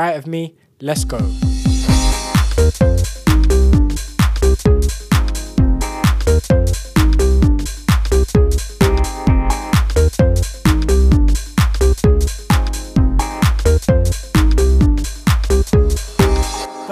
[0.00, 1.18] Right of me, let's go.
[1.18, 1.28] The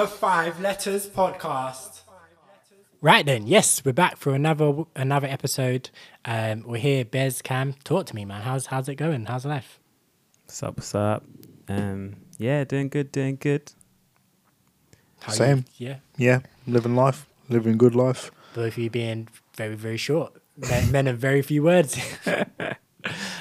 [0.07, 2.03] Five Letters Podcast.
[3.01, 5.89] Right then, yes, we're back for another another episode.
[6.27, 7.73] Um, we're here, Bez Cam.
[7.85, 8.43] Talk to me, man.
[8.43, 9.25] How's how's it going?
[9.25, 9.81] How's life?
[10.45, 10.77] What's up?
[10.77, 11.25] What's up?
[11.71, 13.73] Um, yeah, doing good, doing good.
[15.21, 15.65] How Same.
[15.77, 18.31] You, yeah, Yeah, living life, living good life.
[18.55, 20.33] both of you being very very short.
[20.57, 21.97] Men, men of very few words.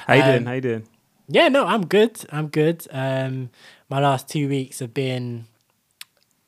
[0.07, 0.45] How you Um, doing?
[0.45, 0.88] How you doing?
[1.27, 2.23] yeah, no, I'm good.
[2.31, 2.88] I'm good.
[2.91, 3.49] Um,
[3.89, 5.45] my last two weeks have been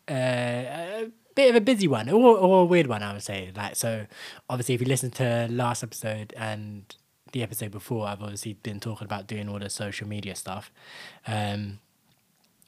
[0.09, 3.51] uh, a bit of a busy one, or, or a weird one, I would say.
[3.55, 4.05] Like, so
[4.49, 6.83] obviously, if you listen to last episode and
[7.31, 10.71] the episode before, I've obviously been talking about doing all the social media stuff.
[11.27, 11.79] Um,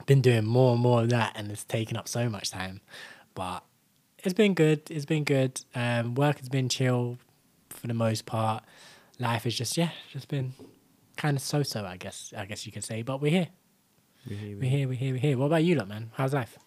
[0.06, 2.82] been doing more and more of that, and it's taken up so much time.
[3.34, 3.64] But
[4.24, 4.82] it's been good.
[4.90, 5.62] It's been good.
[5.74, 7.18] Um, work has been chill
[7.70, 8.64] for the most part.
[9.20, 10.54] Life is just yeah, just been
[11.18, 12.34] kind of so-so, I guess.
[12.36, 13.02] I guess you could say.
[13.02, 13.48] But we're here.
[14.30, 14.88] We hear, we We're here.
[14.88, 15.14] We're here.
[15.14, 15.38] We're here.
[15.38, 16.12] What about you, lot, man?
[16.14, 16.58] How's life?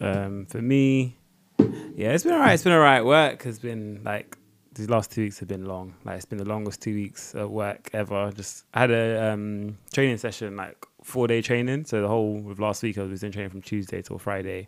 [0.00, 1.16] Um, for me,
[1.58, 2.54] yeah, it's been alright.
[2.54, 3.04] It's been alright.
[3.04, 4.36] Work has been like
[4.74, 5.94] these last two weeks have been long.
[6.04, 8.30] Like it's been the longest two weeks at work ever.
[8.32, 11.84] Just I had a um, training session, like four day training.
[11.84, 14.66] So the whole of last week I was in training from Tuesday till Friday,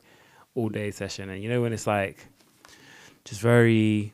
[0.54, 1.28] all day session.
[1.30, 2.26] And you know when it's like
[3.24, 4.12] just very,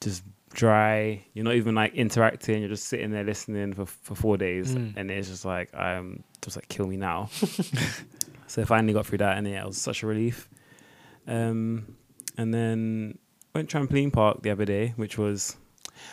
[0.00, 1.24] just dry.
[1.32, 2.60] You're not even like interacting.
[2.60, 4.92] You're just sitting there listening for for four days, Mm.
[4.96, 7.26] and it's just like I'm just like kill me now.
[8.46, 10.48] so I finally got through that, and yeah, it was such a relief.
[11.26, 11.96] Um,
[12.38, 13.18] and then
[13.54, 15.56] went trampoline park the other day, which was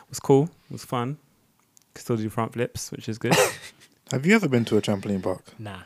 [0.09, 0.45] was cool.
[0.69, 1.17] It was fun.
[1.93, 3.35] Could still do front flips, which is good.
[4.13, 5.43] Have you ever been to a trampoline park?
[5.59, 5.79] Nah,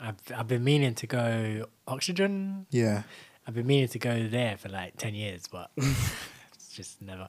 [0.00, 2.66] I've I've been meaning to go Oxygen.
[2.70, 3.02] Yeah.
[3.46, 7.28] I've been meaning to go there for like ten years, but it's just never.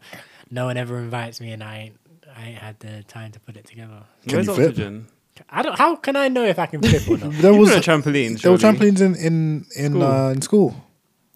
[0.50, 2.00] No one ever invites me, and I ain't
[2.36, 4.02] I ain't had the time to put it together.
[4.28, 4.70] Can Where's you flip?
[4.70, 5.08] oxygen?
[5.50, 5.78] I don't.
[5.78, 7.34] How can I know if I can flip or not?
[7.42, 8.42] There was was a trampoline.
[8.42, 10.04] there were trampolines in in in School.
[10.04, 10.76] uh, in school.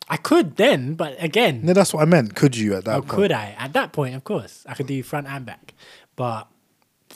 [0.09, 2.35] I could then, but again, No, that's what I meant.
[2.35, 2.91] Could you at that?
[2.91, 3.09] How point?
[3.09, 3.55] could I?
[3.57, 5.73] At that point, of course, I could do front and back.
[6.17, 6.47] But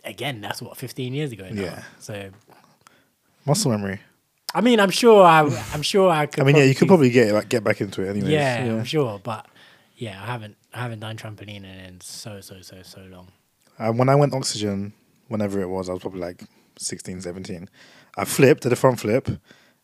[0.05, 1.61] again, that's what 15 years ago now.
[1.61, 1.83] Yeah.
[1.99, 2.29] So
[3.45, 3.99] Muscle memory.
[4.53, 5.41] I mean, I'm sure I,
[5.73, 6.41] I'm sure I could.
[6.41, 8.31] I mean, yeah, you could probably get like get back into it anyway.
[8.31, 9.45] Yeah, I'm sure, but
[9.97, 13.31] yeah, I haven't, I haven't done trampoline in so, so, so, so long.
[13.77, 14.94] Uh, when I went oxygen,
[15.27, 16.44] whenever it was, I was probably like
[16.77, 17.69] 16, 17.
[18.17, 19.29] I flipped, did a front flip,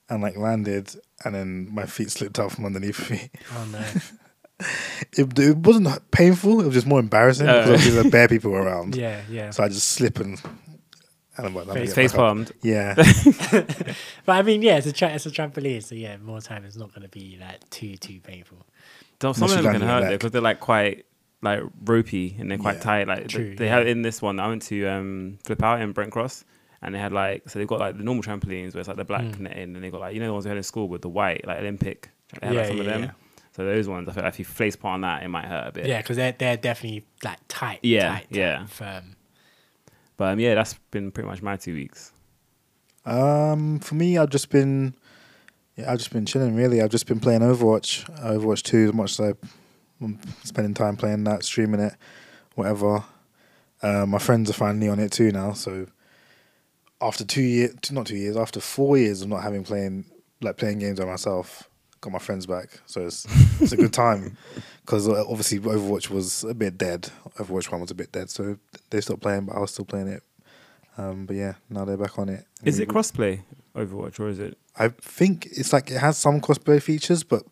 [0.09, 0.95] and like landed,
[1.25, 3.29] and then my feet slipped out from underneath me.
[3.53, 3.83] Oh no!
[5.17, 6.61] It, it wasn't painful.
[6.61, 7.53] It was just more embarrassing Uh.
[7.53, 8.95] because obviously there were bare people around.
[8.95, 9.49] yeah, yeah.
[9.51, 10.41] So I just slip and.
[11.37, 12.51] And I'm like, let me Face- get Face palmed.
[12.61, 12.93] Yeah.
[14.25, 16.75] But I mean, yeah, it's a tra- it's a trampoline, so yeah, more time it's
[16.75, 18.65] not going to be like too too painful.
[19.21, 21.05] Some some Unless of them can land on hurt though because they're like quite
[21.41, 22.81] like ropey and they're quite Yeah.
[22.81, 23.07] tight.
[23.07, 23.77] Like True, th- they yeah.
[23.77, 24.39] have in this one.
[24.39, 26.43] I went to um, flip out in Brent Cross,
[26.81, 29.05] and they had like so they've got like the normal trampolines where it's like the
[29.05, 29.39] black Mm.
[29.39, 31.09] netting, and they got like you know the ones we had in school with the
[31.09, 32.09] white like Olympic.
[32.41, 33.11] They had like, Yeah, some of yeah, them.
[33.51, 33.55] Yeah.
[33.55, 35.67] So those ones, I feel like if you face part on that, it might hurt
[35.67, 35.85] a bit.
[35.85, 37.79] Yeah, because they're they're definitely like tight.
[37.83, 38.65] Yeah, tight, tight, yeah.
[38.65, 39.15] Firm.
[40.17, 42.13] But um, yeah, that's been pretty much my two weeks.
[43.05, 44.93] Um, for me, I've just been,
[45.75, 46.55] yeah, I've just been chilling.
[46.55, 49.35] Really, I've just been playing Overwatch, Overwatch Two, as much as
[49.99, 51.93] I'm spending time playing that, streaming it,
[52.55, 53.03] whatever.
[53.81, 55.53] Uh, my friends are finally on it too now.
[55.53, 55.87] So
[57.01, 60.05] after two years, not two years, after four years of not having playing
[60.41, 61.67] like playing games by myself,
[62.01, 62.79] got my friends back.
[62.85, 63.25] So it's
[63.61, 64.37] it's a good time
[64.85, 67.09] because obviously Overwatch was a bit dead.
[67.37, 68.57] Overwatch One was a bit dead, so
[68.89, 70.23] they stopped playing, but I was still playing it.
[70.97, 72.45] Um, but yeah, now they're back on it.
[72.63, 73.41] Is it crossplay
[73.75, 74.57] Overwatch or is it?
[74.77, 77.43] I think it's like it has some crossplay features, but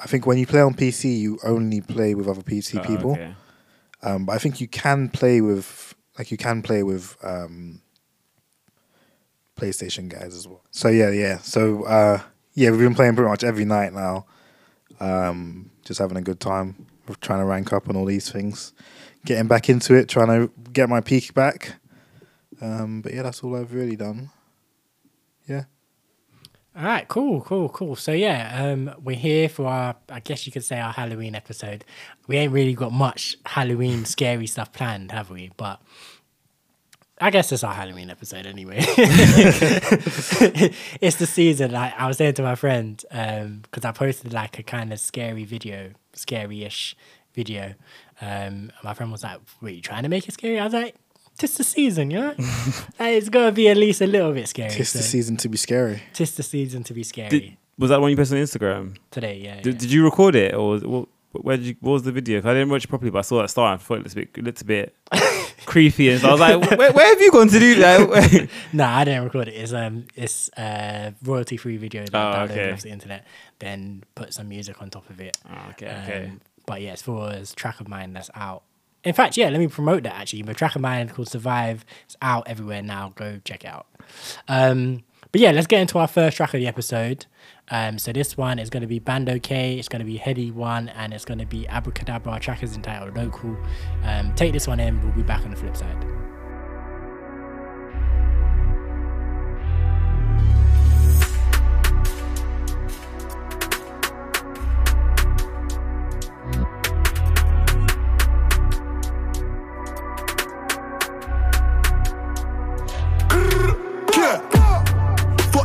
[0.00, 3.12] I think when you play on PC, you only play with other PC Oh, people.
[3.12, 3.34] okay.
[4.02, 7.80] Um, but I think you can play with like you can play with um,
[9.58, 10.62] PlayStation guys as well.
[10.70, 11.38] So yeah, yeah.
[11.38, 12.20] So uh,
[12.54, 14.26] yeah, we've been playing pretty much every night now.
[15.00, 16.86] Um, just having a good time.
[17.20, 18.72] Trying to rank up on all these things,
[19.24, 21.74] getting back into it, trying to get my peak back.
[22.60, 24.30] Um, but yeah, that's all I've really done.
[25.48, 25.64] Yeah.
[26.74, 27.96] All right, cool, cool, cool.
[27.96, 31.84] So yeah, um, we're here for our, I guess you could say our Halloween episode.
[32.28, 35.50] We ain't really got much Halloween scary stuff planned, have we?
[35.56, 35.82] But
[37.22, 38.78] I guess it's our Halloween episode anyway.
[41.00, 41.70] it's the season.
[41.70, 45.44] Like I was saying to my friend, because I posted like a kind of scary
[45.44, 46.96] video, scary-ish
[47.34, 47.74] video.
[48.20, 50.72] Um, and my friend was like, "Were you trying to make it scary?" I was
[50.74, 50.94] like,
[51.38, 52.34] tis the season, you know.
[53.00, 54.70] It's gonna be at least a little bit scary.
[54.70, 56.02] Tis the season to be scary.
[56.12, 58.96] Tis the season to be scary Did, was that the one you posted on Instagram?
[59.10, 59.38] today.
[59.38, 59.60] Yeah.
[59.60, 59.80] Did, yeah.
[59.80, 61.76] did you record it or was, what, where did you?
[61.80, 62.40] What was the video?
[62.40, 63.72] 'Cause I didn't watch it properly, but I saw that start.
[63.72, 64.94] and I thought it looked a bit, it looked a bit
[65.66, 68.84] creepy, and so I was like, where, "Where have you gone to do that?" No,
[68.84, 69.52] I didn't record it.
[69.52, 72.72] It's um, it's uh, royalty free video that Oh, I downloaded okay.
[72.72, 73.26] off the internet.
[73.58, 75.36] Then put some music on top of it.
[75.48, 76.24] oh, okay, okay.
[76.26, 78.62] Um, but yeah, it's for a track of mine that's out.
[79.04, 80.42] In fact, yeah, let me promote that actually.
[80.44, 81.84] My track of mine called Survive.
[82.04, 83.12] It's out everywhere now.
[83.16, 83.86] Go check it out.
[84.48, 87.26] Um, but yeah, let's get into our first track of the episode.
[87.70, 89.78] Um, so this one is going to be Bandokay.
[89.78, 92.40] It's going to be Headie One, and it's going to be Abra Cadabra.
[92.40, 93.56] Track is entitled Local.
[94.04, 95.00] Um, take this one in.
[95.00, 95.96] We'll be back on the flip side.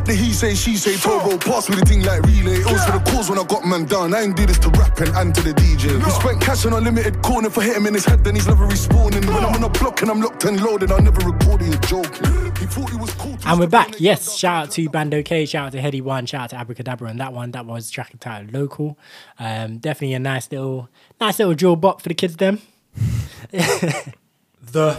[0.08, 2.60] The he say, she say, Toro, pass me the thing like relay.
[2.60, 4.14] It was for the cause when I got man down.
[4.14, 6.02] I ain't do this to rapping and to the DJ.
[6.02, 8.66] We spent cash on unlimited corner for hit him in his head, then he's never
[8.66, 9.26] respawning.
[9.26, 12.02] When I'm on a block and I'm locked and loaded, I never record it, you're.
[12.56, 13.36] He thought he was cool.
[13.36, 14.00] to And we're back.
[14.00, 17.10] Yes, shout out to Bandokay, shout out to Headie One, shout out to Abra Cadabra,
[17.10, 18.98] and that one that was track entitled Local.
[19.38, 20.88] Um, definitely a nice little,
[21.20, 22.34] nice little drill bop for the kids.
[22.36, 22.62] Them.
[23.50, 24.94] the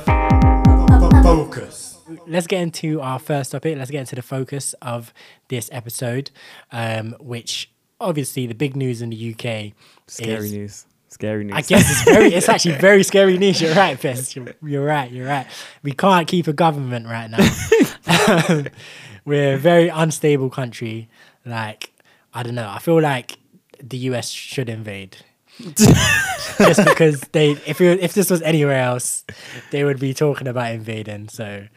[1.24, 1.89] focus.
[2.28, 3.78] Let's get into our first topic.
[3.78, 5.14] Let's get into the focus of
[5.48, 6.32] this episode,
[6.72, 9.74] um, which obviously the big news in the UK
[10.08, 10.86] Scary is news.
[11.10, 11.56] Scary news.
[11.56, 13.60] I guess it's very, it's actually very scary news.
[13.60, 14.36] You're right, Fest.
[14.36, 15.12] You're, you're right.
[15.12, 15.48] You're right.
[15.82, 18.64] We can't keep a government right now.
[19.26, 21.10] We're a very unstable country.
[21.46, 21.92] Like,
[22.34, 22.70] I don't know.
[22.70, 23.38] I feel like
[23.82, 25.18] the US should invade.
[25.60, 29.26] Just because they, if it, if this was anywhere else,
[29.72, 31.28] they would be talking about invading.
[31.30, 31.68] So,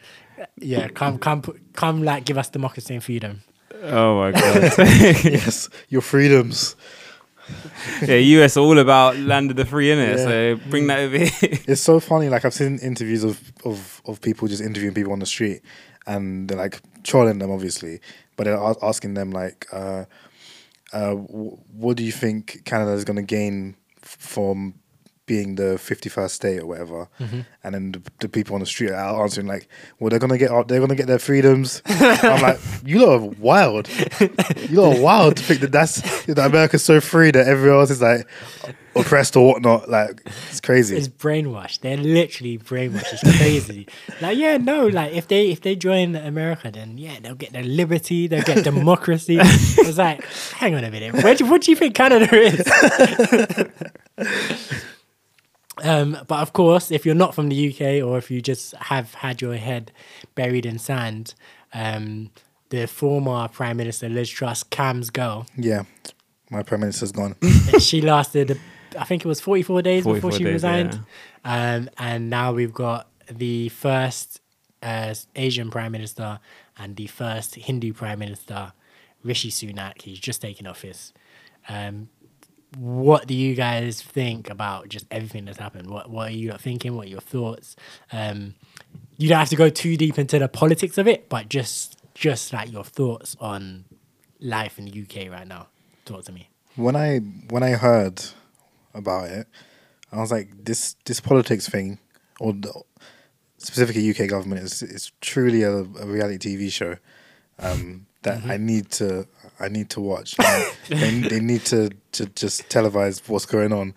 [0.57, 1.41] yeah, come, come,
[1.73, 3.41] come, like, give us democracy and freedom.
[3.83, 4.61] oh my god.
[4.77, 6.75] yes, your freedoms.
[8.01, 10.17] yeah, US all about land of the free, innit?
[10.17, 10.23] Yeah.
[10.23, 11.29] So bring that over here.
[11.67, 12.29] It's so funny.
[12.29, 15.61] Like I've seen interviews of, of, of people just interviewing people on the street,
[16.07, 17.99] and they're like trolling them, obviously,
[18.37, 20.05] but they're asking them like, uh,
[20.93, 24.75] uh, "What do you think Canada is going to gain from
[25.25, 27.41] being the fifty first state or whatever?" Mm-hmm.
[27.63, 29.67] And then the, the people on the street are answering like,
[29.99, 33.89] "Well, they're gonna get they're gonna get their freedoms." I'm like, "You lot are wild.
[34.69, 37.91] You lot are wild to think that that's that America's so free that everyone else
[37.91, 38.27] is like."
[38.95, 40.95] Oppressed or whatnot, like it's crazy.
[40.95, 41.79] It's brainwashed.
[41.79, 43.13] They're literally brainwashed.
[43.13, 43.87] It's crazy.
[44.21, 47.63] like, yeah, no, like if they if they join America, then yeah, they'll get their
[47.63, 49.39] liberty, they'll get democracy.
[49.41, 50.23] it's like,
[50.53, 52.61] hang on a minute, do, what do you think Canada is?
[55.83, 59.13] um, but of course, if you're not from the UK or if you just have
[59.15, 59.91] had your head
[60.33, 61.35] buried in sand,
[61.73, 62.31] um,
[62.69, 65.83] the former Prime Minister Liz Truss, Cam's girl, Yeah,
[66.49, 67.35] my prime minister's gone.
[67.79, 68.59] she lasted,
[68.97, 70.99] I think it was 44 days 44 before she days, resigned.
[71.45, 74.41] Um, and now we've got the first
[74.81, 76.39] uh, Asian prime minister
[76.77, 78.73] and the first Hindu prime minister,
[79.23, 80.01] Rishi Sunak.
[80.01, 81.13] He's just taken office.
[81.69, 82.09] Um,
[82.77, 85.89] what do you guys think about just everything that's happened?
[85.89, 86.95] What What are you thinking?
[86.95, 87.75] What are your thoughts?
[88.11, 88.55] Um,
[89.17, 92.53] you don't have to go too deep into the politics of it, but just just
[92.53, 93.85] like your thoughts on
[94.39, 95.67] life in the UK right now.
[96.05, 96.49] Talk to me.
[96.75, 97.19] when I
[97.49, 98.23] when I heard
[98.93, 99.47] about it,
[100.11, 101.99] I was like, this this politics thing,
[102.39, 102.73] or the,
[103.57, 106.97] specifically UK government, is is truly a, a reality TV show
[107.59, 109.27] um, that I need to
[109.59, 110.35] I need to watch.
[110.89, 113.93] they, they need to, to just televise what's going on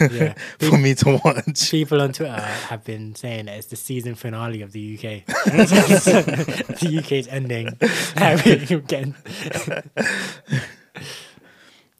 [0.00, 0.34] Yeah.
[0.58, 1.70] for me to watch.
[1.70, 5.24] People on Twitter have been saying that it's the season finale of the UK.
[5.26, 7.78] the UK's ending.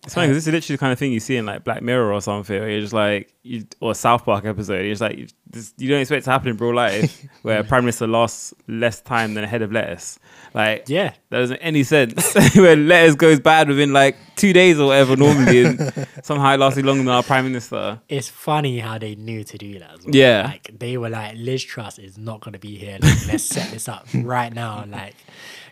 [0.03, 1.37] Like, we're getting- It's funny because this is literally the kind of thing you see
[1.37, 2.59] in like Black Mirror or something.
[2.59, 4.81] Where you're just like, you, or a South Park episode.
[4.81, 7.61] You're just like, you, this, you don't expect it to happen in real life, where
[7.61, 10.19] a prime minister lasts less time than a head of lettuce.
[10.55, 11.13] Like, yeah.
[11.29, 12.35] that doesn't make any sense.
[12.57, 16.87] where lettuce goes bad within like two days or whatever normally, and somehow it lasted
[16.87, 18.01] longer than our prime minister.
[18.09, 20.15] It's funny how they knew to do that as well.
[20.15, 20.45] Yeah.
[20.47, 22.99] Like they were like, Liz Truss is not going to be here.
[23.03, 24.85] Like, let's set this up right now.
[24.87, 25.15] Like,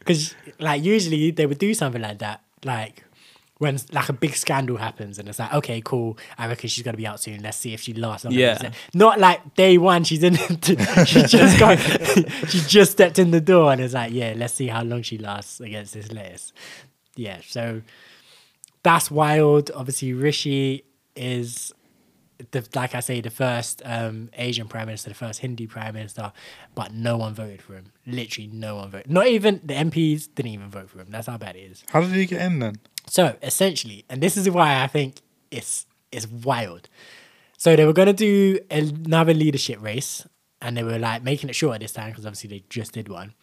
[0.00, 2.42] because like usually they would do something like that.
[2.64, 3.04] Like,
[3.58, 6.16] when like a big scandal happens and it's like, okay, cool.
[6.38, 7.42] I reckon she's gonna be out soon.
[7.42, 8.24] Let's see if she lasts.
[8.24, 8.58] longer Yeah.
[8.58, 8.74] this.
[8.94, 10.04] Not like day one.
[10.04, 10.34] She's in.
[11.04, 11.78] she just got.
[12.48, 15.18] she just stepped in the door and it's like, yeah, let's see how long she
[15.18, 16.52] lasts against this lettuce.
[17.16, 17.40] Yeah.
[17.46, 17.82] So
[18.84, 19.70] that's wild.
[19.74, 20.84] Obviously, Rishi
[21.16, 21.72] is
[22.52, 26.32] the, like I say, the first um, Asian prime minister, the first Hindi prime minister,
[26.76, 27.90] but no one voted for him.
[28.06, 29.10] Literally, no one voted.
[29.10, 31.08] Not even the MPs didn't even vote for him.
[31.10, 31.82] That's how bad it is.
[31.88, 32.76] How did he get in then?
[33.08, 36.88] So essentially, and this is why I think it's it's wild.
[37.56, 40.26] So they were gonna do another leadership race,
[40.60, 43.34] and they were like making it shorter this time because obviously they just did one.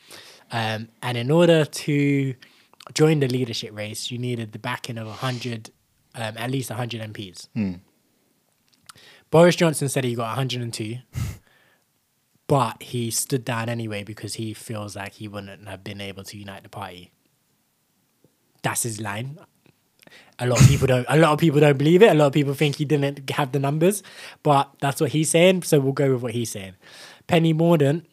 [0.52, 2.36] Um, and in order to
[2.94, 5.72] join the leadership race, you needed the backing of hundred,
[6.14, 7.48] um, at least hundred MPs.
[9.32, 10.98] Boris Johnson said he got 102,
[12.48, 16.38] but he stood down anyway because he feels like he wouldn't have been able to
[16.38, 17.12] unite the party.
[18.62, 19.40] That's his line.
[20.40, 21.06] A lot of people don't.
[21.08, 22.12] A lot of people don't believe it.
[22.12, 24.04] A lot of people think he didn't have the numbers,
[24.44, 25.64] but that's what he's saying.
[25.64, 26.74] So we'll go with what he's saying.
[27.28, 28.04] Penny Mordaunt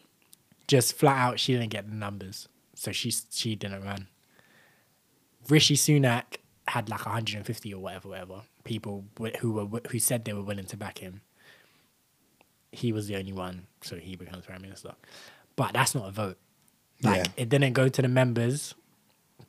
[0.68, 4.06] just flat out she didn't get the numbers, so she she didn't run.
[5.48, 6.36] Rishi Sunak
[6.68, 9.04] had like 150 or whatever, whatever people
[9.40, 11.22] who were who said they were willing to back him.
[12.70, 14.92] He was the only one, so he becomes prime minister.
[15.56, 16.38] But that's not a vote.
[17.02, 17.32] Like Yeah.
[17.36, 18.74] it didn't go to the members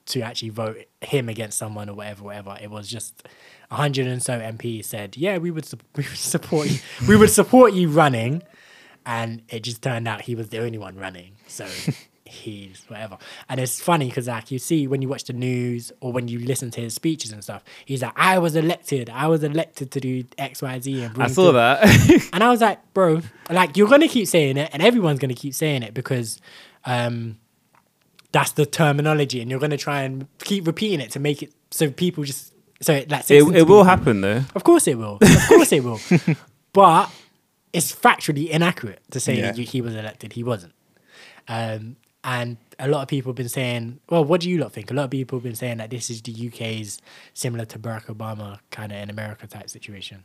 [0.08, 2.58] to actually vote him against someone or whatever, whatever.
[2.62, 3.28] It was just
[3.72, 6.80] a hundred and so MPs said, "Yeah, we would, sup- we would support you.
[7.08, 8.44] we would support you running,"
[9.06, 11.36] and it just turned out he was the only one running.
[11.48, 11.68] So
[12.26, 13.18] he's whatever.
[13.48, 16.40] And it's funny because like you see when you watch the news or when you
[16.40, 19.10] listen to his speeches and stuff, he's like, "I was elected.
[19.10, 22.30] I was elected to do X, Y, Z." And I saw good-" that.
[22.34, 25.54] And I was like, bro, like you're gonna keep saying it, and everyone's gonna keep
[25.54, 26.40] saying it because
[26.86, 27.38] um,
[28.34, 31.90] that's the terminology, and you're gonna try and keep repeating it to make it so
[31.90, 34.42] people just so it like it, it will happen though.
[34.56, 35.18] Of course it will.
[35.22, 36.02] Of course it will.
[36.74, 37.10] But
[37.72, 39.54] it's factually inaccurate to say Yeah.
[39.54, 40.34] you- he was elected.
[40.34, 40.74] He wasn't.
[41.48, 44.90] Um, and a lot of people have been saying, well, what do you lot think?
[44.90, 47.00] A lot of people have been saying that this is the UK's
[47.34, 50.24] similar to Barack Obama kind of in America type situation.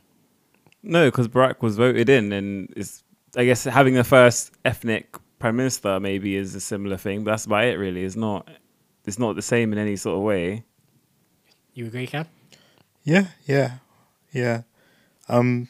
[0.81, 3.03] No, because Barack was voted in, and is
[3.37, 7.23] I guess having the first ethnic prime minister maybe is a similar thing.
[7.23, 8.03] But that's about it, really.
[8.03, 8.47] It's not.
[9.05, 10.65] It's not the same in any sort of way.
[11.73, 12.27] You agree, Cam?
[13.03, 13.75] Yeah, yeah,
[14.31, 14.63] yeah.
[15.27, 15.69] Um,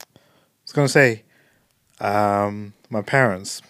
[0.00, 0.18] I
[0.64, 1.24] was gonna say,
[2.00, 3.62] um, my parents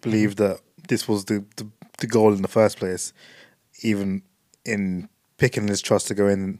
[0.00, 3.12] believed that this was the, the the goal in the first place,
[3.82, 4.22] even
[4.64, 6.58] in picking Liz Truss to go in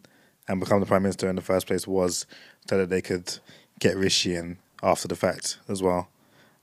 [0.48, 2.26] and become the prime minister in the first place was
[2.68, 3.38] so that they could
[3.80, 6.08] get Rishi in after the fact as well.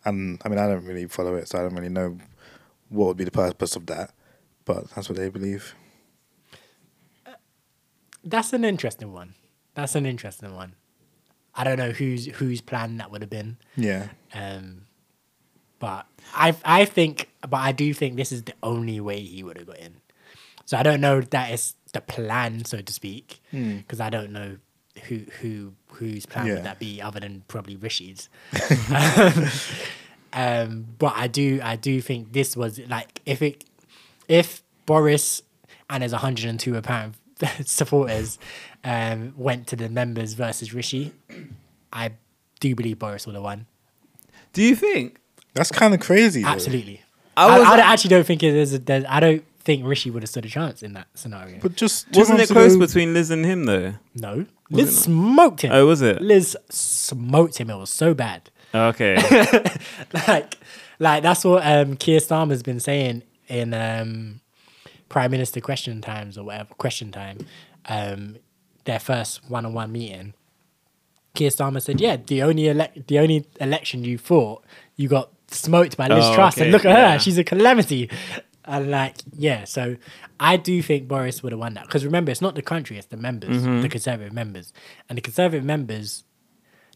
[0.05, 2.17] And I mean, I don't really follow it, so I don't really know
[2.89, 4.11] what would be the purpose of that,
[4.65, 5.73] but that's what they believe.
[8.23, 9.35] That's an interesting one.
[9.75, 10.75] That's an interesting one.
[11.55, 13.57] I don't know whose whose plan that would have been.
[13.75, 14.83] Yeah, Um,
[15.79, 19.57] but I I think, but I do think this is the only way he would
[19.57, 19.97] have got in.
[20.65, 24.57] So I don't know that is the plan, so to speak, because I don't know
[25.07, 26.53] who who whose plan Yeah.
[26.55, 28.29] would that be other than probably Rishi's.
[30.33, 33.65] um, but I do I do think this was like if it
[34.27, 35.41] if Boris
[35.89, 37.15] and his 102 apparent
[37.65, 38.39] supporters
[38.83, 41.11] um, went to the members versus Rishi,
[41.91, 42.11] I
[42.59, 43.65] do believe Boris would have won.
[44.53, 45.19] Do you think?
[45.55, 46.43] that's kind of crazy.
[46.43, 47.01] Absolutely.
[47.37, 48.73] I I, was- I, actually don't think it is.
[48.73, 51.59] A, there's- I don't think Rishi would have stood a chance in that scenario.
[51.61, 53.93] But just Wasn't it close ago- between Liz and him though?
[54.15, 55.71] no, Liz smoked him.
[55.71, 56.21] Oh, was it?
[56.21, 57.69] Liz smoked him.
[57.69, 58.49] It was so bad.
[58.73, 59.15] Okay.
[60.27, 60.57] like,
[60.99, 64.41] like that's what um, Keir Starmer's been saying in um,
[65.09, 67.45] Prime Minister Question Times or whatever Question Time,
[67.85, 68.37] um,
[68.85, 70.33] their first one-on-one meeting.
[71.35, 74.63] Keir Starmer said, "Yeah, the only elec- the only election you fought,
[74.95, 77.13] you got smoked by Liz Oh, Truss, and look at yeah.
[77.13, 78.09] her, she's a calamity."
[78.65, 79.97] And like, yeah, so
[80.39, 83.07] I do think Boris would have won that because remember, it's not the country; it's
[83.07, 83.81] the members, Mm-hmm.
[83.81, 84.71] the Conservative members,
[85.09, 86.23] and the Conservative members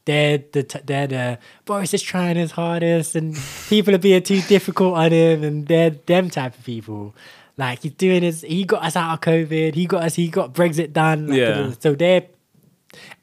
[0.06, 3.36] they're the t- they're the Boris is trying his hardest and
[3.68, 7.14] people are being too difficult on him and they're them type of people.
[7.58, 10.54] Like he's doing his he got us out of COVID, he got us he got
[10.54, 11.28] Brexit done.
[11.28, 11.74] like, Yeah.
[11.80, 12.24] So they're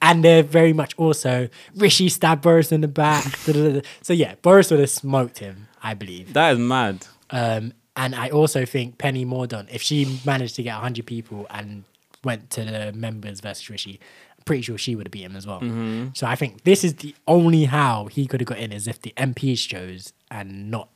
[0.02, 3.34] and they're very much also Rishi stabbed Boris in the back.
[4.02, 6.34] So yeah, Boris would have smoked him, I believe.
[6.34, 7.06] that is mad.
[7.30, 11.84] Um, and I also think Penny Mordaunt, if she managed to get 100 people and
[12.24, 14.00] went to the members versus Rishi,
[14.38, 15.60] I'm pretty sure she would have beat him as well.
[15.60, 16.08] Mm-hmm.
[16.14, 19.00] So I think this is the only how he could have got in is if
[19.00, 20.88] the MPs chose and not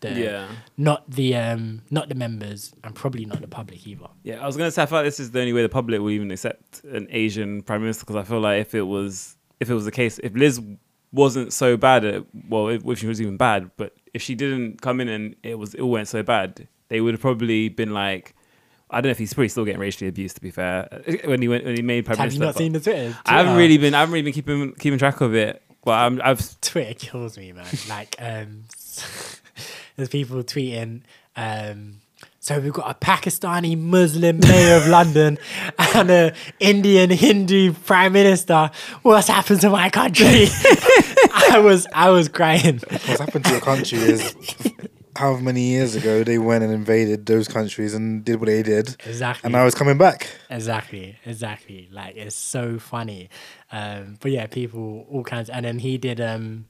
[0.00, 0.48] the Yeah.
[0.76, 4.08] not the um not the members and probably not the public either.
[4.24, 6.00] Yeah, I was gonna say I feel like this is the only way the public
[6.00, 9.70] will even accept an Asian prime minister because I feel like if it was if
[9.70, 10.60] it was the case if Liz
[11.12, 14.82] wasn't so bad at well if, if she was even bad but if she didn't
[14.82, 17.92] come in and it was it all went so bad they would have probably been
[17.92, 18.34] like
[18.90, 20.88] I don't know if he's probably still getting racially abused to be fair
[21.24, 23.16] when he went when he made prime Have you not seen the Twitter?
[23.24, 26.20] I haven't really been I haven't really been keeping keeping track of it But I'm,
[26.22, 27.64] I've Twitter kills me, man.
[27.88, 28.64] Like, um,
[29.96, 31.02] there's people tweeting,
[31.36, 32.00] um,
[32.46, 35.36] so we've got a Pakistani Muslim mayor of London
[35.96, 38.70] and an Indian Hindu prime minister.
[39.02, 40.46] What's happened to my country?
[41.48, 42.78] I was, I was crying.
[42.88, 44.36] What's happened to your country is
[45.16, 48.94] however many years ago they went and invaded those countries and did what they did,
[49.06, 49.48] Exactly.
[49.48, 50.28] and now it's coming back.
[50.48, 51.88] Exactly, exactly.
[51.90, 53.28] Like it's so funny.
[53.72, 55.50] Um, but yeah, people all kinds.
[55.50, 56.20] And then he did.
[56.20, 56.66] Um,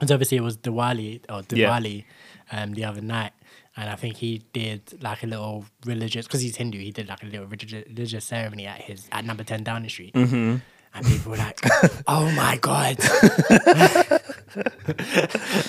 [0.00, 1.68] and obviously it was Diwali or Yeah.
[1.78, 2.04] Diwali,
[2.52, 3.32] um, the other night,
[3.78, 6.78] and I think he did like a little religious because he's Hindu.
[6.78, 10.12] He did like a little religious, ceremony at his at number ten Downing Street.
[10.14, 10.56] Mm-hmm.
[10.94, 11.60] And people were like,
[12.06, 12.96] "Oh my god,
[13.66, 14.22] like,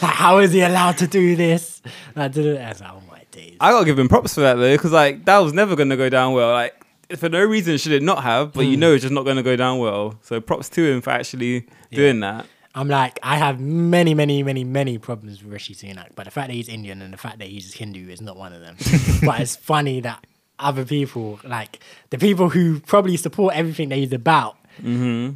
[0.02, 1.82] how is he allowed to do this?"
[2.16, 2.60] And I did it.
[2.62, 4.92] I was like, "Oh my days." I gotta give him props for that though, because
[4.92, 6.52] like that was never gonna go down well.
[6.54, 6.74] Like
[7.18, 8.80] for no reason should it not have, but you Hmm.
[8.82, 10.16] know it's just not gonna go down well.
[10.22, 12.46] So props to him for actually doing that.
[12.80, 16.48] I'm like, I have many, many, many, many problems with Rishi Sunak, but the fact
[16.48, 18.76] that he's Indian and the fact that he's Hindu is not one of them.
[19.26, 20.26] but it's funny that
[20.60, 25.36] other people, like the people who probably support everything that he's about, Mm-hmm.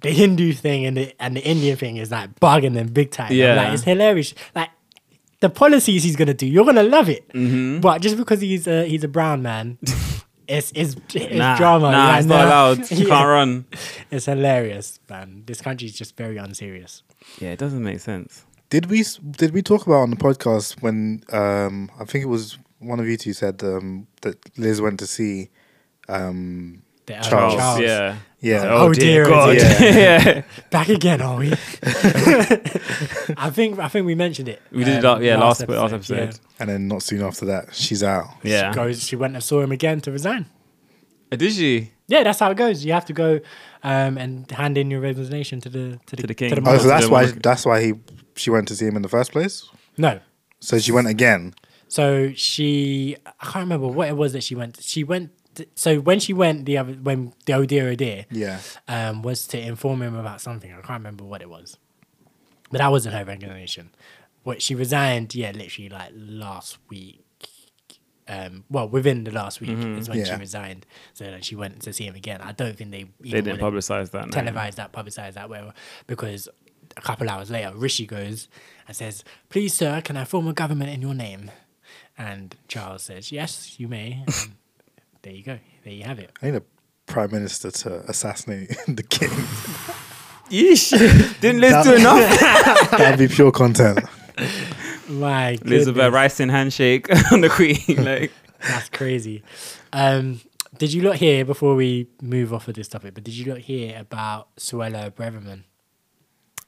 [0.00, 3.32] the Hindu thing and the and the Indian thing is like bugging them big time.
[3.32, 3.54] Yeah.
[3.54, 4.34] like it's hilarious.
[4.54, 4.68] Like
[5.40, 7.26] the policies he's gonna do, you're gonna love it.
[7.30, 7.80] Mm-hmm.
[7.80, 9.78] But just because he's a he's a brown man,
[10.48, 11.90] it's it's, it's Nah, drama.
[11.92, 12.90] nah, Like, it's not allowed.
[12.90, 13.08] You Yeah.
[13.08, 13.64] can't run.
[14.10, 15.42] It's hilarious, man.
[15.46, 17.02] This country is just very unserious.
[17.40, 18.44] Yeah, it doesn't make sense.
[18.70, 22.58] Did we did we talk about on the podcast when um, I think it was
[22.78, 25.50] one of you two said um, that Liz went to see
[26.08, 27.80] um, The, uh, Charles.
[27.80, 28.16] Yeah.
[28.42, 29.56] Yeah Oh, dear, God.
[29.56, 29.62] dear.
[29.80, 30.42] yeah.
[30.70, 31.52] Back again, are we?
[33.36, 34.60] I think I think we mentioned it.
[34.70, 36.16] We did it um, up, yeah, last, last episode.
[36.18, 36.32] yeah.
[36.60, 38.26] and then not soon after that she's out.
[38.42, 38.70] Yeah.
[38.70, 39.02] She goes.
[39.04, 40.46] She went and saw him again to resign.
[41.30, 41.92] Uh, Did she?
[42.08, 42.84] Yeah, that's how it goes.
[42.84, 43.40] You have to go
[43.82, 46.50] um, and hand in your resignation to the to the, To the king.
[46.50, 47.94] To the Oh, so that's why that's why he
[48.36, 49.66] she went to see him in the first place.
[49.96, 50.20] no.
[50.60, 51.54] So she went again.
[51.88, 54.78] So she, I can't remember what it was that she went.
[54.80, 55.30] She went.
[55.74, 58.60] So when she went the other when the oh dear oh dear Yeah.
[58.88, 60.70] um, was to inform him about something.
[60.72, 61.76] I can't remember what it was,
[62.70, 63.90] but that wasn't her resignation.
[64.44, 67.18] What she resigned, yeah, literally like last week.
[68.28, 70.86] Um, well, within the last week is when she resigned.
[71.12, 72.40] So then she went to see him again.
[72.40, 74.26] I don't think they They didn't publicize that.
[74.26, 74.30] No.
[74.30, 75.74] televised that, publicized that, whatever.
[76.06, 76.48] Because
[76.96, 78.48] a couple hours later, Rishi goes
[78.88, 81.50] and says, "Please, sir, can I form a government in your name?"
[82.16, 84.24] And Charles says, "Yes, you may."
[85.24, 85.58] And there you go.
[85.84, 86.30] There you have it.
[86.42, 86.62] I need a
[87.06, 89.30] prime minister to assassinate the king.
[90.50, 90.90] Yeesh.
[91.40, 92.90] Didn't Liz That- do enough?
[92.92, 94.00] That'd be pure content.
[95.08, 98.04] My Liz with rice in handshake on the queen.
[98.04, 99.42] Like, that's crazy.
[99.92, 100.40] Um,
[100.78, 103.14] did you not hear before we move off of this topic?
[103.14, 105.64] But did you not hear about Suella Braverman?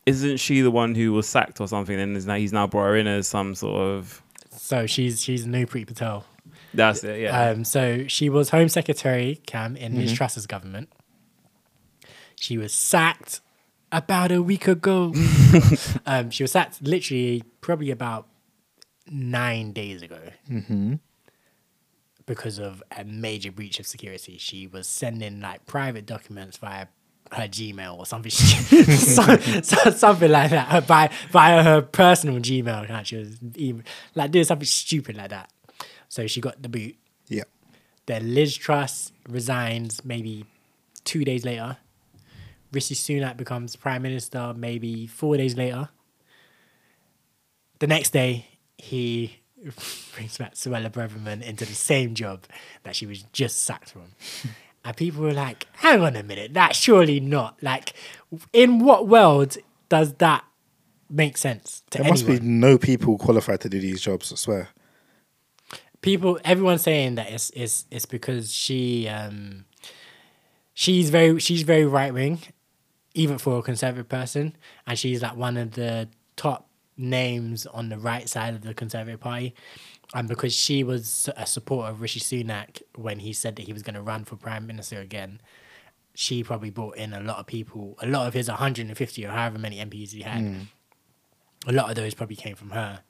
[0.07, 1.99] isn't she the one who was sacked or something?
[1.99, 4.23] And is now he's now brought her in as some sort of.
[4.51, 6.27] So she's she's Nupri Patel.
[6.75, 7.21] That's it.
[7.21, 7.51] Yeah.
[7.51, 10.91] Um, so she was Home Secretary, Cam, in Liz Truss's government.
[12.37, 13.41] She was sacked
[13.93, 15.15] about a week ago.
[16.07, 18.27] um, she was sacked literally probably about
[19.11, 20.95] nine days ago hmm
[22.27, 24.39] because of a major breach of security.
[24.39, 26.87] She was sending like private documents via
[27.33, 28.31] her Gmail or something,
[28.97, 33.09] so, so- something like that, her, by via her personal Gmail account.
[33.09, 33.85] She was even,
[34.15, 35.51] like doing something stupid like that.
[36.15, 36.95] So she got the boot.
[37.27, 37.43] Yeah.
[38.07, 40.45] Then Liz Truss resigns maybe
[41.03, 41.79] two days later.
[42.71, 45.89] Rishi Sunak becomes prime minister maybe four days later.
[47.81, 48.47] The next day,
[48.79, 49.41] he
[50.15, 52.45] brings back Suella Braverman into the same job
[52.85, 54.13] that she was just sacked from.
[54.85, 57.61] and people were like, hang on a minute, that's surely not.
[57.61, 57.93] Like,
[58.53, 59.57] in what world
[59.89, 60.45] does that
[61.11, 62.29] make sense to There anyone?
[62.29, 64.33] must be no people qualified to do these jobs.
[64.33, 64.69] I swear.
[66.05, 69.65] People everyone's saying that it's it's it's because she um
[70.75, 72.39] she's very she's very right wing
[73.15, 74.55] even for a conservative person
[74.87, 79.19] and she's like one of the top names on the right side of the conservative
[79.19, 79.55] party.
[80.15, 83.83] And because she was a supporter of Rishi Sunak when he said that he was
[83.83, 85.41] going to run for prime minister again
[86.15, 89.59] she probably brought in a lot of people a lot of his 150 or however
[89.59, 90.43] many MPs he had.
[91.67, 93.01] A lot of those probably came from her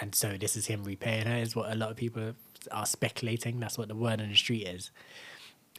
[0.00, 2.32] and so this is him repaying her is what a lot of people
[2.72, 4.90] are speculating that's what the word on the street is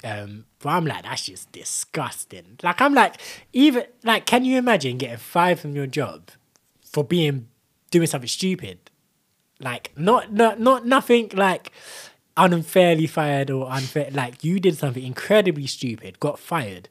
[0.03, 3.15] um but i'm like that's just disgusting like i'm like
[3.53, 6.29] even like can you imagine getting fired from your job
[6.83, 7.47] for being
[7.91, 8.79] doing something stupid
[9.59, 11.71] like not not not nothing like
[12.37, 16.87] unfairly fired or unfair like you did something incredibly stupid got fired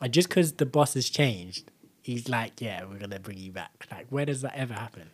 [0.00, 1.68] and just because the boss has changed
[2.02, 3.86] he's like, yeah, we're gonna bring you back.
[3.90, 5.10] Like, where does that ever happen?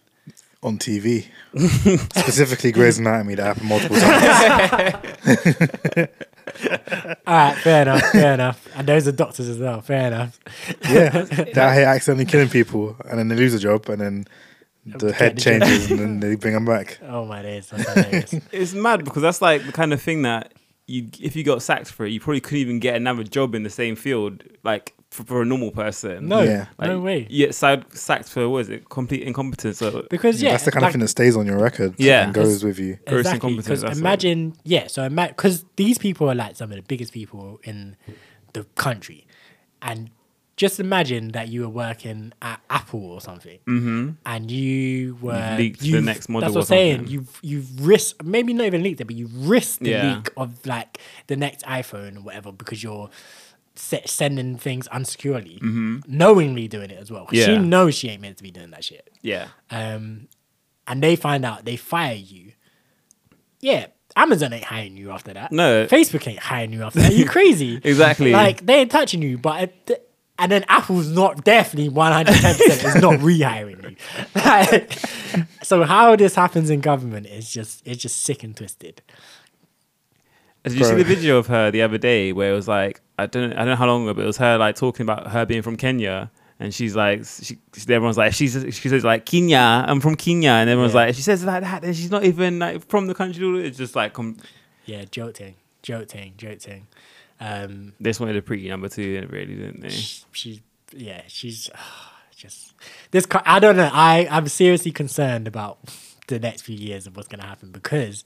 [0.62, 4.94] On TV, specifically Grey's Anatomy, that happened multiple times.
[7.26, 8.68] All right, fair enough, fair enough.
[8.74, 9.80] And those are doctors as well.
[9.80, 10.40] Fair enough.
[10.88, 14.26] yeah, they're out here accidentally killing people, and then they lose a job, and then
[14.84, 16.98] the head changes, and then they bring them back.
[17.02, 17.70] Oh my days.
[18.50, 20.54] It's mad because that's like the kind of thing that
[20.86, 23.62] you, if you got sacked for it, you probably couldn't even get another job in
[23.62, 26.28] the same field, like for, for a normal person.
[26.28, 26.66] No, Yeah.
[26.78, 27.26] Like, no way.
[27.30, 28.88] You get side, sacked for what is it?
[28.88, 29.80] Complete incompetence.
[29.82, 31.94] Or, Because yeah, That's the kind like, of thing that stays on your record.
[31.98, 32.24] Yeah.
[32.24, 32.98] and goes with you.
[33.06, 33.36] Gross exactly.
[33.50, 34.86] incompetence, Because that's imagine, yeah.
[34.86, 37.96] So imagine because these people are like some of the biggest people in
[38.52, 39.26] the country,
[39.82, 40.10] and
[40.56, 44.10] just imagine that you were working at Apple or something, mm-hmm.
[44.26, 47.06] and you were leaked the you've- next model That's what I'm saying.
[47.06, 50.16] You've you've risked maybe not even leaked it, but you've risked the Yeah.
[50.16, 53.47] leak of like the next iPhone or whatever because you're se-
[53.78, 55.58] sending things unsecurely,
[56.06, 57.24] knowingly doing it as well.
[57.26, 57.68] 'Cause She Mm-hmm.
[57.68, 59.08] Knows she ain't meant to be doing that shit.
[59.22, 59.48] Yeah.
[59.70, 60.28] Um,
[60.86, 62.52] and they find out they fire you.
[63.60, 63.86] Yeah,
[64.16, 65.52] Amazon ain't hiring you after that.
[65.52, 65.86] No.
[65.86, 67.12] Facebook ain't hiring you after that.
[67.14, 67.80] You crazy?
[67.84, 68.32] Exactly.
[68.32, 69.62] Like they ain't touching you, but.
[69.62, 70.04] It,
[70.40, 73.96] and then Apple's not definitely 110% is not rehiring you.
[74.36, 74.92] Like,
[75.64, 79.02] so how this happens in government is just it's just sick and twisted.
[80.68, 83.26] Did you see the video of her the other day where it was like I
[83.26, 85.44] don't I don't know how long ago, but it was her like talking about her
[85.46, 86.30] being from Kenya.
[86.60, 90.68] And she's like, she, everyone's like, she's she says like Kenya, I'm from Kenya, and
[90.68, 91.02] everyone's Yeah.
[91.06, 93.64] like, she says like that, and she's not even like from the country.
[93.64, 94.38] It's just like, com-
[94.84, 96.88] Yeah, jolting, jolting, jolting.
[97.38, 99.90] Um, they just wanted a pretty number two, and really didn't they?
[99.90, 100.60] sh- she's
[100.92, 101.70] yeah, she's
[102.36, 102.72] just
[103.12, 103.24] this.
[103.46, 103.90] I don't know.
[103.92, 105.78] I I'm seriously concerned about
[106.26, 108.24] the next few years of what's gonna happen because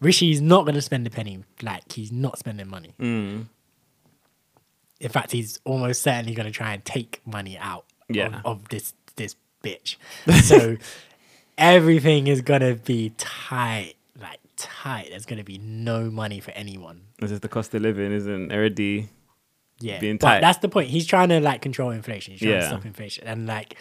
[0.00, 1.42] Rishi's not gonna spend a penny.
[1.62, 2.94] Like he's not spending money.
[3.00, 3.46] Mm.
[5.00, 8.40] In fact, he's almost certainly gonna try and take money out Yeah.
[8.44, 9.96] of, of this this bitch.
[10.44, 10.76] So
[11.58, 15.08] everything is gonna be tight, like tight.
[15.10, 17.02] There's gonna be no money for anyone.
[17.20, 19.08] It's just the cost of living isn't already.
[19.80, 20.40] Yeah, being but tight.
[20.40, 20.88] that's the point.
[20.90, 22.32] He's trying to like control inflation.
[22.32, 23.76] He's trying to stop inflation, and like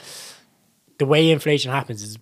[0.99, 2.17] the way inflation happens is is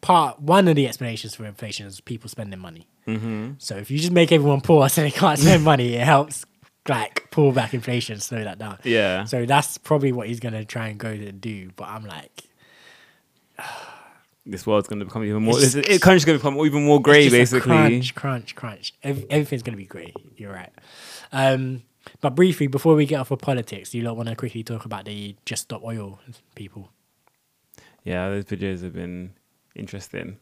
[0.00, 2.86] part one of the explanations for inflation is people spending money.
[3.06, 3.52] Mm-hmm.
[3.58, 6.44] So if you just make everyone poor so they can't spend money, it helps
[6.88, 8.78] like pull back inflation, slow that down.
[8.84, 9.24] Yeah.
[9.24, 11.70] So that's probably what he's gonna try and go to do.
[11.76, 12.44] But I'm like,
[14.46, 15.52] This world's going to become even more.
[15.54, 17.60] It's This just- it, country's going to become even more grey, basically.
[17.60, 18.94] crunch, crunch, crunch.
[19.02, 20.14] Ev- everything's gonna be grey.
[20.36, 20.72] You're right.
[21.30, 21.82] Um,
[22.22, 24.86] but briefly, before we get off of politics, do you lot want to quickly talk
[24.86, 26.18] about the just stop oil
[26.54, 26.88] people.
[28.02, 29.34] Yeah, those videos have been
[29.74, 30.38] interesting.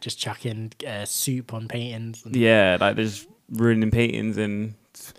[0.00, 2.24] just chucking uh, soup on paintings.
[2.24, 4.74] and- Yeah, like they're just ruining paintings and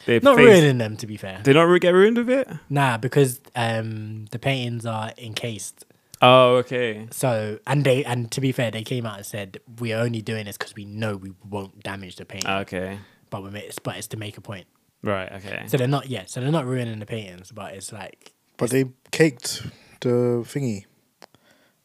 [0.06, 1.40] they Not face- ruining them, to be fair.
[1.44, 2.48] They not ru- get ruined with it.
[2.70, 5.86] Nah, because um, the paintings are encased.
[6.22, 7.08] Oh, okay.
[7.12, 10.46] So and they and to be fair, they came out and said we're only doing
[10.46, 13.00] this because we know we won't damage the painting, Okay.
[13.30, 14.68] but we ma- it's but it's to make a point.
[15.02, 15.30] Right.
[15.34, 15.64] Okay.
[15.68, 18.86] So they're not yeah, so they're not ruining the paintings, but it's like But they
[19.12, 19.64] caked
[20.02, 20.86] the thingy,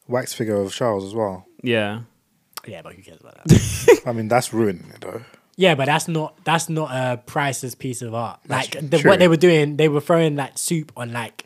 [0.09, 1.45] wax figure of Charles as well.
[1.63, 2.01] Yeah.
[2.67, 4.01] yeah, but who cares about that?
[4.05, 5.21] I mean, that's ruining it though.
[5.55, 8.39] yeah, but that's not that's not a priceless piece of art.
[8.45, 11.45] That's Like the, what they were doing, they were throwing like soup on like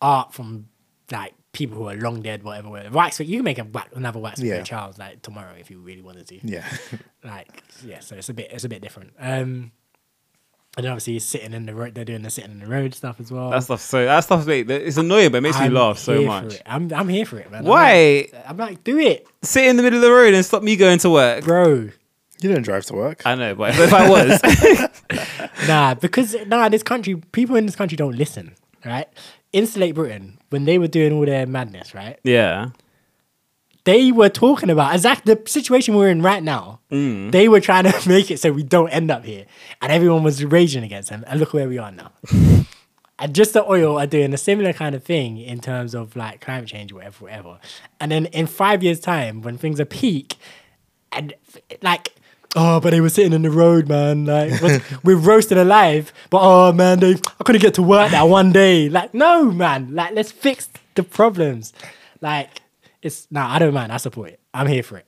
[0.00, 0.68] art from
[1.10, 2.70] like people who are long dead, whatever.
[2.70, 2.96] whatever.
[2.96, 4.60] Wax, you can make a wax, another wax figure Yeah.
[4.60, 6.40] of Charles like tomorrow if you really wanted to.
[6.46, 6.66] Yeah,
[7.24, 9.12] Like yeah, so it's a bit it's a bit different.
[9.18, 9.72] Um,
[10.76, 13.20] and then obviously sitting in the road, they're doing the sitting in the road stuff
[13.20, 13.50] as well.
[13.50, 13.80] That stuff.
[13.80, 14.46] So that stuff.
[14.46, 16.54] Like, it's annoying, but it makes me I'm laugh so here for much.
[16.54, 16.62] it.
[16.66, 17.60] I'm I'm here for it, man.
[17.60, 20.44] I'm Why like, I'm like, do it, sit in the middle of the road and
[20.44, 21.44] stop me going to work?
[21.44, 21.90] bro.
[22.40, 23.22] you don't drive to work.
[23.26, 24.40] I know, but if, if I was,
[25.68, 28.54] Nah, because nah, this country, people in this country don't listen,
[28.84, 29.06] right?
[29.52, 32.18] Insulate Britain when they were doing all their madness, right?
[32.24, 32.70] yeah,
[33.84, 36.80] They were talking about exactly the situation we're in right now.
[36.90, 37.32] Mm.
[37.32, 39.46] They were trying to make it so we don't end up here,
[39.80, 41.24] and everyone was raging against them.
[41.26, 42.12] And look where we are now.
[43.18, 46.40] and just the oil are doing a similar kind of thing in terms of like
[46.40, 47.58] climate change, whatever, whatever.
[48.00, 50.36] And then in five years' time, when things are peak,
[51.10, 51.34] and
[51.82, 52.14] like.
[52.54, 54.26] Oh, but they were sitting in the road, man.
[54.26, 54.60] Like
[55.04, 56.12] we're roasted alive.
[56.30, 58.88] But oh man, they I couldn't get to work that one day.
[58.88, 59.94] Like, no, man.
[59.94, 61.72] Like, let's fix the problems.
[62.20, 62.61] Like,
[63.02, 63.92] it's nah, I don't mind.
[63.92, 64.40] I support it.
[64.54, 65.06] I'm here for it.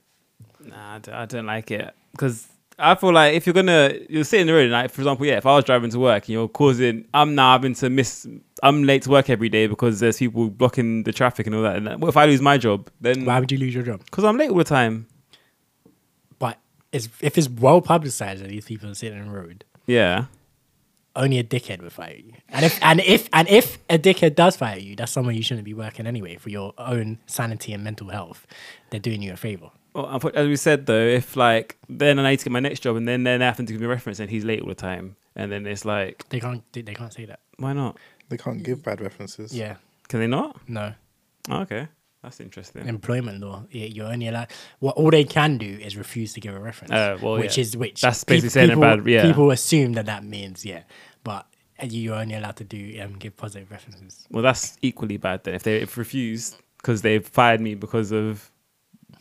[0.64, 4.24] nah, I don't, I don't like it because I feel like if you're gonna you're
[4.24, 6.30] sitting in the road, like for example, yeah, if I was driving to work and
[6.30, 8.26] you're causing, I'm now having to miss,
[8.62, 11.76] I'm late to work every day because there's people blocking the traffic and all that.
[11.76, 12.90] And what if I lose my job?
[13.00, 14.04] Then Why would you lose your job?
[14.04, 15.06] because I'm late all the time.
[16.38, 16.58] But
[16.92, 20.24] it's, if it's well publicized that these people are sitting in the road, Yeah,
[21.16, 22.32] only a dickhead would fire you.
[22.48, 25.64] And if and if and if a dickhead does fire you, that's somewhere you shouldn't
[25.64, 28.46] be working anyway for your own sanity and mental health.
[28.90, 29.70] They're doing you a favor.
[29.94, 32.80] Well, unfo- as we said though, if like then I need to get my next
[32.80, 34.68] job and then then they happen to give me a reference and he's late all
[34.68, 37.40] the time, and then it's like, They can't they they can't say that.
[37.58, 37.96] why not?
[38.28, 39.54] They can't give bad references.
[39.56, 39.76] Yeah.
[40.08, 40.58] Can they not?
[40.68, 40.94] No.
[41.48, 41.88] Oh, okay,
[42.24, 42.88] that's interesting.
[42.88, 43.64] Employment law.
[43.70, 46.92] You're only allowed what all they can do is refuse to give a reference.
[46.92, 47.62] Uh, well, which yeah.
[47.62, 49.22] is which That's basically saying people, about- yeah.
[49.22, 50.84] People assume that that means yeah.
[51.22, 51.46] But
[51.82, 54.26] you're only allowed to do um, give positive references.
[54.30, 55.54] Well, that's equally bad then.
[55.54, 58.50] If they if refused because they fired me because of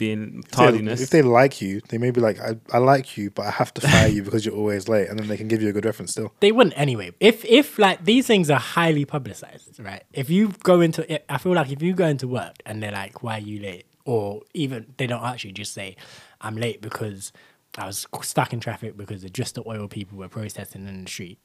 [0.04, 1.02] being If they, tardiness.
[1.02, 3.74] if they like you, they may be like, I, I like you, but I have
[3.76, 5.86] to fire you because you're always late, and then they can give you a good
[5.86, 6.34] reference still.
[6.40, 7.12] They wouldn't anyway.
[7.20, 10.04] If if like these things are highly publicized, right?
[10.14, 12.92] If you go into it, I feel like if you go into work and they're
[13.04, 15.96] like, "Why are you late?" or even they don't actually just say,
[16.42, 17.32] "I'm late because
[17.78, 21.10] I was stuck in traffic because the just the oil people were protesting in the
[21.10, 21.40] street."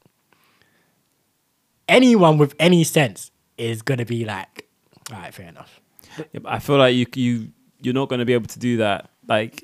[1.87, 4.67] Anyone with any sense is gonna be like,
[5.11, 5.79] "All right, fair enough."
[6.33, 8.77] Yeah, but I feel like you you you're not going to be able to do
[8.77, 9.09] that.
[9.27, 9.63] Like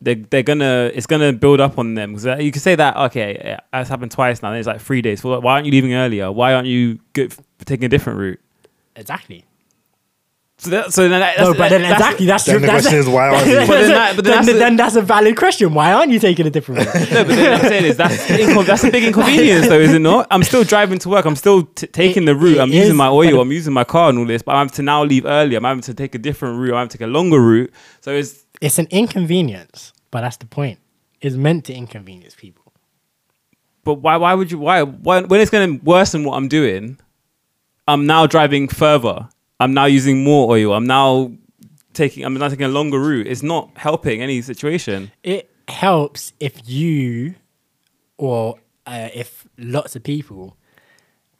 [0.00, 2.96] they they're gonna it's gonna build up on them because uh, you can say that
[2.96, 4.52] okay that's happened twice now.
[4.52, 5.22] It's like three days.
[5.22, 6.32] Why aren't you leaving earlier?
[6.32, 7.28] Why aren't you go,
[7.64, 8.40] taking a different route?
[8.96, 9.44] Exactly.
[10.62, 12.82] So that, so then that, No, that's- but then that's- exactly that's Then the that's-
[12.82, 13.56] question is, why aren't you?
[13.66, 15.72] But then that- but then then, that's the- then that's a valid question.
[15.72, 16.94] Why aren't you taking a different route?
[17.10, 19.94] No, but then what I'm saying is that's incon- that's a big inconvenience though, is
[19.94, 20.26] it not?
[20.30, 21.24] I'm still driving to work.
[21.24, 22.58] I'm still t- taking the route.
[22.60, 23.40] I'm is, using my oil.
[23.40, 24.42] I'm using my car and all this.
[24.42, 25.56] But I'm having to now leave early.
[25.56, 26.72] I'm having to take a different route.
[26.72, 27.72] I'm having to take a longer route.
[28.02, 30.78] So it's it's an inconvenience, but that's the point.
[31.22, 32.72] It's meant to inconvenience people.
[33.84, 36.98] but why why would you why, why when it's going to worsen what I'm doing?
[37.88, 39.28] I'm now driving further.
[39.60, 40.72] I'm now using more oil.
[40.72, 41.32] I'm now
[41.92, 43.26] taking I'm now taking a longer route.
[43.26, 45.12] It's not helping any situation.
[45.22, 47.34] It helps if you,
[48.16, 50.56] or uh, if lots of people,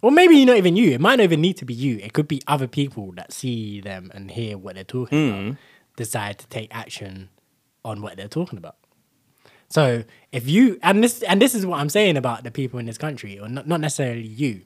[0.03, 0.93] or maybe not even you.
[0.93, 1.99] It might not even need to be you.
[1.99, 5.57] It could be other people that see them and hear what they're talking about,
[5.97, 7.31] decide to take action
[7.85, 8.77] on what they're talking about.
[9.69, 12.85] So if you and this and this is what I'm saying about the people in
[12.85, 14.63] this country, or not, not necessarily you,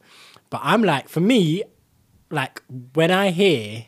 [0.51, 1.63] but I'm like for me,
[2.35, 2.63] like
[2.95, 3.87] when I hear,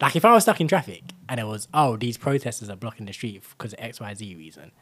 [0.00, 3.06] like if I was stuck in traffic and it was oh these protesters are blocking
[3.06, 4.72] the street because of X Y Z reason,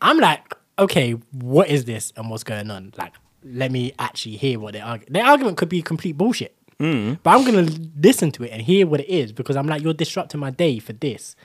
[0.00, 2.92] I'm like okay what is this and what's going on?
[2.96, 5.12] Like let me actually hear what their argument.
[5.14, 7.18] Their argument could be complete bullshit, mm.
[7.22, 7.68] but I'm gonna
[8.00, 10.78] listen to it and hear what it is because I'm like you're disrupting my day
[10.78, 11.36] for this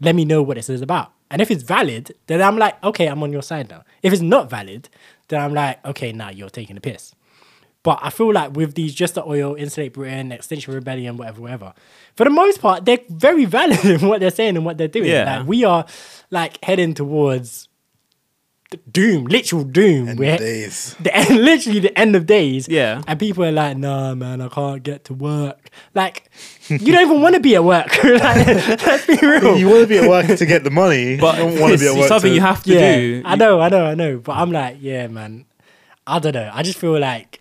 [0.00, 1.12] let me know what this is about.
[1.30, 3.84] And if it's valid, then I'm like, okay, I'm on your side now.
[4.02, 4.88] If it's not valid,
[5.28, 7.14] then I'm like, okay, now you're taking the piss.
[7.82, 11.72] But I feel like with these Just the Oil, Insulate Britain, Extinction Rebellion, whatever, whatever,
[12.14, 15.08] for the most part, they're very valid in what they're saying and what they're doing.
[15.10, 15.38] Yeah.
[15.38, 15.86] Like we are
[16.30, 17.68] like heading towards
[18.90, 20.08] doom, literal doom.
[20.08, 20.94] And We're- days.
[21.00, 22.68] the end, literally the end of days.
[22.68, 23.02] Yeah.
[23.06, 25.70] And people are like, nah, man, I can't get to work.
[25.94, 26.30] Like,
[26.68, 27.88] you don't even want to be at work.
[28.04, 29.56] like, let's be real.
[29.56, 31.16] You want to be at work to get the money.
[31.16, 32.08] But you don't want to be it's at work.
[32.08, 33.22] something to, you have to yeah, do.
[33.24, 34.18] I know, I know, I know.
[34.18, 35.46] But I'm like, yeah, man.
[36.06, 36.50] I don't know.
[36.52, 37.39] I just feel like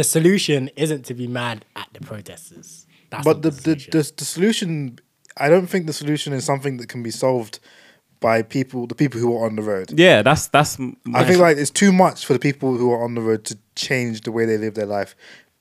[0.00, 2.86] the solution isn't to be mad at the protesters.
[3.10, 3.90] That's But the, the, solution.
[3.90, 4.98] the the solution,
[5.36, 7.58] I don't think the solution is something that can be solved
[8.20, 9.86] by people, the people who are on the road.
[10.06, 10.78] Yeah, that's that's.
[10.80, 13.44] m- I think like it's too much for the people who are on the road
[13.50, 15.14] to change the way they live their life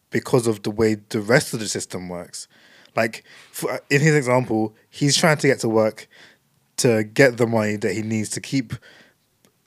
[0.09, 2.47] because of the way the rest of the system works.
[2.95, 6.07] Like for, in his example, he's trying to get to work
[6.77, 8.73] to get the money that he needs to keep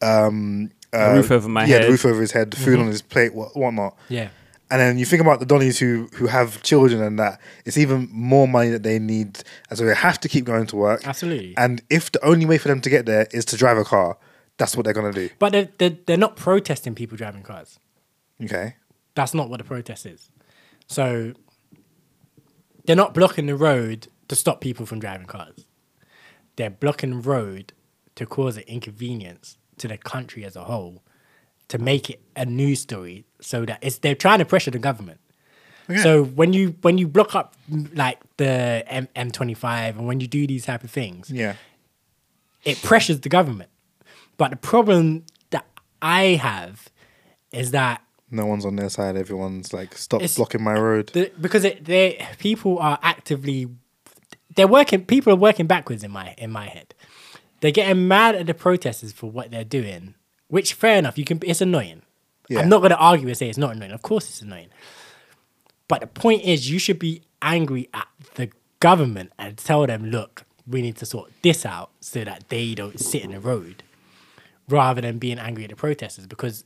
[0.00, 1.82] um, uh, roof over my yeah, head.
[1.84, 3.96] the roof over his head, the food on his plate, what whatnot.
[4.08, 4.28] yeah.
[4.72, 8.08] And then you think about the Donnies who who have children and that it's even
[8.10, 11.06] more money that they need, and so they have to keep going to work.
[11.06, 11.52] Absolutely.
[11.58, 14.16] And if the only way for them to get there is to drive a car,
[14.56, 15.28] that's what they're gonna do.
[15.38, 17.78] But they're, they're, they're not protesting people driving cars.
[18.42, 18.76] Okay.
[19.14, 20.30] That's not what the protest is.
[20.86, 21.34] So
[22.86, 25.66] they're not blocking the road to stop people from driving cars.
[26.56, 27.74] They're blocking the road
[28.14, 31.02] to cause an inconvenience to the country as a whole,
[31.72, 35.18] to make it a news story, so that it's they're trying to pressure the government.
[36.02, 37.54] So when you when you block up
[37.94, 41.56] like the M M twenty five and when you do these type of things, Yeah.
[42.64, 43.68] it pressures the government.
[44.38, 45.66] But the problem that
[46.00, 46.88] I have
[47.52, 49.16] is that No one's on their side.
[49.16, 51.10] Everyone's like, stop blocking my road.
[51.12, 53.68] the, because it, they people are actively
[54.56, 56.94] they're working people are working backwards in my in my head
[57.60, 60.14] they're getting mad at the protesters for what they're doing
[60.52, 62.02] which fair enough you can it's annoying
[62.48, 62.60] Yeah.
[62.60, 64.68] i'm not going to argue and say it's not annoying of course it's annoying
[65.88, 70.44] but the point is you should be angry at the government and tell them look
[70.66, 73.82] we need to sort this out so that they don't sit in the road
[74.68, 76.64] rather than being angry at the protesters because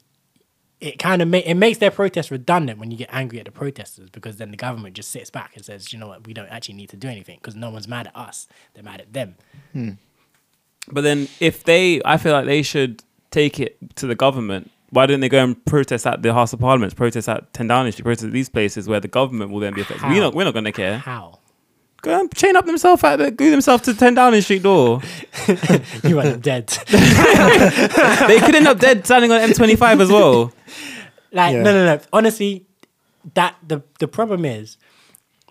[0.80, 3.50] it kind of ma- it makes their protest redundant when you get angry at the
[3.50, 6.48] protesters because then the government just sits back and says, you know what, we don't
[6.50, 9.36] actually need to do anything because no one's mad at us, they're mad at them.
[9.72, 9.90] Hmm.
[10.92, 13.02] But then if they, I feel like they should
[13.36, 14.70] take it to the government.
[14.90, 17.92] Why don't they go and protest at the House of Parliament, protest at 10 Downing
[17.92, 20.08] Street, protest at these places where the government will then be affected?
[20.08, 20.98] We're not, we're not going to care.
[20.98, 21.40] How?
[22.02, 25.02] Go and chain up themselves at the, glue themselves to 10 Downing Street door.
[26.04, 26.68] You end up dead.
[26.88, 30.52] they could end up dead standing on M25 as well.
[31.32, 31.62] Like Yeah.
[31.62, 32.00] no, no, no.
[32.12, 32.64] Honestly,
[33.34, 34.78] that the the problem is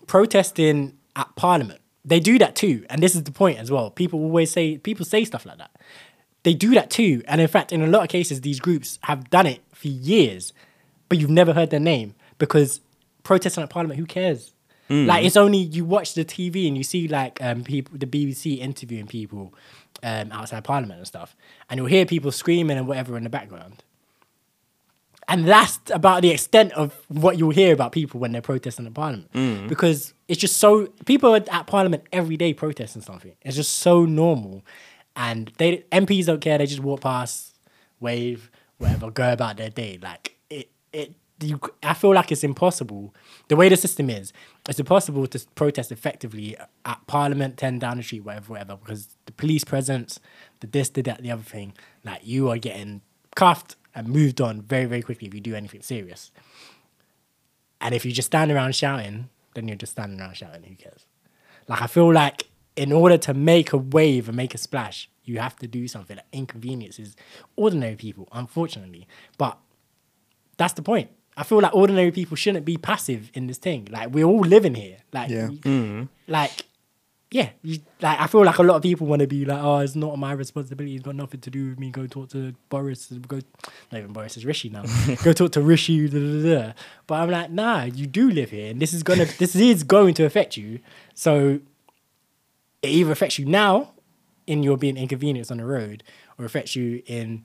[0.06, 1.80] protesting at Parliament.
[2.04, 3.90] They do that too, and this is the point as well.
[3.90, 5.70] People always say people say stuff like that.
[6.46, 9.28] They do that too, and in fact, in a lot of cases, these groups have
[9.30, 10.52] done it for years,
[11.08, 12.80] but you've never heard their name because
[13.24, 13.98] protesting at Parliament.
[13.98, 14.52] Who cares?
[14.88, 18.58] Like it's only you watch the TV and you see like um people the BBC
[18.60, 19.52] interviewing people
[20.04, 21.34] um outside Parliament and stuff,
[21.68, 23.82] and you'll hear people screaming and whatever in the background.
[25.26, 28.94] And that's about the extent of what you'll hear about people when they're protesting at
[28.94, 29.28] Parliament.
[29.66, 33.32] Because it's just so people are at Parliament every day protesting something.
[33.42, 34.62] It's just so normal.
[35.16, 37.56] And they MPs don't care, they just walk past,
[37.98, 39.98] wave, whatever, go about their day.
[40.00, 43.14] Like it it you I feel like it's impossible.
[43.48, 44.32] The way the system is,
[44.68, 49.32] it's impossible to protest effectively at Parliament, 10 down the street, whatever, whatever, because the
[49.32, 50.20] police presence,
[50.60, 51.72] the this, the that, the other thing,
[52.04, 53.00] like you are getting
[53.34, 56.30] cuffed and moved on very, very quickly if you do anything serious.
[57.80, 60.62] And if you just stand around shouting, then you're just standing around shouting.
[60.62, 61.06] Who cares?
[61.68, 62.44] Like I feel like
[62.76, 66.16] in order to make a wave and make a splash, you have to do something
[66.16, 67.16] that inconveniences
[67.56, 69.08] ordinary people, unfortunately.
[69.38, 69.58] But
[70.56, 71.10] that's the point.
[71.36, 73.88] I feel like ordinary people shouldn't be passive in this thing.
[73.90, 74.98] Like we're all living here.
[75.12, 75.50] Like, Yeah.
[75.50, 76.02] you- mm-hmm.
[76.28, 76.50] like,
[77.30, 77.50] yeah.
[77.62, 79.96] You, like I feel like a lot of people want to be like, oh, it's
[79.96, 80.94] not my responsibility.
[80.94, 81.90] It's got nothing to do with me.
[81.90, 83.08] Go talk to Boris.
[83.08, 83.40] Go,
[83.90, 84.36] not even Boris.
[84.36, 84.84] It's Rishi now.
[85.24, 86.08] go talk to Rishi.
[86.08, 86.72] Da, da, da, da.
[87.06, 87.82] But I'm like, nah.
[87.84, 89.24] You do live here, and this is gonna.
[89.38, 90.78] this is going to affect you.
[91.14, 91.58] So
[92.86, 93.92] it either affects you now
[94.46, 96.02] in your being inconvenienced on the road,
[96.38, 97.44] or affects you in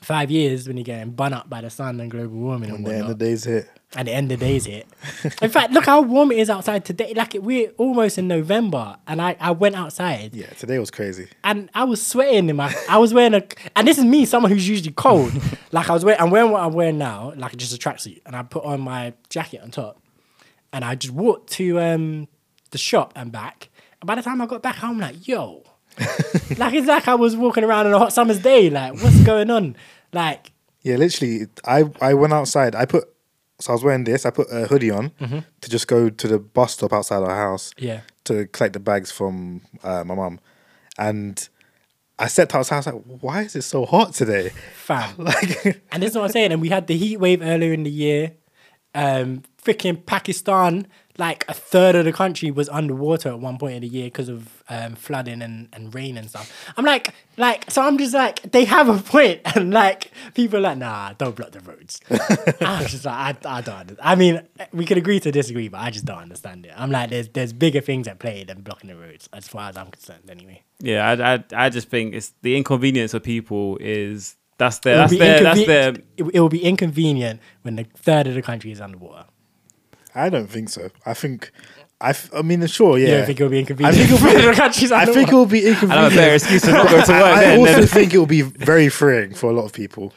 [0.00, 2.86] five years when you're getting bun up by the sun and global warming When and
[2.86, 3.68] the end of the day's hit.
[3.96, 4.86] and the end of the day's hit.
[5.42, 7.12] in fact, look how warm it is outside today.
[7.14, 11.28] Like we're almost in November, and I, I went outside Yeah, today was crazy.
[11.42, 12.74] and I was sweating in my.
[12.88, 13.42] I was wearing a,
[13.76, 15.32] and this is me, someone who's usually cold.
[15.72, 18.34] like I was wearing, I'm wearing what I'm wearing now, like just a tracksuit, and
[18.36, 20.00] I put on my jacket on top,
[20.72, 22.28] and I just walked to um
[22.70, 23.68] the shop and back.
[24.04, 25.62] By the time I got back, I'm like, yo,
[26.58, 28.70] like it's like I was walking around on a hot summer's day.
[28.70, 29.76] Like, what's going on?
[30.12, 32.74] Like, Yeah, literally, I I went outside.
[32.74, 33.04] I put
[33.60, 34.26] so I was wearing this.
[34.26, 35.12] I put a hoodie on
[35.60, 39.10] to just go to the bus stop outside our house yeah, to collect the bags
[39.12, 40.40] from uh, my mum,
[40.98, 41.48] and
[42.18, 42.76] I stepped outside.
[42.76, 45.14] I was like, "Why is it so hot today?" fam.
[45.18, 46.52] Like, And this is what I'm saying.
[46.52, 48.32] And we had the heat wave earlier in the year.
[48.94, 53.82] Um, freaking Pakistan, like a third of the country was underwater at one point in
[53.82, 56.52] the year because of um, flooding and, and rain and stuff.
[56.76, 60.62] I'm like, like, so I'm just like, they have a point, and like people are
[60.62, 62.00] like, nah, don't block the roads.
[62.10, 63.74] I was just like, I, I don't.
[63.74, 63.98] Understand.
[64.02, 66.72] I mean, we could agree to disagree, but I just don't understand it.
[66.76, 69.76] I'm like, there's there's bigger things at play than blocking the roads, as far as
[69.76, 70.62] I'm concerned, anyway.
[70.80, 75.16] Yeah, I, I, I just think it's the inconvenience of people is that's their that's
[75.16, 78.80] their that's their it, it will be inconvenient when the third of the country is
[78.80, 79.26] underwater.
[80.14, 80.90] I don't think so.
[81.04, 81.50] I think,
[82.00, 83.06] I, f- I mean, sure, yeah.
[83.06, 83.94] You don't think it'll be inconvenient?
[83.94, 84.46] I think it'll be.
[84.46, 87.12] the countries I think it'll be I have a better excuse to not go to
[87.12, 87.22] work.
[87.22, 87.86] I, I then, also then.
[87.86, 90.12] think it'll be very freeing for a lot of people.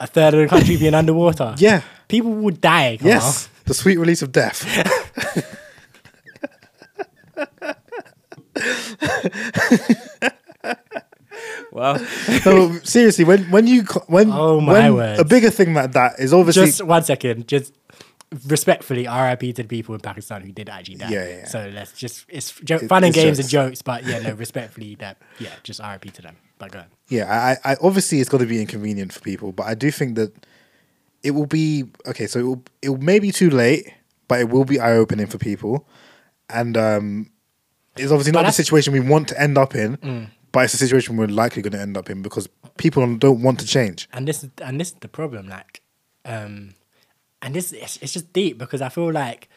[0.00, 1.54] a third of the country being underwater.
[1.58, 1.82] Yeah.
[2.08, 2.98] people would die.
[2.98, 4.66] Come Yes, the sweet release of death.
[11.72, 11.98] Well,
[12.44, 15.20] no, seriously, when when you when Oh, my when words.
[15.20, 17.48] a bigger thing like that is obviously Just one second.
[17.48, 17.72] Just
[18.46, 21.10] respectfully, RIP to the people in Pakistan who did actually die.
[21.10, 21.46] Yeah, yeah.
[21.48, 23.78] So let's just it's jo- It- fun and games and jokes.
[23.78, 26.36] jokes, but yeah, no, respectfully, that yeah, just RIP to them.
[26.58, 26.86] But go on.
[27.08, 30.14] yeah, I, I obviously it's got to be inconvenient for people, but I do think
[30.16, 30.32] that
[31.22, 32.26] it will be okay.
[32.26, 33.92] So it will, it will maybe too late,
[34.28, 35.86] but it will be eye opening for people,
[36.48, 37.30] and um,
[37.96, 40.78] it's obviously But not the situation we want to end up in, but it's a
[40.78, 44.08] situation we're likely going to end up in because people don't want to change.
[44.12, 45.80] and this is and this is the problem like
[46.24, 46.74] um
[47.42, 49.48] and this it's, it's just deep because i feel like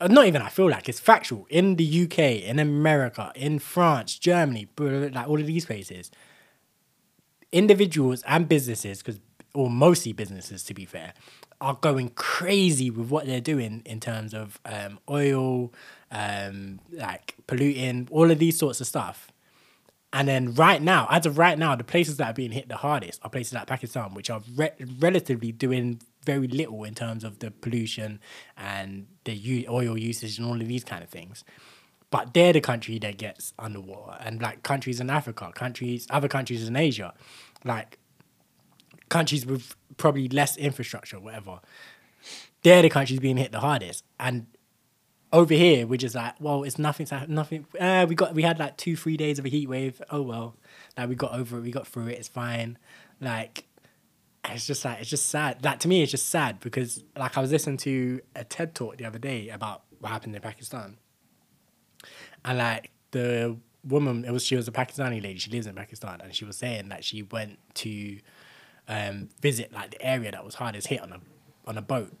[0.00, 1.46] uh, not even i feel like it's factual.
[1.50, 6.10] In the uk in america in france germany like all of these places
[7.52, 9.20] individuals and businesses because
[9.54, 11.12] or mostly businesses to be fair
[11.60, 15.72] are going crazy with what they're doing in terms of um, oil
[16.10, 19.30] um, like polluting all of these sorts of stuff.
[20.12, 22.76] And then right now, as of right now, the places that are being hit the
[22.76, 27.38] hardest are places like Pakistan, which are re- relatively doing very little in terms of
[27.38, 28.20] the pollution
[28.56, 31.44] and the oil usage and all of these kind of things.
[32.10, 36.66] But they're the country that gets underwater, and like countries in Africa, countries, other countries
[36.66, 37.14] in Asia,
[37.64, 37.98] like
[39.08, 41.60] countries with probably less infrastructure, whatever.
[42.62, 44.46] They're the countries being hit the hardest, and
[45.32, 47.06] over here we're just like, well, it's nothing.
[47.28, 47.66] Nothing.
[47.78, 50.02] Uh, we got we had like two, three days of a heat wave.
[50.10, 50.56] Oh well,
[50.98, 51.60] like we got over it.
[51.62, 52.18] We got through it.
[52.18, 52.76] It's fine.
[53.20, 53.64] Like
[54.44, 55.64] it's just like it's just sad.
[55.64, 58.96] Like to me, it's just sad because like I was listening to a TED talk
[58.96, 60.96] the other day about what happened in Pakistan,
[62.44, 65.38] and like the woman, it was she was a Pakistani lady.
[65.38, 68.18] She lives in Pakistan, and she was saying that she went to
[68.88, 71.20] um, visit like the area that was hardest hit on a
[71.66, 72.12] on a boat,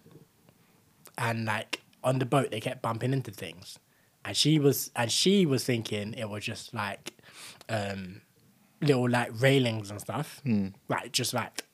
[1.16, 3.78] and like on the boat they kept bumping into things,
[4.24, 7.14] and she was and she was thinking it was just like
[7.70, 8.20] um,
[8.82, 10.42] little like railings and stuff,
[10.88, 11.64] like just like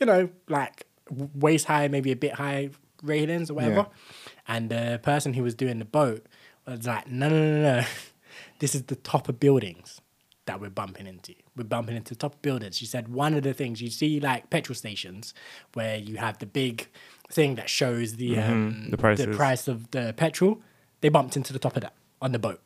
[0.00, 2.70] you know like waist high, maybe a bit high
[3.02, 3.74] railings or whatever.
[3.76, 4.32] Yeah.
[4.48, 6.26] And the person who was doing the boat
[6.66, 7.84] was like, no, no, no, no.
[8.58, 10.00] this is the top of buildings
[10.46, 11.34] that we're bumping into.
[11.56, 12.76] We're bumping into top of buildings.
[12.76, 15.34] She said one of the things you see like petrol stations
[15.74, 16.88] where you have the big
[17.30, 19.36] thing that shows the um, the prices.
[19.36, 20.60] price of the petrol.
[21.00, 22.60] They bumped into the top of that on the boat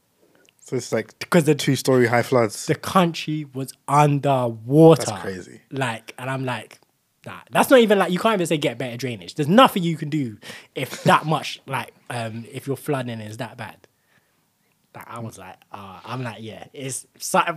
[0.60, 2.66] So it's like because the two story high floods.
[2.66, 5.04] the country was underwater.
[5.04, 5.60] That's crazy.
[5.70, 6.80] Like, and I'm like,
[7.26, 9.34] nah, that's not even like you can't even say get better drainage.
[9.34, 10.38] There's nothing you can do
[10.74, 13.76] if that much like um if your flooding is that bad.
[14.94, 17.04] Like, I was like, uh, I'm like, yeah, it's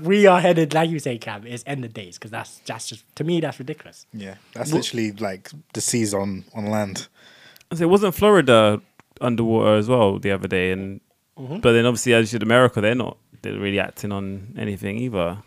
[0.02, 1.46] we are headed like you say, Cam.
[1.46, 4.08] It's end of days because that's that's just to me that's ridiculous.
[4.12, 7.08] Yeah, that's literally like the seas on on land.
[7.74, 8.82] So it wasn't Florida
[9.22, 11.02] underwater as well the other day, and
[11.38, 11.60] Mm-hmm.
[11.60, 15.38] but then obviously as you said, America, they're not they're really acting on anything either.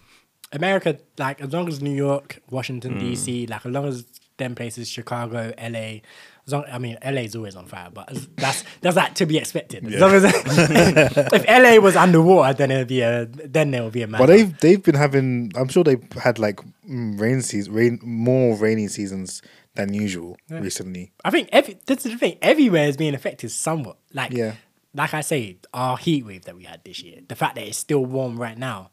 [0.53, 4.05] America, like as long as New York, Washington D.C., like as long as
[4.37, 6.03] them places, Chicago, L.A.
[6.47, 9.39] As long, I mean, LA is always on fire, but that's that's like to be
[9.39, 9.87] expected.
[9.87, 10.25] As long as
[11.35, 14.19] if LA was underwater, then it'd be a then there would be a man.
[14.19, 15.53] But they've they've been having.
[15.55, 19.43] I'm sure they've had like mm, rain season, rain more rainy seasons
[19.77, 21.13] than usual recently.
[21.25, 22.39] I think every that's the thing.
[22.43, 23.99] Everywhere is being affected somewhat.
[24.13, 24.55] Like Yeah.
[24.95, 27.79] like I say, our heat wave that we had this year, the fact that it's
[27.79, 28.91] still warm right now,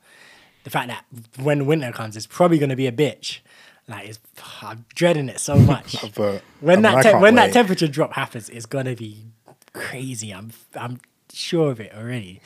[0.63, 1.05] the fact that
[1.41, 3.39] when winter comes, it's probably going to be a bitch.
[3.87, 4.19] Like it's,
[4.61, 5.95] I'm dreading it so much.
[6.13, 9.25] But when um, I mean, that te- when that temperature drop happens, it's gonna be
[9.73, 10.33] crazy.
[10.33, 10.99] I'm I'm
[11.31, 12.41] sure of it already.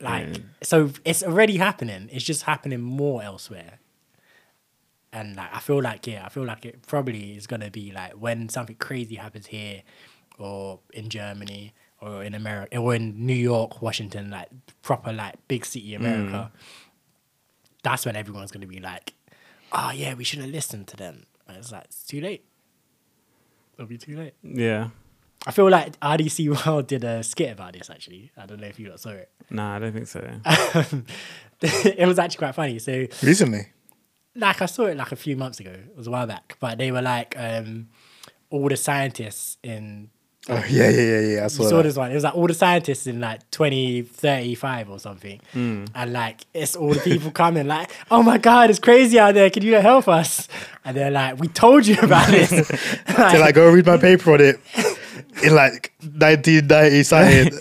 [0.00, 2.08] Like so, it's already happening.
[2.10, 3.78] It's just happening more elsewhere.
[5.12, 8.12] And like I feel like yeah, I feel like it probably is gonna be like
[8.12, 9.82] when something crazy happens here,
[10.38, 14.48] or in Germany, or in America, or in New York, Washington, like
[14.80, 15.96] proper like big city mm.
[15.96, 16.50] America.
[17.82, 19.14] That's when everyone's gonna be like,
[19.72, 22.44] "Oh yeah, we should have listened to them." And it's like it's too late.
[23.74, 24.34] It'll be too late.
[24.42, 24.90] Yeah.
[25.46, 28.30] I feel like RDC World did a skit about this actually.
[28.36, 29.30] I don't know if you saw it.
[29.50, 30.20] Nah, I don't think so.
[31.60, 32.78] it was actually quite funny.
[32.78, 33.66] So recently.
[34.36, 35.72] like I saw it like a few months ago.
[35.72, 37.88] It was a while back, but they were like um,
[38.50, 40.10] all the scientists in.
[40.48, 41.40] Oh yeah, yeah, yeah, yeah.
[41.40, 41.82] I You saw, saw that.
[41.84, 42.10] this one.
[42.10, 45.40] It was like all the scientists in like 2035 or something.
[45.52, 45.84] Hmm.
[45.94, 49.50] And like it's all the people coming like, oh my God, it's crazy out there.
[49.50, 50.48] Can you help us?
[50.84, 52.50] And they're like, we told you about this.
[53.06, 54.58] Till I go read my paper on it
[55.42, 57.52] in like 1990 something.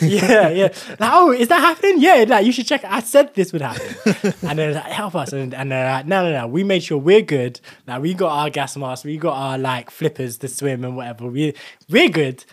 [0.08, 0.68] yeah, yeah.
[0.98, 2.00] Like, oh, is that happening?
[2.00, 2.84] Yeah, like you should check.
[2.84, 5.32] I said this would happen, and they're like, help us.
[5.32, 6.46] And, and they're like, no, no, no.
[6.46, 7.60] We made sure we're good.
[7.86, 11.28] Like we got our gas masks, we got our like flippers to swim and whatever.
[11.28, 11.54] We
[11.88, 12.44] we're good.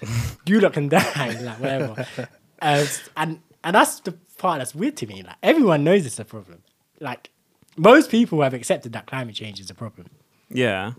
[0.46, 2.08] You look and die, like whatever.
[2.62, 5.24] Uh, and and that's the part that's weird to me.
[5.24, 6.62] Like everyone knows it's a problem.
[7.00, 7.32] Like
[7.76, 10.08] most people have accepted that climate change is a problem.
[10.50, 10.94] Yeah.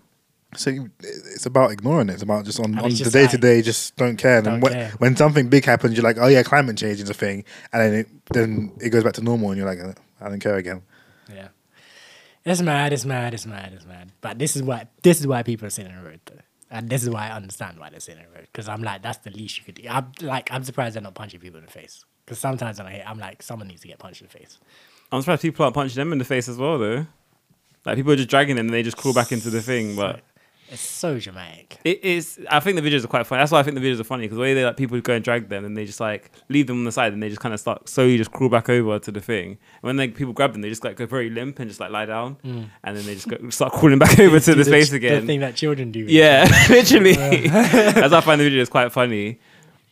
[0.56, 2.14] So you- it's about ignoring it.
[2.14, 4.36] It's about just on, And on it's the day to day, just don't care.
[4.38, 4.90] And Don't when, care.
[4.98, 7.94] when something big happens, you're like, oh yeah, climate change is a thing, and then
[8.00, 10.82] it then it goes back to normal, and you're like, uh, I don't care again.
[11.32, 11.48] Yeah.
[12.44, 14.10] It's mad, it's mad, it's mad, it's mad.
[14.22, 16.40] But this is why this is why people are sitting in the road though.
[16.70, 18.48] And this is why I understand why they're sitting in the road.
[18.52, 19.88] Because I'm like, that's the least you could do.
[19.88, 22.04] I'm like, I'm surprised they're not punching people in the face.
[22.24, 24.58] Because sometimes when I hear, I'm like, someone needs to get punched in the face.
[25.10, 27.06] I'm surprised people aren't punching them in the face as well, though.
[27.86, 29.96] Like people are just dragging them and they just crawl back into the thing.
[29.96, 30.20] But
[30.70, 31.78] It's so dramatic.
[31.84, 32.38] it is.
[32.50, 33.40] I think the videos are quite funny.
[33.40, 35.14] That's why I think the videos are funny because the way they like people go
[35.14, 37.40] and drag them and they just like leave them on the side and they just
[37.40, 39.50] kind of start slowly just crawl back over to the thing.
[39.50, 41.90] And when like people grab them, they just like go very limp and just like
[41.90, 42.68] lie down, mm.
[42.84, 45.22] and then they just go, start crawling back over to the space again.
[45.22, 46.00] The thing that children do.
[46.00, 47.16] Yeah, literally.
[47.16, 47.50] Why
[48.12, 49.40] I find the video is quite funny.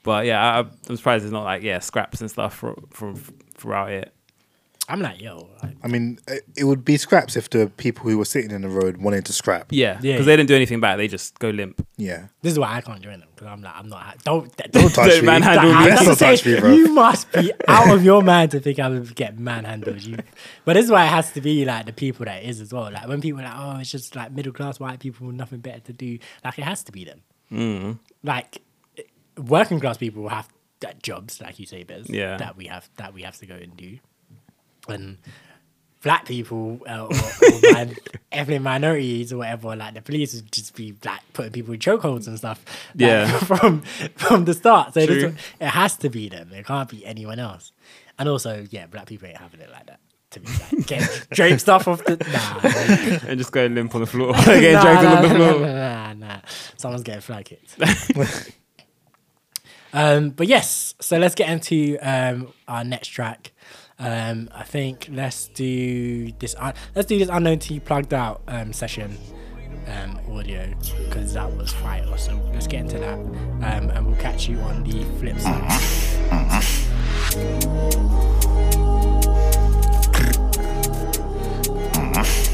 [0.03, 3.17] But yeah, I, I'm surprised there's not like yeah scraps and stuff from, from
[3.55, 4.15] throughout it.
[4.89, 8.19] I'm like, yo, like, I mean, it, it would be scraps if the people who
[8.19, 9.67] were sitting in the road wanted to scrap.
[9.71, 10.19] Yeah, because Yeah.
[10.21, 10.97] they didn't do anything bad.
[10.97, 11.85] They just go limp.
[11.97, 12.29] Yeah.
[12.43, 14.01] this is why I can't join them because I'm like, I'm not.
[14.03, 15.27] ha- Don't don't, Don't touch Don't me.
[15.27, 15.91] manhandle I me.
[15.91, 16.73] was Don't gonna say, touch me, bro.
[16.73, 20.03] You must be out of your mind to think I would get manhandled.
[20.03, 20.19] You,
[20.65, 22.73] but this is why it has to be like the people that it is as
[22.73, 22.91] well.
[22.93, 25.59] Like when people are like, oh, it's just like middle class white people with nothing
[25.59, 26.19] better to do.
[26.45, 27.23] Like it has to be them.
[27.51, 27.99] Mm.
[28.23, 28.59] Like
[29.37, 30.49] working class people will have
[30.81, 32.09] that jobs, like you say, Bez.
[32.09, 32.37] Yeah.
[32.37, 33.99] That we have that we have to go and do,
[34.89, 35.19] and.
[36.03, 37.97] Black people uh, or, or min-
[38.31, 42.29] ethnic minorities or whatever, like the police would just be like putting people in chokeholds
[42.29, 42.63] and stuff.
[42.95, 43.27] like, Yeah.
[43.41, 43.81] from
[44.15, 44.95] from the start.
[44.95, 46.53] So this- it has to be them.
[46.53, 47.73] It can't be anyone else.
[48.21, 49.99] And also, yeah, black people ain't having it like that.
[50.33, 54.07] To be like, getting draped stuff off the nah, and just go limp on the
[54.07, 54.33] floor.
[54.35, 55.61] Getting nah, draped nah, on the floor.
[55.67, 56.41] nah, nah, nah.
[56.77, 57.75] Someone's getting flag kicked.
[59.93, 63.53] um, but yes, so let's get into um, our next track.
[63.99, 66.55] Um, I think let's do this.
[66.95, 69.17] Let's do this unknown T plugged out um, session
[69.87, 70.75] um, audio
[71.05, 72.05] because that was fire.
[72.19, 75.63] So let's get into that, um, and we'll catch you on the flip side.
[82.17, 82.46] Listen,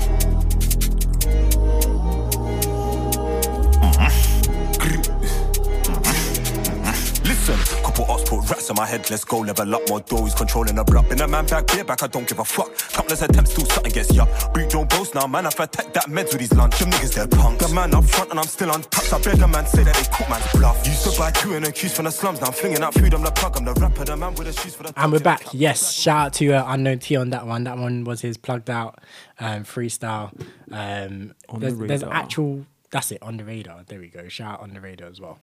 [8.03, 10.85] couple ops put rats on my head, let's go level up more doors, controlling the
[10.85, 11.09] block.
[11.09, 12.77] Been a man back, beer back, I don't give a fuck.
[12.93, 14.53] Countless attempts till something gets yuck.
[14.53, 16.79] Breed don't boast now, man, I've attacked that meds with these lunch.
[16.79, 17.67] Them niggas, they're punks.
[17.67, 19.13] The man up front and I'm still untouched.
[19.13, 20.87] I bet the man say that they cook man's bluff.
[20.87, 23.23] Used to buy two and accused from the slums, now I'm flinging out food, I'm
[23.23, 25.45] the plug, I'm the rapper, the man with the shoes for the And we're back.
[25.53, 27.65] Yes, shout out to uh, Unknown T on that one.
[27.65, 29.01] That one was his plugged out
[29.39, 30.33] um, freestyle.
[30.71, 32.67] Um, On there's, the there's actual.
[32.91, 33.85] That's it on the radar.
[33.87, 34.29] There we go.
[34.29, 35.39] Shout out on the radar as well.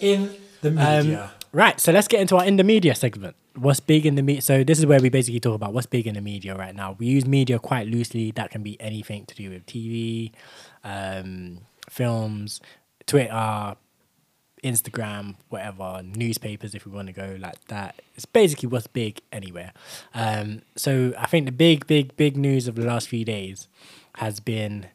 [0.00, 0.30] In
[0.62, 1.30] the media.
[1.52, 1.78] right.
[1.78, 3.36] So let's get into our in the media segment.
[3.54, 4.42] What's big in the media?
[4.42, 6.96] So this is where we basically talk about what's big in the media right now.
[6.98, 8.30] We use media quite loosely.
[8.30, 10.32] That can be anything to do with TV,
[10.82, 11.58] um,
[11.90, 12.60] films,
[13.06, 13.76] Twitter,
[14.64, 18.00] Instagram, whatever, newspapers if we want to go like that.
[18.14, 19.72] It's basically what's big anywhere.
[20.14, 23.68] Um, so I think the big, big, big news of the last few days
[24.16, 24.86] has been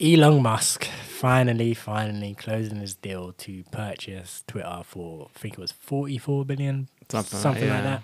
[0.00, 5.72] Elon Musk finally, finally closing his deal to purchase Twitter for I think it was
[5.72, 7.90] forty four billion, Something like- something like yeah.
[8.00, 8.02] that.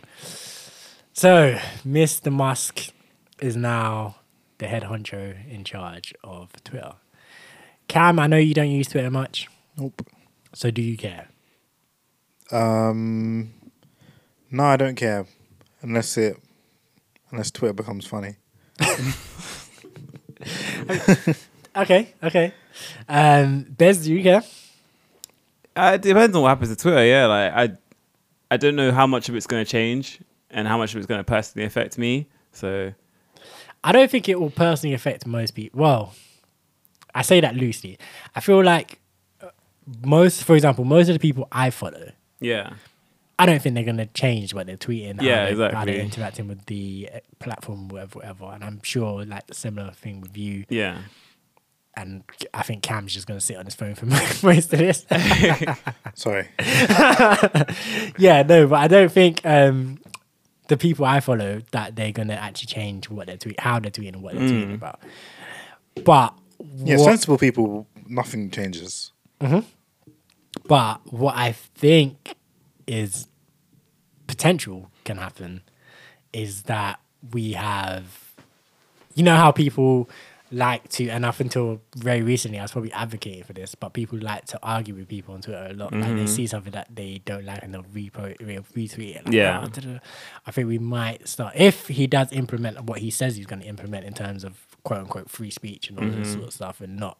[1.14, 2.30] So Mr.
[2.30, 2.90] Musk
[3.40, 4.16] is now
[4.58, 6.92] the head honcho in charge of Twitter.
[7.88, 9.48] Cam, I know you don't use Twitter much.
[9.78, 10.06] Nope.
[10.54, 11.28] So do you care?
[12.50, 13.52] Um,
[14.50, 15.26] no, I don't care
[15.82, 16.36] unless it
[17.30, 18.36] unless Twitter becomes funny.
[21.76, 22.52] Okay, okay.
[23.08, 24.42] Um, Bez, do you care?
[25.74, 27.04] Uh, it depends on what happens to Twitter.
[27.04, 27.76] Yeah, like I,
[28.50, 30.20] I don't know how much of it's going to change
[30.50, 32.28] and how much of it's going to personally affect me.
[32.52, 32.92] So
[33.84, 35.80] I don't think it will personally affect most people.
[35.80, 36.14] Well,
[37.14, 37.98] I say that loosely.
[38.34, 38.98] I feel like
[39.42, 39.48] uh,
[40.04, 42.10] most, for example, most of the people I follow,
[42.40, 42.74] yeah,
[43.38, 45.92] I don't think they're going to change what they're tweeting, Yeah, how, they, how exactly.
[45.92, 48.44] they're interacting with the uh, platform, whatever, whatever.
[48.46, 50.64] And I'm sure like similar thing with you.
[50.70, 50.98] yeah,
[51.98, 54.04] And I think Cam's just going to sit on his phone for
[54.46, 55.06] most of this.
[56.14, 56.46] Sorry.
[58.18, 59.98] yeah, no, but I don't think um,
[60.68, 64.14] the people I follow that they're gonna actually change what they're tweet, how they're tweeting,
[64.14, 65.00] and what they're tweeting about.
[66.04, 66.34] But
[66.76, 69.12] Yeah, what, sensible people, nothing changes.
[70.66, 72.34] but what I think
[72.86, 73.26] is
[74.26, 75.62] potential can happen
[76.32, 77.00] is that
[77.32, 78.32] we have,
[79.14, 80.08] you know, how people
[80.52, 84.18] like to, and up until very recently, I was probably advocating for this, but people
[84.18, 85.92] like to argue with people on Twitter a lot.
[85.92, 86.26] Like they mm-hmm.
[86.26, 89.24] see something that they don't like and they'll repo, re- retweet it.
[89.26, 89.66] Like, Yeah.
[89.66, 89.98] "Oh.
[90.46, 93.66] I think we might start, if he does implement what he says he's going to
[93.66, 96.32] implement in terms of quote unquote free speech and all this mm-hmm.
[96.34, 97.18] sort of stuff and not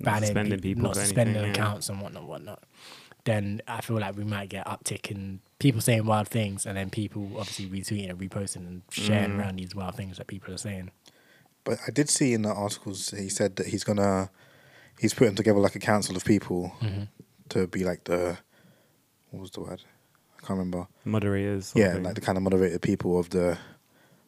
[0.00, 1.62] banning suspending people not suspending anything, yeah.
[1.62, 2.62] accounts and whatnot, whatnot
[3.24, 6.90] then I feel like we might get uptick in people saying wild things and then
[6.90, 9.38] people obviously retweeting and reposting and sharing Mm.
[9.38, 10.90] around these wild things that people are saying.
[11.64, 14.30] But I did see in the articles he said that he's gonna
[15.00, 17.02] he's putting together like a council of people Mm-hmm.
[17.50, 18.38] to be like the
[19.30, 19.82] what was the word?
[20.36, 20.88] I can't remember.
[21.04, 21.72] moderators.
[21.74, 23.58] Yeah, like the kind of moderated people of the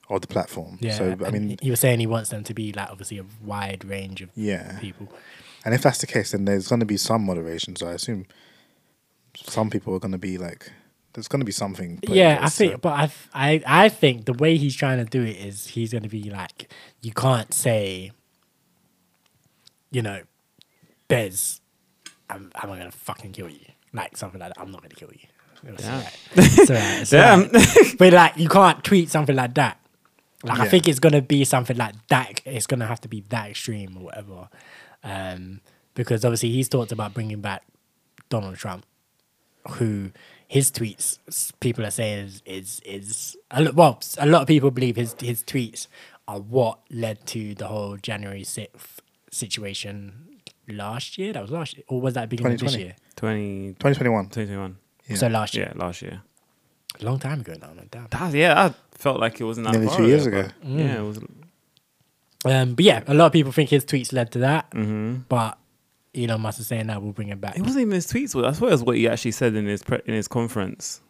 [0.09, 0.79] of the platform.
[0.81, 0.97] Yeah.
[0.97, 3.85] So I mean, he was saying he wants them to be like obviously a wide
[3.85, 4.79] range of yeah.
[4.79, 5.09] people.
[5.65, 7.75] And if that's the case, then there's going to be some moderation.
[7.75, 8.27] So I assume
[9.35, 10.71] some people are going to be like,
[11.15, 11.99] there's going to be something.
[11.99, 14.99] put in Yeah, I think, so- but I, I, I think the way he's trying
[14.99, 18.13] to do it is he's going to be like, you can't say,
[19.91, 20.23] you know,
[21.09, 21.61] Bez,
[22.31, 23.61] I'm, I'm going to fucking kill you,
[23.93, 24.61] like something like that.
[24.61, 25.29] I'm not going to kill you.
[25.67, 25.95] It's Damn.
[25.95, 26.19] alright.
[26.37, 27.01] It's alright.
[27.01, 27.41] It's Damn.
[27.45, 27.95] alright.
[27.99, 29.79] But like, you can't tweet something like that.
[30.43, 32.43] Like, I think it's gonna be something like that.
[32.45, 34.51] It's gonna have to be that extreme or whatever.
[35.03, 35.61] Um,
[35.95, 37.63] because obviously he's talked about bringing back
[38.29, 38.85] Donald Trump,
[39.71, 40.11] who
[40.57, 41.07] his tweets
[41.61, 45.15] people are saying is is, is a lot, well a lot of people believe his
[45.21, 45.87] his tweets
[46.29, 49.01] are what led to the whole January sixth
[49.31, 49.95] situation
[50.69, 51.33] last year.
[51.35, 52.95] That was last year, or was that beginning of this year?
[53.17, 54.25] 20, 2021.
[54.27, 54.77] 2021.
[55.09, 55.17] Yeah.
[55.17, 56.23] So last year, Yeah, last year.
[57.01, 57.73] a long time ago now.
[57.75, 58.07] Man, damn.
[58.11, 60.49] That, yeah, I felt like it wasn't that Nearly far two years ago, ago.
[60.63, 61.19] but Yeah, it was.
[62.47, 64.67] Um, but yeah, a lot of people think his tweets led to that.
[64.73, 65.59] hmm But
[66.17, 67.57] Elon Musk is saying that we'll bring it back.
[67.57, 68.35] It wasn't even his tweets.
[68.45, 71.01] I thought it was what he actually said in his pre- in his conference.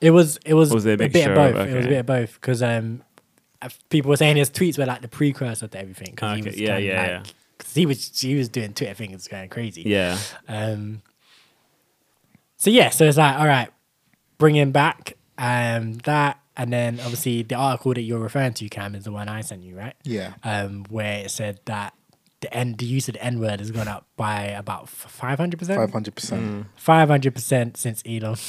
[0.00, 1.54] It was it was, Was a a, bit of both.
[1.56, 3.02] of- It was a bit of both because um,
[3.90, 6.14] people were saying his tweets were like the precursor to everything.
[6.16, 7.22] 'cause he Okay, was yeah, kinda yeah, like, yeah.
[7.58, 9.82] 'cause he was he was doing Twitter things going crazy.
[9.82, 10.18] Yeah,
[10.48, 11.02] Um.
[12.56, 13.68] So yeah, so it's like all right,
[14.38, 15.14] bring him back.
[15.36, 19.28] Um, that and then obviously the article that you're referring to, Cam, is the one
[19.28, 19.94] I sent you, right?
[20.02, 20.32] Yeah.
[20.42, 21.94] Um, where it said that
[22.40, 25.58] the N the use of the N word has gone up by about five hundred
[25.58, 25.90] percent.
[25.92, 26.12] 500%.
[26.14, 26.66] Mm.
[26.76, 28.36] Five hundred percent since Elon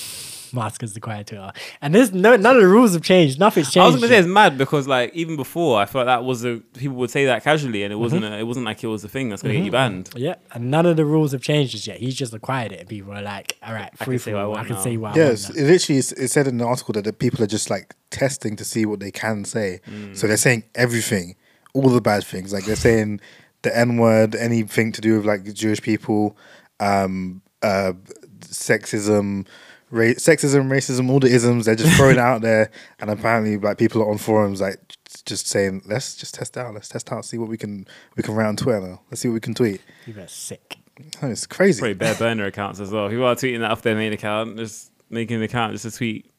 [0.51, 3.39] Musk has acquired Twitter, and there's no none of the rules have changed.
[3.39, 3.83] Nothing's changed.
[3.83, 6.57] I was gonna say it's mad because like even before I felt that was a
[6.75, 8.33] people would say that casually and it wasn't Mm-hmm.
[8.33, 9.93] a, it wasn't like it was a thing that's gonna get you mm-hmm.
[10.03, 10.09] banned.
[10.15, 11.97] yeah, and none of the rules have changed as yet.
[11.97, 14.37] He's just acquired it, and people are like, "All right, I free can say for
[14.37, 14.57] what I all.
[14.57, 16.65] I can now." say what I Yes, want." it literally is, it said in the
[16.65, 19.81] article that the people are just like testing to see what they can say.
[19.87, 20.17] Mm.
[20.17, 21.35] So they're saying everything,
[21.75, 22.51] all the bad things.
[22.53, 23.19] Like they're saying
[23.61, 26.37] the N word, anything to do with like Jewish people,
[26.79, 27.93] um, uh,
[28.41, 29.45] sexism,
[29.91, 31.65] ra- sexism, racism, all the isms.
[31.65, 34.79] They're just throwing it out there, and apparently like people are on forums like
[35.25, 37.85] just saying, let's just test out, let's test out, see what we can
[38.15, 38.81] we can write on Twitter.
[38.81, 39.01] Now.
[39.09, 39.81] Let's see what we can tweet.
[40.05, 40.77] People are sick.
[41.21, 41.79] Oh, it's crazy.
[41.79, 43.09] Probably bare burner accounts as well.
[43.09, 46.29] People are tweeting that off their main account, just making an account just to tweet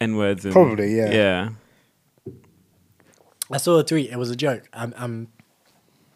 [0.00, 0.46] n words.
[0.50, 1.10] Probably, yeah.
[1.10, 1.48] Yeah.
[3.50, 4.10] I saw a tweet.
[4.10, 4.68] It was a joke.
[4.72, 5.28] I'm I'm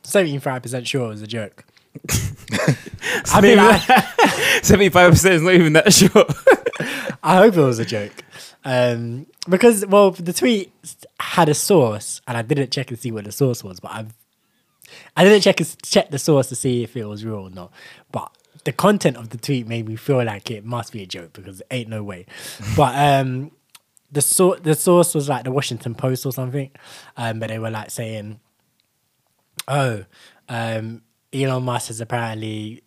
[0.07, 1.65] seventy five percent sure it was a joke.
[3.27, 3.59] I mean,
[4.63, 6.27] Seventy five percent is not even that sure.
[7.23, 8.13] I hope it was a joke.
[8.65, 10.73] Um, because well, the tweet
[11.21, 14.15] had a source, and I didn't check and see what the source was, but I've
[15.17, 17.73] I didn't check check the source to see if it was real or not.
[18.13, 18.31] But
[18.65, 21.61] the content of the tweet made me feel like it must be a joke because
[21.61, 22.27] it ain't no way.
[22.77, 23.51] but um,
[24.11, 26.71] the sor- the source was like the Washington Post or something,
[27.17, 28.41] um, but they were like saying,
[29.69, 30.05] "Oh,
[30.49, 31.03] um,
[31.33, 32.83] Elon Musk has apparently."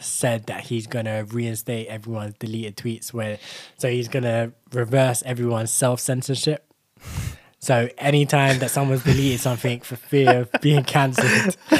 [0.00, 3.38] said that he's gonna reinstate everyone's deleted tweets where
[3.78, 6.70] so he's gonna reverse everyone's self censorship.
[7.58, 11.56] So anytime that someone's deleted something for fear of being cancelled,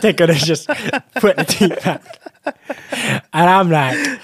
[0.00, 0.68] they're gonna just
[1.16, 3.24] put the tweet back.
[3.32, 4.20] And I'm like,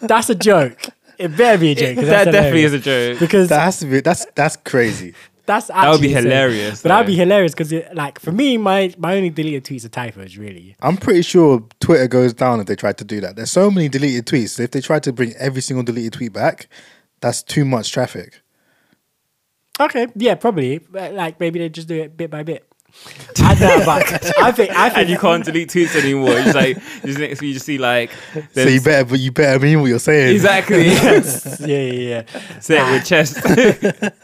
[0.00, 0.80] that's a joke.
[1.18, 1.96] It better be a joke.
[1.96, 3.18] that that's definitely is a joke.
[3.20, 5.14] because That has to be that's that's crazy.
[5.46, 6.22] That's actually That would be insane.
[6.24, 9.88] hilarious, But that'd be hilarious because like for me, my my only deleted tweets are
[9.90, 10.36] typos.
[10.38, 13.36] Really, I'm pretty sure Twitter goes down if they try to do that.
[13.36, 14.58] There's so many deleted tweets.
[14.58, 16.68] If they try to bring every single deleted tweet back,
[17.20, 18.40] that's too much traffic.
[19.80, 20.78] Okay, yeah, probably.
[20.78, 22.66] But, like maybe they just do it bit by bit.
[23.38, 26.30] I know, but I think I think and you can't delete tweets anymore.
[26.34, 29.58] It's just like just you just see like So you there's- better, but you better
[29.58, 30.32] mean what you're saying.
[30.32, 31.60] exactly yes.
[31.60, 32.60] yeah, yeah, yeah.
[32.60, 34.14] say it with chest.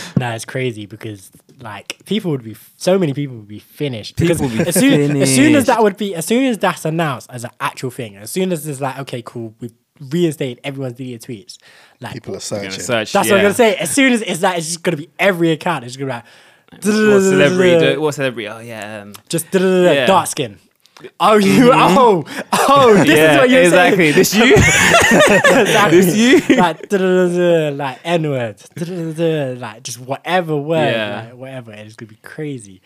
[0.18, 1.30] No, it's crazy because
[1.60, 5.16] like people would be so many people would be finished because would be as soon
[5.16, 8.16] as soon as that would be as soon as that's announced as an actual thing,
[8.16, 9.70] as soon as it's like okay, cool, we
[10.00, 11.58] reinstate everyone's deleted tweets.
[12.00, 12.70] Like People are searching.
[12.70, 13.12] search.
[13.12, 13.32] that's yeah.
[13.34, 13.76] what I'm gonna say.
[13.76, 15.84] As soon as it's like it's just gonna be every account.
[15.84, 16.24] It's gonna be like.
[16.72, 17.94] What celebrity?
[17.94, 18.48] do- What celebrity?
[18.48, 19.02] Oh yeah.
[19.02, 20.06] Um, Just Yeah.
[20.06, 20.58] Dark skin.
[21.20, 21.70] Oh, you.
[21.74, 22.94] Oh, oh.
[22.94, 24.12] This yeah, is what you're exactly.
[24.12, 24.14] saying.
[24.14, 24.54] This you.
[24.54, 26.00] exactly.
[26.00, 26.56] This you?
[26.56, 26.90] like
[27.76, 28.66] like N words,
[29.60, 31.22] like just whatever word, Yeah.
[31.26, 31.72] like whatever.
[31.72, 32.80] It's gonna be crazy.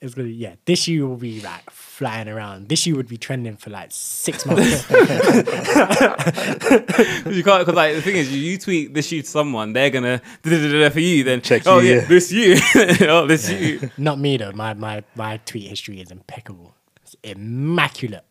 [0.00, 0.54] It's gonna be yeah.
[0.66, 2.68] This year will be like flying around.
[2.68, 4.88] This year would be trending for like six months.
[4.90, 4.96] you
[7.42, 10.20] can't because like the thing is, you, you tweet this you to someone, they're gonna
[10.90, 11.24] for you.
[11.24, 12.06] Then Check Oh you, yeah, yeah.
[12.06, 12.56] this you.
[13.08, 13.90] oh this you.
[13.96, 14.52] Not me though.
[14.52, 16.74] My my my tweet history is impeccable.
[17.08, 18.24] It's immaculate.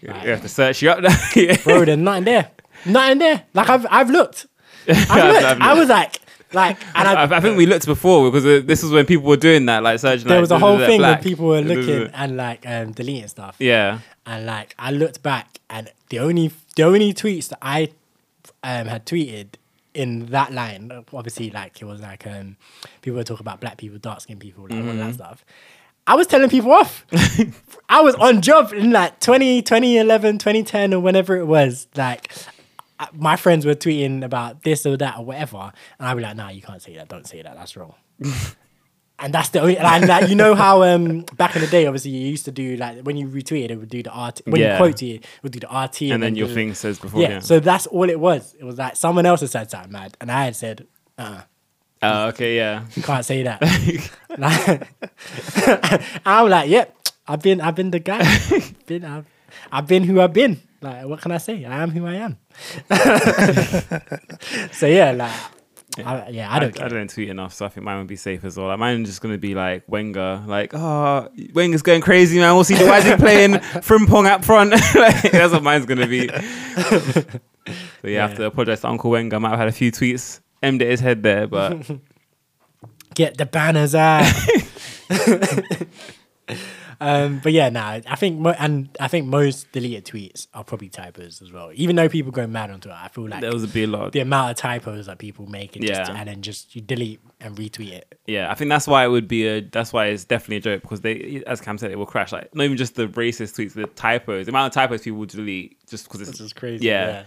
[0.00, 1.16] You have to search you up now.
[1.64, 2.50] Bro, there's nothing there.
[2.86, 3.44] Nothing there.
[3.54, 4.46] Like I've I've looked.
[4.88, 5.42] I've I've looked.
[5.42, 5.60] looked.
[5.62, 6.18] I was like
[6.52, 9.26] like and I, I, I think we looked before because uh, this was when people
[9.28, 10.26] were doing that, like searching.
[10.26, 11.18] there like, was a whole thing black.
[11.20, 13.56] when people were looking and like um, deleting stuff.
[13.58, 14.00] Yeah.
[14.26, 17.90] and like I looked back, and the only the only tweets that I
[18.64, 19.54] um, had tweeted
[19.94, 22.56] in that line, obviously, like it was like um,
[23.02, 24.98] people were talking about black people, dark skinned people, like all Mm-hmm.
[24.98, 25.44] that stuff.
[26.06, 27.06] I was telling people off.
[27.88, 31.86] I was on job in like 20, 2011, 2010, or whenever it was.
[31.96, 32.32] Like,
[33.12, 36.48] my friends were tweeting about this or that or whatever, and I'd be like, "Nah,
[36.50, 37.08] you can't say that.
[37.08, 37.54] Don't say that.
[37.56, 37.94] That's wrong."
[39.18, 39.76] and that's the only.
[39.78, 42.76] And like, you know how um back in the day, obviously you used to do
[42.76, 44.42] like when you retweeted, it would do the RT.
[44.46, 44.72] When Yeah.
[44.72, 47.20] you quoted, it would do the RT, and then your do- thing says before.
[47.20, 47.38] Yeah, Yeah.
[47.40, 48.54] so that's all it was.
[48.58, 50.86] It was like someone else had said something mad, and I had said,
[51.18, 51.42] "Uh,
[52.02, 52.84] Oh, okay, yeah.
[52.94, 53.62] you can't say that."
[54.38, 54.88] like,
[56.26, 56.96] I'm like, "Yep,
[57.28, 58.24] I've been, I've been the guy.
[58.86, 59.26] been, I've,
[59.70, 60.60] I've been who I've been.
[60.80, 61.64] Like, what can I say?
[61.64, 62.38] I am who I am."
[64.72, 65.32] so yeah, like,
[66.04, 66.88] I, yeah, I don't I, care.
[66.88, 68.66] don't tweet enough, so I think mine would be safe as well.
[68.66, 72.54] Like mine is just gonna be like Wenger, like oh Wenger's going crazy, man.
[72.54, 74.72] We'll see why is he playing Frimpong up front.
[74.72, 76.28] like, that's what mine's gonna be.
[76.28, 79.36] so yeah, I have to apologize to Uncle Wenger.
[79.36, 81.78] I might have had a few tweets his head there, but
[83.14, 84.24] Get the banners out.
[87.00, 90.88] um, but yeah, nah, I think mo- and I think most deleted tweets are probably
[90.88, 91.70] typos as well.
[91.74, 93.92] Even though people go mad onto it, I feel like there was a bit a
[93.92, 94.12] lot.
[94.12, 96.16] the amount of typos that people make, and, just, Yeah.
[96.16, 98.18] and then just you delete and retweet it.
[98.26, 99.60] Yeah, I think that's why it would be a.
[99.60, 102.32] That's why it's definitely a joke because they, as Cam said, it will crash.
[102.32, 105.28] Like not even just the racist tweets, the typos, the amount of typos people would
[105.28, 106.86] delete just because it's This is crazy.
[106.86, 107.24] Yeah.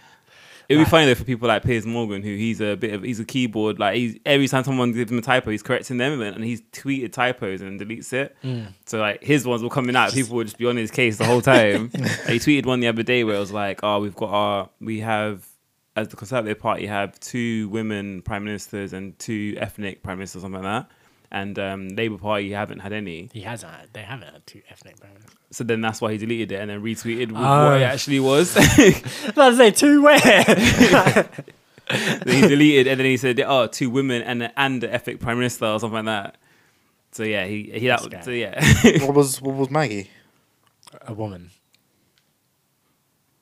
[0.68, 0.76] Yeah.
[0.76, 3.04] It would be funny though for people like Piers Morgan, who he's a bit of
[3.04, 6.22] he's a keyboard like he's every time someone gives him a typo, he's correcting them
[6.22, 8.36] and he's tweeted typos and deletes it.
[8.44, 8.68] Mm.
[8.86, 11.26] So like his ones will coming out, people would just be on his case the
[11.26, 11.92] whole time.
[11.94, 14.70] Like, he tweeted one the other day where it was like, "Oh, we've got our
[14.80, 15.48] we have
[15.96, 20.62] as the Conservative Party have two women prime ministers and two ethnic prime ministers, something
[20.62, 20.92] like that."
[21.32, 23.94] And um, Labour Party haven't had any, He hasn't.
[23.94, 25.24] They haven't had two ethnic banners.
[25.56, 27.70] So then that's why he deleted it and then retweeted with Oh.
[27.72, 28.56] what it actually was.
[28.58, 30.20] I was say two where?
[31.88, 35.38] Then he deleted and then he said, "Oh, two women and and the epic prime
[35.38, 36.36] minister or something like that."
[37.12, 38.60] So yeah, he he that, This so yeah.
[39.06, 40.10] what was what was Maggie?
[41.08, 41.52] a woman.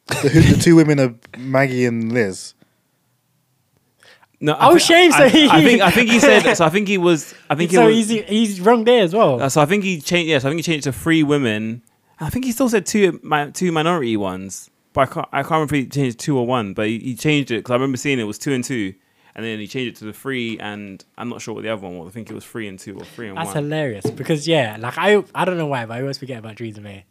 [0.07, 2.53] The, who, the two women are Maggie and Liz.
[4.41, 6.66] no, Oh, I thi- shame, so I, he- I think I think he said so.
[6.66, 7.34] I think he was.
[7.49, 8.09] I think he So was.
[8.09, 9.41] he's he's wrong there as well.
[9.41, 10.28] uh, so I think he changed.
[10.30, 11.82] Yes, I think he changed it to three women.
[12.20, 15.51] I think he still said two my two minority ones, but I can't I can't
[15.51, 16.74] remember if he changed two or one.
[16.74, 18.93] But he, he changed it because I remember seeing it was two and two,
[19.36, 21.82] and then he changed it to the three and I'm not sure what the other
[21.82, 22.10] one was.
[22.10, 23.54] I think it was three and two or three and That's one.
[23.56, 26.58] That's hilarious because yeah, like I I don't know why, but I always forget about
[26.58, 27.06] Theresa May.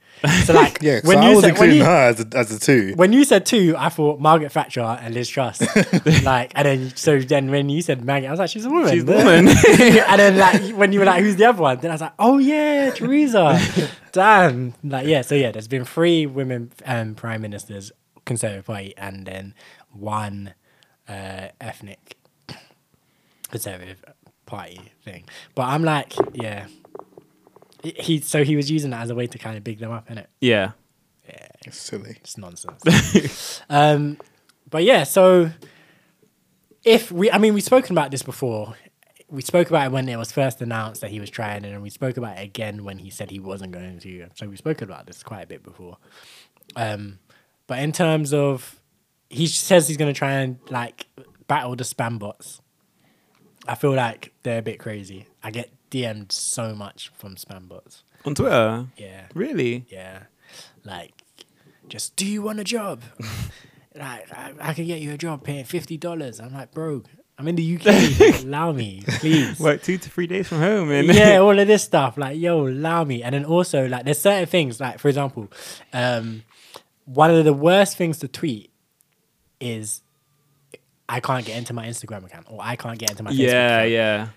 [0.44, 2.52] So like Yeah, when I you was said when including you, her as a, as
[2.52, 2.92] a two.
[2.96, 5.60] when you said two, I thought Margaret Thatcher and Liz Truss.
[6.24, 8.90] like and then so then when you said Maggie, I was like, she's a woman.
[8.92, 9.48] She's a woman.
[9.48, 11.78] and then like when you were like, who's the other one?
[11.78, 13.60] Then I was like, oh yeah, Theresa.
[14.12, 14.74] Damn.
[14.84, 17.90] Like yeah, so yeah, there's been three women um, prime ministers,
[18.24, 19.54] Conservative Party, and then
[19.90, 20.54] one
[21.08, 22.16] uh, ethnic
[23.50, 24.02] Conservative
[24.46, 25.24] Party thing.
[25.54, 26.66] But I'm like, yeah.
[27.82, 29.90] He- He so he was using that as a way to kind of big them
[29.92, 30.26] up, innit?
[30.40, 30.72] yeah.
[31.28, 32.16] Yeah, It's silly.
[32.20, 33.62] it's nonsense.
[33.70, 34.18] um,
[34.68, 35.50] but yeah, so
[36.84, 38.74] if we, I mean, we've spoken about this before.
[39.30, 41.88] We spoke about it when it was first announced that he was trying, and we
[41.90, 44.26] spoke about it again when he said he wasn't going to.
[44.34, 45.96] So we've spoken about this quite a bit before.
[46.76, 47.18] Um,
[47.66, 48.78] but in terms of,
[49.32, 51.06] he says he's going to try and like
[51.48, 52.60] battle the spam bots.
[53.66, 55.26] I feel like they're a bit crazy.
[55.42, 58.02] I get DM'd so much from spam bots.
[58.24, 59.26] On Twitter, Yeah.
[59.34, 59.86] really?
[59.88, 60.24] Yeah.
[60.84, 61.12] Like,
[61.88, 63.02] just do you want a job?
[63.94, 66.40] like, I, I can get you a job paying fifty dollars.
[66.40, 67.02] I'm like, bro,
[67.38, 68.42] I'm in the UK.
[68.44, 69.58] allow me, please.
[69.60, 72.16] Work two to three days from home, and yeah, all of this stuff.
[72.18, 73.22] Like, yo, allow me.
[73.22, 74.80] And then also, like, there's certain things.
[74.80, 75.48] Like, for example,
[75.92, 76.42] um,
[77.04, 78.70] one of the worst things to tweet
[79.62, 80.02] is
[81.08, 83.76] I can't get into my Instagram account or I can't get into my Facebook yeah,
[83.78, 84.28] account yeah.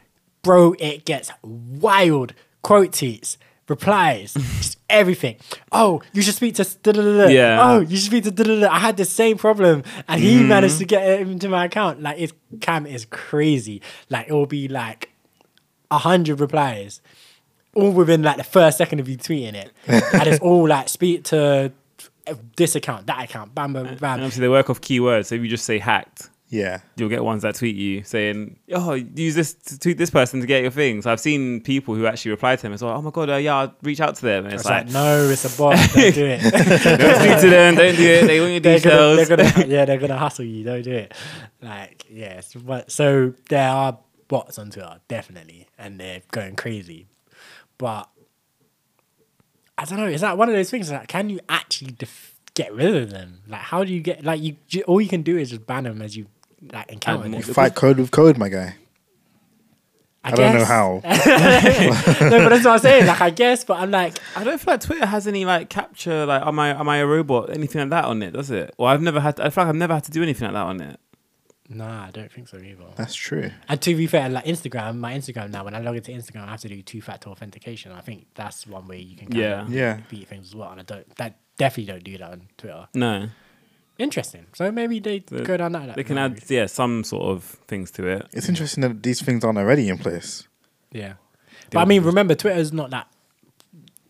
[0.43, 2.33] bro, it gets wild.
[2.61, 3.37] Quote tweets,
[3.69, 5.35] replies, just everything.
[5.71, 7.27] Oh, you should speak to s- da da da da.
[7.27, 7.59] Yeah.
[7.61, 8.67] Oh, you should speak to da da da.
[8.69, 10.47] I had the same problem, and he Mm-hmm.
[10.47, 12.01] managed to get it into my account.
[12.01, 13.81] Like, it's cam is crazy.
[14.09, 15.11] Like, it will be like
[15.91, 17.01] a hundred replies,
[17.75, 21.23] all within like the first second of you tweeting it, and it's all like speak
[21.25, 21.71] to
[22.55, 24.13] this account, that account, bam, bam, And bam.
[24.19, 25.27] obviously, they work off keywords.
[25.27, 26.79] So if you just say hacked, Yeah.
[26.95, 30.47] you'll get ones that tweet you saying, "Oh, use this to tweet this person to
[30.47, 32.95] get your things." I've seen people who actually reply to him as well.
[32.97, 34.45] Oh my god, uh, yeah, I'll reach out to them.
[34.45, 35.75] And it's, It's like, like, no, it's a bot.
[35.93, 36.41] Don't do it.
[36.53, 37.75] don't speak to them.
[37.75, 38.27] Don't do it.
[38.27, 39.27] They want your they're gonna, details.
[39.27, 40.63] they're gonna, yeah, they're gonna hustle you.
[40.63, 41.13] Don't do it.
[41.61, 43.97] Like, yes, but so there are
[44.27, 47.07] bots on Twitter, definitely, and they're going crazy.
[47.77, 48.07] But
[49.77, 50.07] I don't know.
[50.07, 50.91] Is that one of those things.
[50.91, 53.41] Like, can you actually def- get rid of them?
[53.47, 54.23] Like, how do you get?
[54.23, 54.55] Like, you
[54.87, 56.27] all you can do is just ban them as you
[56.71, 57.41] like encounter And them.
[57.45, 58.75] more- Fight code with code, my guy.
[60.23, 60.93] I, don't know how.
[61.03, 63.05] no, but that's what I'm saying.
[63.05, 66.25] Like, I guess, but I'm like, I don't feel like Twitter has any like capture
[66.25, 68.73] like am I am I a robot anything like that on it does it?
[68.79, 69.35] Well, I've never had.
[69.37, 70.99] To, I feel like I've never had to do anything like that on it.
[71.69, 72.83] Nah, I don't think so either.
[72.95, 73.51] That's true.
[73.67, 76.51] And to be fair, like Instagram, my Instagram now, when I log into Instagram, I
[76.51, 77.91] have to do two factor authentication.
[77.91, 79.61] I think that's one way you can kind Yeah.
[79.63, 79.99] of Yeah.
[80.09, 80.71] beat things as well.
[80.71, 82.87] And I don't, that definitely don't do that on Twitter.
[82.93, 83.29] No,
[83.97, 84.45] Interesting.
[84.53, 85.95] So maybe they The- go down that.
[85.95, 86.49] they can add route.
[86.51, 88.27] yeah some sort of things to it.
[88.33, 90.47] It's interesting that these things aren't already in place.
[90.91, 91.13] Yeah.
[91.71, 93.07] But I mean, remember, Twitter's not that.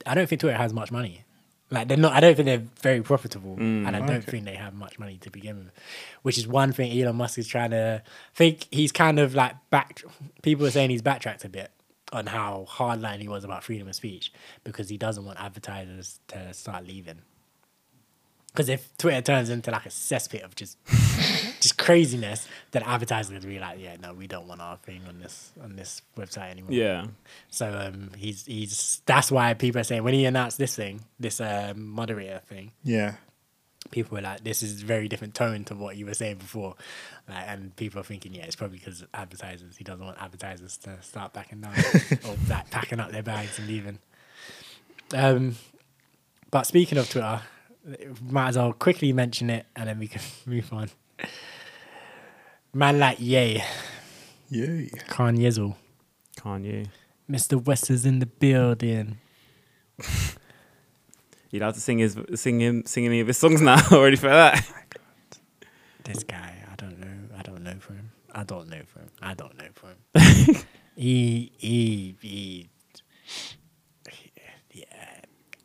[0.07, 1.23] I don't think Twitter has much money.
[1.71, 2.13] Like they're not.
[2.13, 3.87] I don't think they're very profitable, Mm.
[3.87, 4.31] and I don't Okay.
[4.31, 5.71] think they have much money to begin with.
[6.21, 8.03] Which is one thing Elon Musk is trying to.
[8.35, 10.03] think he's kind of like back.
[10.43, 11.71] People are saying he's backtracked a bit
[12.13, 14.31] on how hardline he was about freedom of speech
[14.63, 17.21] because he doesn't want advertisers to start leaving.
[18.47, 21.34] Because if Twitter turns into like a cesspit of just just
[21.77, 25.19] craziness, that advertisers are gonna be like, yeah, no, we don't want our thing on
[25.19, 26.71] this on this website anymore.
[26.73, 27.07] Yeah,
[27.49, 31.39] So um, he's he's that's why people are saying when he announced this thing, this
[31.41, 33.15] um, moderator thing, Yeah.
[33.91, 36.75] people were like, "This is a very different tone to what you were saying before,"
[37.29, 39.77] like, and people are thinking, "Yeah, it's probably because advertisers.
[39.77, 41.73] He doesn't want advertisers to start backing down
[42.27, 43.99] or like packing up their bags and leaving."
[45.13, 45.55] Um,
[46.51, 47.41] but speaking of Twitter,
[48.29, 50.89] might as well quickly mention it and then we can move on.
[52.75, 53.63] Man, like yay,
[54.49, 54.89] Yay.
[55.07, 55.57] Kanye's
[56.37, 56.89] Kanye.
[57.31, 57.65] Mr.
[57.65, 59.17] West is in the building.
[61.51, 64.27] You'd have to sing his sing him sing any of his songs now already for
[64.27, 64.61] that.
[64.69, 65.67] Oh
[66.03, 67.37] this guy, I don't know.
[67.37, 68.11] I don't know for him.
[68.33, 69.09] I don't know for him.
[69.21, 70.63] I don't know for him.
[70.97, 72.69] he, he, he,
[74.73, 75.21] yeah.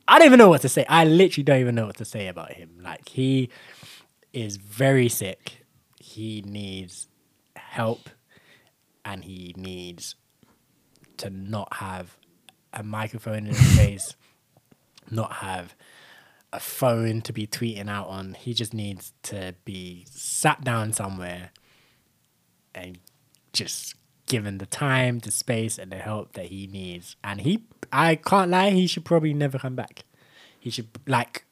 [0.06, 0.86] I don't even know what to say.
[0.88, 2.78] I literally don't even know what to say about him.
[2.80, 3.50] Like he
[4.32, 5.59] is very sick.
[6.10, 7.06] He needs
[7.54, 8.10] help,
[9.04, 10.16] and he needs
[11.18, 12.16] to not have
[12.72, 14.16] a microphone in his face,
[15.08, 15.76] not have
[16.52, 18.34] a phone to be tweeting out on.
[18.34, 21.50] He just needs to be sat down somewhere
[22.74, 22.98] and
[23.52, 23.94] just
[24.26, 27.14] given the time, the space, and the help that he needs.
[27.22, 30.04] And he, I can't lie, he should probably never come back.
[30.58, 31.44] He should like,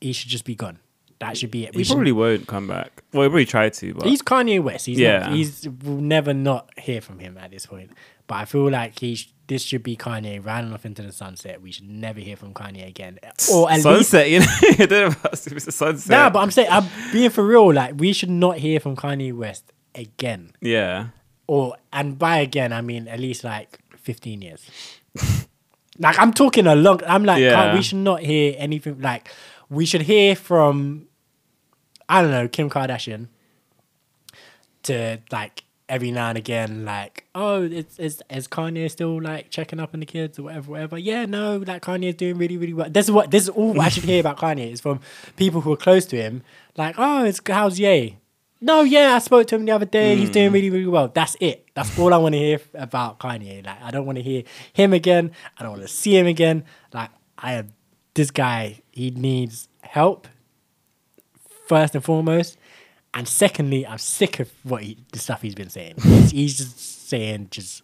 [0.00, 0.80] he should just be gone.
[1.20, 1.74] That should be it.
[1.74, 3.02] He should- probably won't come back.
[3.12, 4.86] Well, he probably tried to, but He's Kanye West.
[4.86, 5.18] He's Yeah.
[5.20, 7.90] not, he's we'll never not hear from him at this point.
[8.26, 11.60] But I feel like he sh- this should be Kanye riding off into the sunset.
[11.60, 13.18] We should never hear from Kanye again,
[13.52, 14.30] or at least sunset.
[14.30, 16.10] You know, I don't know about if it's a sunset.
[16.10, 17.72] Nah, but I'm saying I'm being for real.
[17.72, 21.08] Like we should not hear from Kanye West again, yeah,
[21.48, 24.70] or and by again I mean at least like 15 years.
[25.98, 27.00] like I'm talking a long.
[27.06, 27.74] I'm like Yeah.
[27.74, 29.00] we should not hear anything.
[29.00, 29.28] Like
[29.68, 31.08] we should hear from
[32.10, 33.28] I don't know Kim Kardashian
[34.82, 39.78] to like every now and again like oh it's is is Kanye still like checking
[39.78, 40.98] up on the kids or whatever whatever?
[40.98, 42.90] Yeah no like Kanye's doing really really well.
[42.90, 44.98] This is what this is all I should hear about Kanye is from
[45.36, 46.42] people who are close to him
[46.76, 48.18] like oh it's how's Ye?
[48.60, 50.16] No yeah I spoke to him the other day.
[50.16, 50.32] He's hmm.
[50.32, 51.06] doing really really well.
[51.06, 51.68] That's it.
[51.74, 53.64] That's all I want to hear about Kanye.
[53.64, 54.42] Like I don't want to hear
[54.72, 55.30] him again.
[55.56, 56.64] I don't want to see him again.
[56.92, 57.72] Like I am
[58.14, 60.26] this guy he needs help
[61.70, 62.58] first and foremost.
[63.14, 65.94] And secondly, I'm sick of what he, the stuff he's been saying.
[66.02, 67.82] He's, he's just saying just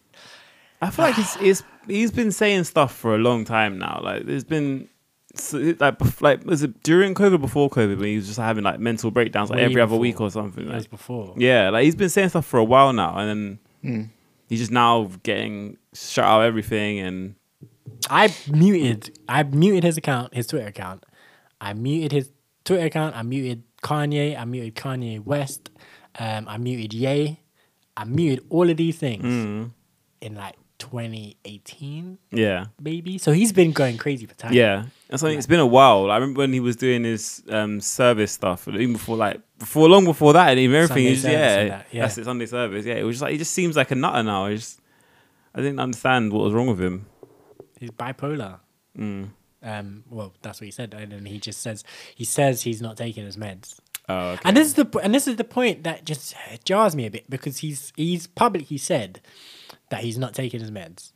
[0.83, 4.01] I feel like he's, he's he's been saying stuff for a long time now.
[4.03, 4.89] Like there's been
[5.35, 8.79] so, like like was it during COVID before COVID when he was just having like
[8.79, 10.65] mental breakdowns like Way every other week or something.
[10.65, 11.35] it Like, before.
[11.37, 14.03] yeah, like he's been saying stuff for a while now, and then hmm.
[14.49, 17.35] he's just now getting shut out everything and
[18.11, 19.19] I muted.
[19.29, 21.05] I muted his account, his Twitter account.
[21.61, 22.31] I muted his
[22.65, 23.17] Twitter account.
[23.17, 24.39] I muted Kanye.
[24.39, 25.71] I muted Kanye West.
[26.19, 27.41] Um, I muted Ye.
[27.97, 29.71] I muted all of these things Mm.
[30.21, 32.67] in like 2018, yeah.
[32.81, 33.19] maybe.
[33.19, 34.53] So he's been going crazy for time.
[34.53, 36.11] Yeah, and so it's been a while.
[36.11, 40.05] I remember when he was doing his um, service stuff, even before like before long
[40.05, 40.97] before that, and even everything.
[40.97, 42.01] Sunday he was- service yeah, that, yeah.
[42.03, 42.25] that's it.
[42.25, 42.85] Sunday service.
[42.85, 44.45] Yeah, it was just like he just seems like a nutter now.
[44.47, 44.81] I just
[45.55, 47.07] I didn't understand what was wrong with him.
[47.81, 48.61] he's bipolar.
[48.99, 49.31] Mm.
[49.67, 51.83] Um, well, that's what he said, and then he just says
[52.15, 53.81] he says he's not taking his meds.
[54.09, 54.43] Oh, okay.
[54.45, 57.29] And this is the and this is the point that just jars me a bit
[57.29, 59.21] because he's he's publicly said
[59.91, 61.11] that he's not taking his meds,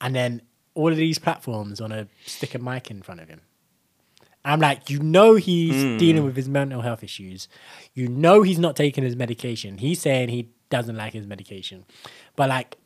[0.00, 0.42] and then
[0.74, 3.40] all of these platforms want to stick a mic in front of him.
[4.44, 7.48] I'm like, you know, he's dealing with his mental health issues.
[7.94, 9.78] You know, he's not taking his medication.
[9.78, 11.84] He's saying he doesn't like his medication,
[12.36, 12.76] but like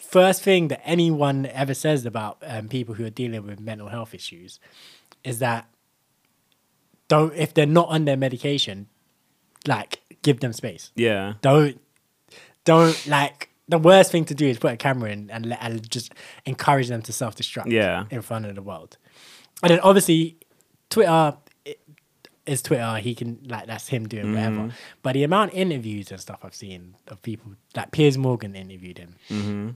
[0.00, 4.14] first thing that anyone ever says about um, people who are dealing with mental health
[4.14, 4.58] issues
[5.24, 5.68] is that
[7.08, 8.86] don't if they're not on their medication,
[9.66, 10.90] like give them space.
[10.94, 11.80] yeah, Don't
[12.64, 15.88] don't like the worst thing to do is put a camera in and, let, and
[15.90, 16.12] just
[16.44, 17.70] encourage them to self destruct.
[17.70, 18.04] Yeah.
[18.10, 18.96] in front of the world.
[19.62, 20.38] And then obviously,
[20.88, 21.36] Twitter
[22.46, 22.96] is Twitter.
[22.96, 24.34] He can like that's him doing Mm-hmm.
[24.56, 24.74] whatever.
[25.02, 28.98] But the amount of interviews and stuff I've seen of people like Piers Morgan interviewed
[28.98, 29.70] him, Mm-hmm.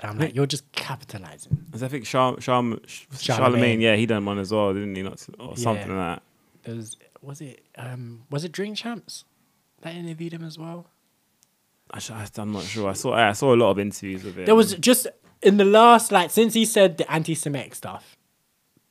[0.00, 1.58] And I'm like, you're just capitalizing.
[1.66, 2.80] Because I think Char- Char- Charlamagne,
[3.12, 3.80] Charlamagne.
[3.80, 5.02] yeah, he done one as well, didn't he?
[5.02, 6.10] Not or something Yeah.
[6.10, 6.22] like
[6.64, 6.76] that.
[6.76, 9.24] Was was it um was it Drink Champs
[9.82, 10.86] that interviewed him as well?
[11.90, 12.00] I
[12.36, 12.88] I'm not sure.
[12.90, 14.44] I saw I saw a lot of interviews with him.
[14.44, 15.06] There was just
[15.42, 18.16] in the last like since he said the anti-Semitic stuff,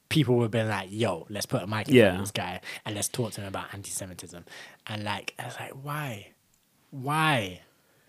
[0.09, 2.13] people were being like, "Yo, let's put a mic in Yeah.
[2.15, 4.43] of this guy and let's talk to him about anti-Semitism."
[4.87, 6.29] And like, I was like, "Why?
[6.91, 7.61] Why?"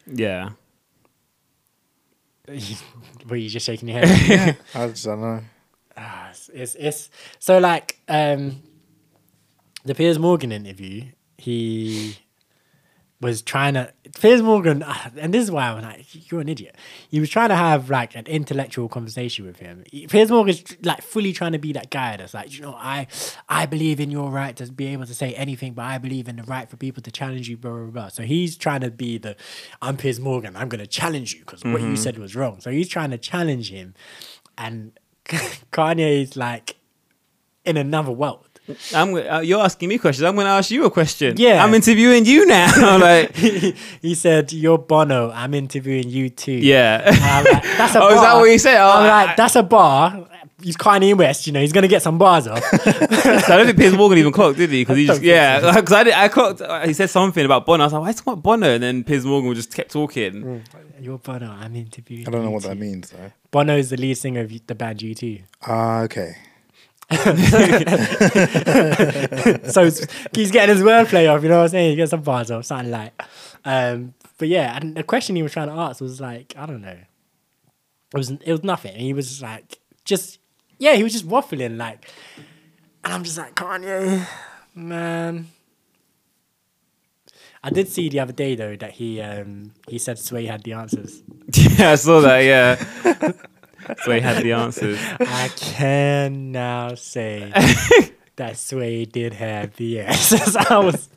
[0.07, 0.51] yeah.
[3.29, 4.57] Were you just shaking your head?
[4.75, 5.41] I just don't know.
[5.97, 8.63] Ah, it's, it's it's so like um
[9.85, 11.05] the Piers Morgan interview.
[11.37, 12.19] He
[13.21, 14.85] was trying to Piers Morgan,
[15.17, 16.77] and this is why I'm like, you're an idiot.
[17.09, 19.85] He was trying to have like an intellectual conversation with him.
[20.09, 23.07] Piers Morgan's like fully trying to be that guy that's like, you know, I
[23.49, 26.37] I believe in your right to be able to say anything, but I believe in
[26.37, 28.09] the right for people to challenge you, blah blah blah.
[28.09, 29.37] So he's trying to be the,
[29.83, 30.57] I'm Piers Morgan.
[30.57, 31.97] I'm gonna challenge you because what you mm-hmm.
[31.97, 32.61] said was wrong.
[32.61, 33.95] So he's trying to challenge him,
[34.57, 34.93] and
[35.25, 36.77] Kanye's like
[37.65, 38.48] in another world.
[38.95, 39.15] I'm.
[39.15, 40.25] Uh, you're asking me questions.
[40.25, 41.35] I'm going to ask you a question.
[41.37, 41.63] Yeah.
[41.65, 42.99] I'm interviewing you now.
[42.99, 43.35] like,
[44.03, 45.31] he said, "You're Bono.
[45.31, 47.03] I'm interviewing you too." yeah.
[47.05, 48.15] Like, that's a Oh, bar.
[48.15, 48.81] is that what you said?
[48.81, 50.27] Oh, I'm I- like, that's a bar.
[50.61, 51.47] He's Kanye West.
[51.47, 52.65] You know, he's gonna get some bars off.
[52.65, 54.81] So I don't think Piers Morgan even clocked, did he?
[54.83, 56.61] Because he just yeah, because I did, I clocked.
[56.61, 57.85] uh, He said something about Bono.
[57.85, 58.67] I was like, why is it Bono?
[58.75, 60.65] And then Piers Morgan just kept talking.
[61.01, 61.49] You're Bono.
[61.53, 62.27] I'm interviewing.
[62.27, 63.31] I don't know what that means though.
[63.53, 65.43] Bono is the lead singer of the band U2.
[65.65, 66.37] Ah, okay.
[69.71, 69.85] so
[70.35, 71.43] he's getting his wordplay off.
[71.43, 71.91] You know what I'm saying?
[71.91, 73.19] He gets some bars off, something like.
[73.65, 76.83] Um, but yeah, and the question he was trying to ask was like, I don't
[76.83, 76.91] know.
[76.91, 78.93] It was it was nothing.
[78.93, 80.39] And he was just like, just
[80.79, 82.11] yeah, he was just waffling like,
[83.05, 84.27] and I'm just like Kanye,
[84.75, 85.49] man.
[87.63, 90.75] I did see the other day though that he um he said Sway had the
[90.75, 91.23] answers.
[91.55, 92.41] Yeah, I saw that.
[92.41, 93.33] Yeah.
[94.05, 94.99] so he had the answers.
[95.21, 97.53] I can now say
[98.37, 100.57] that Sway did have the answers.
[100.71, 101.09] I was,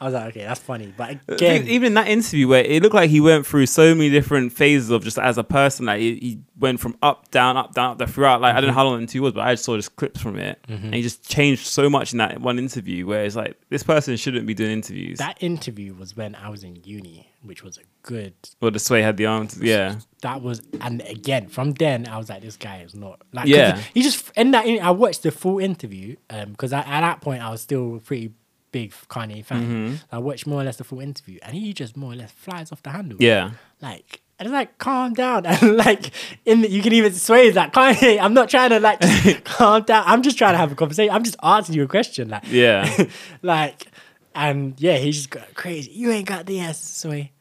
[0.00, 0.92] I was like, okay, that's funny.
[0.96, 3.94] But uh, again, even in that interview where it looked like he went through so
[3.94, 7.56] many different phases of just as a person, like he, he went from up, down,
[7.56, 8.40] up, down, up, down throughout.
[8.40, 8.78] Like I don't know mm-hmm.
[8.78, 10.86] how long the interview was, but I just saw just clips from it, mm-hmm.
[10.86, 13.06] and he just changed so much in that one interview.
[13.06, 15.18] Where it's like this person shouldn't be doing interviews.
[15.18, 18.34] that interview was when I was in uni, which was a good.
[18.60, 19.62] Well, the sway had the answers.
[19.62, 23.46] Yeah, That was, and again from then I was like, this guy is not like.
[23.48, 23.80] Yeah.
[23.94, 24.66] he just in that.
[24.66, 28.32] I watched the full interview um because at that point I was still a pretty
[28.72, 29.62] big Kanye fan.
[29.62, 29.94] Mm-hmm.
[30.12, 32.72] I watched more or less the full interview, and he just more or less flies
[32.72, 33.18] off the handle.
[33.20, 33.52] yeah.
[33.80, 36.12] like and it's like calm down and like
[36.44, 39.00] in the, you can even sway like Kanye I'm not trying to like
[39.44, 42.28] calm down I'm just trying to have a conversation I'm just asking you a question
[42.28, 43.06] like Yeah.
[43.42, 43.86] like
[44.34, 47.32] and yeah he's just got crazy you ain't got the answer sway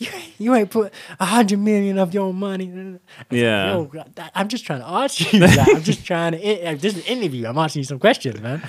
[0.00, 2.66] you ain't, you ain't put a hundred million of your money.
[2.68, 3.72] It's like, Yeah.
[3.72, 3.90] yo,
[4.34, 7.46] I'm just trying to ask you like, I'm just trying to this is an interview
[7.46, 8.62] I'm asking you some questions man.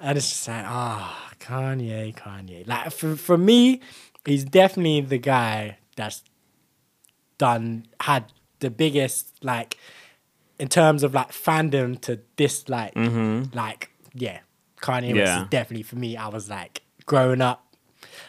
[0.00, 2.66] And it's just like ah Kanye Kanye.
[2.66, 3.80] Like for, for me
[4.26, 6.22] he's definitely the guy that's
[7.38, 9.76] done had the biggest like
[10.58, 12.94] in terms of like fandom to this like
[13.54, 14.38] like yeah
[14.80, 15.42] Kanye West Yeah.
[15.42, 17.63] is definitely for me I was like growing up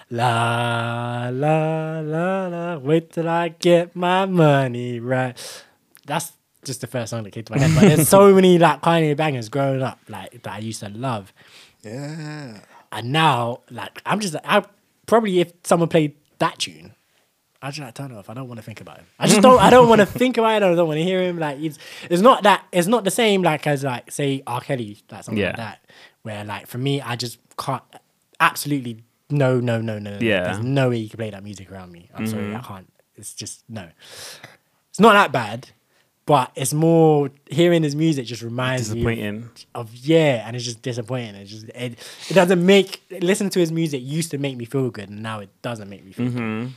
[0.09, 5.35] la la la la wait till I get my money right
[6.05, 6.33] that's
[6.63, 9.15] just the first song that came to my head but there's so many like Kanye
[9.17, 11.33] bangers growing up like that I used to love
[11.83, 12.59] Yeah.
[12.91, 14.63] and now, like, I'm just, I
[15.05, 16.93] probably if someone played that tune,
[17.61, 18.29] I just like turn it off.
[18.29, 19.05] I don't want to think about him.
[19.19, 19.59] I just don't.
[19.59, 20.65] I don't want to think about it.
[20.65, 21.39] I don't want to hear him.
[21.39, 21.77] Like, it's
[22.09, 22.63] it's not that.
[22.71, 23.41] It's not the same.
[23.41, 25.83] Like as like say R Kelly, like something like that.
[26.21, 27.81] Where like for me, I just can't.
[28.39, 30.17] Absolutely no, no, no, no.
[30.21, 30.43] Yeah.
[30.45, 32.09] There's no way you can play that music around me.
[32.15, 32.91] I'm sorry, I can't.
[33.15, 33.87] It's just no.
[34.89, 35.69] It's not that bad,
[36.25, 41.35] but it's more hearing his music just reminds me of- yeah, and it's just disappointing.
[41.35, 41.99] It just it,
[42.29, 45.39] it doesn't make listen to his music used to make me feel good, and now
[45.39, 46.63] it doesn't make me feel Mm-hmm.
[46.65, 46.73] good.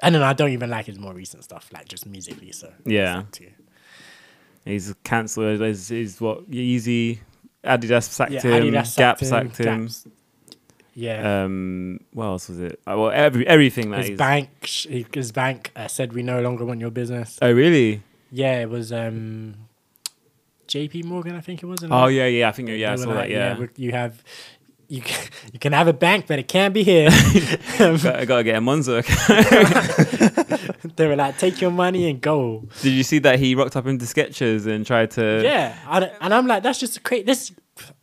[0.00, 2.52] And then I don't even like his more recent stuff, like just musically.
[2.52, 3.24] So Yeah.
[4.64, 5.60] He's cancelled.
[5.60, 7.18] He's, he's what Yeezy,
[7.64, 8.64] Adidas sacked yeah, him.
[8.72, 9.82] Adidas Gap sacked him, sacked him.
[9.86, 10.06] Gaps-
[11.00, 12.80] Yeah, Um, what else was it?
[12.84, 14.18] Uh, well, every everything that his he's.
[14.18, 17.38] bank, sh- his bank uh, said we no longer want your business.
[17.40, 18.02] Oh really?
[18.32, 19.54] Yeah, it was um,
[20.66, 21.04] J.P.
[21.04, 21.78] Morgan, I think it was.
[21.88, 22.48] Oh yeah, yeah.
[22.48, 23.30] I think yeah, I saw that.
[23.30, 23.58] Yeah.
[23.60, 24.24] we- you have
[24.88, 27.08] you can, you can have a bank, but it can't be here.
[27.12, 28.98] I gotta get a Monzo
[30.96, 32.64] they were like, take your money and go.
[32.82, 35.42] Did you see that he rocked up into Skechers and tried to?
[35.44, 37.24] Yeah, I don't- and I'm like, that's just a great.
[37.26, 37.52] This,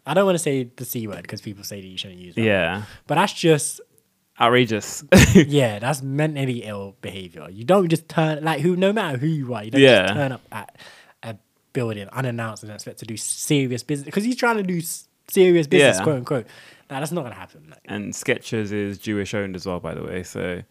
[0.05, 2.35] I don't want to say the c word because people say that you shouldn't use
[2.35, 2.41] that.
[2.41, 2.83] Yeah.
[3.07, 3.81] but that's just
[4.39, 5.01] Outrageous.
[5.33, 7.47] yeah, that's mentally ill behavior.
[7.49, 10.01] You don't just turn like who, no matter who you are, you don't Yeah.
[10.03, 10.77] just turn up at
[11.23, 11.37] a
[11.71, 14.81] building unannounced and expect to do serious business because he's trying to do
[15.29, 16.03] serious business, Yeah.
[16.03, 16.47] quote unquote.
[16.89, 17.67] Like, that's not gonna happen.
[17.69, 20.23] Like, and Skechers is Jewish owned as well, by the way.
[20.23, 20.61] So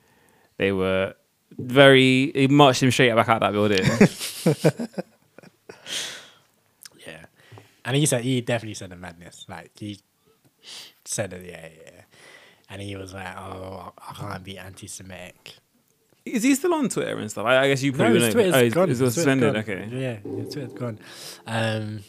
[0.59, 1.15] they were
[1.59, 2.33] very.
[2.35, 5.05] He marched him straight back out of that building.
[7.85, 9.47] and he said he definitely said the madness.
[9.49, 10.01] Like he
[11.05, 12.03] said it, yeah, yeah,
[12.71, 15.55] and he was like, oh, I can't be anti-Semitic.
[16.25, 17.47] is he still on Twitter and stuff?
[17.47, 18.33] I, I guess you No, probably his know.
[18.33, 18.89] Twitter's oh, he's, gone.
[18.89, 19.53] he's Twitter's suspended.
[19.55, 19.63] gone.
[19.63, 19.89] Okay.
[19.93, 20.99] Yeah, his Twitter's gone.
[21.47, 22.01] Um,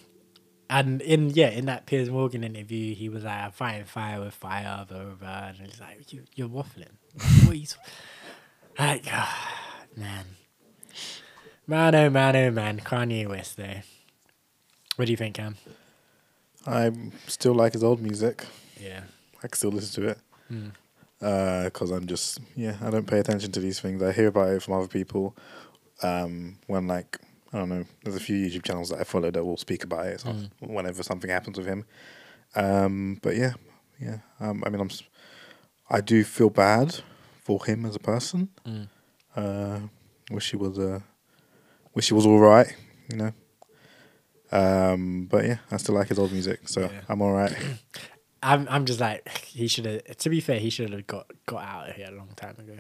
[0.70, 4.34] and in yeah, in that Piers Morgan interview, he was like, "I'm fighting fire with
[4.34, 5.48] fire," blah blah blah.
[5.50, 6.90] And he's like, you, "You're waffling."
[7.44, 7.68] what are you
[8.80, 9.54] like, ah,
[9.96, 10.26] man,
[11.68, 13.84] man, oh man, oh man, Kanye West there.
[14.96, 15.56] What do you think, Cam?
[16.66, 16.92] I
[17.28, 18.46] still like his old music.
[18.80, 19.02] Yeah,
[19.44, 20.20] I can still listen to it.
[21.20, 24.02] Because I'm just, yeah, I don't pay attention to these things.
[24.02, 25.36] I hear about it from other people.
[26.04, 27.20] Um, when, like,
[27.54, 30.08] I don't know, there's a few YouTube channels that I follow that will speak about
[30.08, 30.46] it so Hmm.
[30.60, 31.86] whenever something happens with him.
[32.56, 33.54] Um, but yeah,
[34.00, 34.20] yeah.
[34.40, 34.90] Um, I mean, I'm,
[35.90, 37.00] I do feel bad
[37.44, 38.50] for him as a person.
[38.66, 38.88] Mm.
[39.36, 39.80] Uh,
[40.32, 41.00] wish he was, uh,
[41.94, 42.76] wish he was all right,
[43.10, 43.32] you know.
[44.52, 47.02] Um, but yeah, I still like his old music, so Yeah.
[47.10, 47.56] I'm all right.
[48.44, 48.68] I'm.
[48.70, 50.18] I'm just like he should have.
[50.18, 52.78] To be fair, he should have got got out of here a long time ago.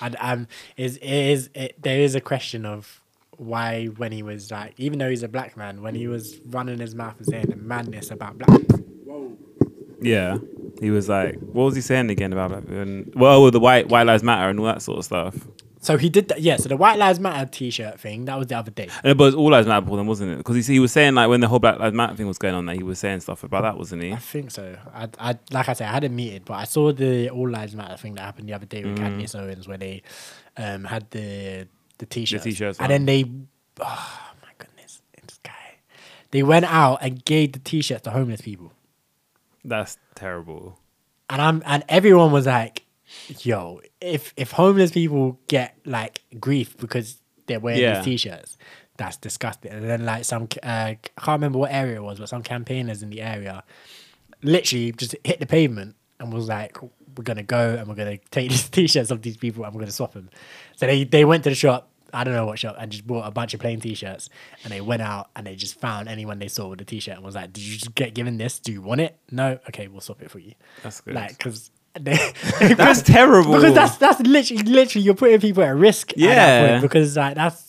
[0.00, 0.46] And um,
[0.76, 3.00] is is it, there is a question of
[3.36, 6.78] why when he was like, even though he's a black man, when he was running
[6.78, 8.60] his mouth and saying the madness about black.
[10.00, 10.38] Yeah.
[10.80, 12.64] He was like, what was he saying again about that?
[12.68, 15.36] And, well, the white white lives matter and all that sort of stuff.
[15.80, 16.40] So he did that.
[16.40, 16.56] Yeah.
[16.56, 18.88] So the White Lives Matter T-shirt thing that was the other day.
[19.04, 20.38] And it was all lives matter for them, wasn't it?
[20.38, 22.54] Because he, he was saying like when the whole Black Lives Matter thing was going
[22.54, 24.12] on, that he was saying stuff about that, wasn't he?
[24.12, 24.76] I think so.
[24.92, 27.96] I, I like I said, I hadn't meted, but I saw the All Lives Matter
[27.96, 30.02] thing that happened the other day with Candace Owens, where they
[30.56, 31.68] um had the
[31.98, 33.24] the t-shirts, t-shirts and then they,
[33.80, 35.52] oh my goodness, this guy,
[36.30, 38.72] they went out and gave the t-shirts to homeless people,
[39.64, 40.78] That's terrible.
[41.30, 42.84] and I'm and everyone was like,
[43.40, 47.96] "Yo, if if homeless people get like grief because they're wearing Yeah.
[48.02, 48.56] these t-shirts."
[48.96, 49.70] That's disgusting.
[49.70, 53.00] And then, like some, uh, I can't remember what area it was, but some campaigners
[53.02, 53.62] in the area
[54.42, 58.50] literally just hit the pavement and was like, "We're gonna go and we're gonna take
[58.50, 60.30] these t-shirts of these people and we're gonna swap them."
[60.76, 61.90] So they they went to the shop.
[62.12, 64.30] I don't know what shop and just bought a bunch of plain t-shirts
[64.64, 67.24] and they went out and they just found anyone they saw with a t-shirt and
[67.24, 68.58] was like, "Did you just get given this?
[68.58, 69.18] Do you want it?
[69.30, 71.14] No, okay, we'll swap it for you." That's good.
[71.14, 71.70] Like, because
[72.76, 73.54] That's terrible.
[73.56, 76.12] because that's that's literally literally you're putting people at risk.
[76.12, 76.68] at that Yeah.
[76.70, 77.64] point because like that's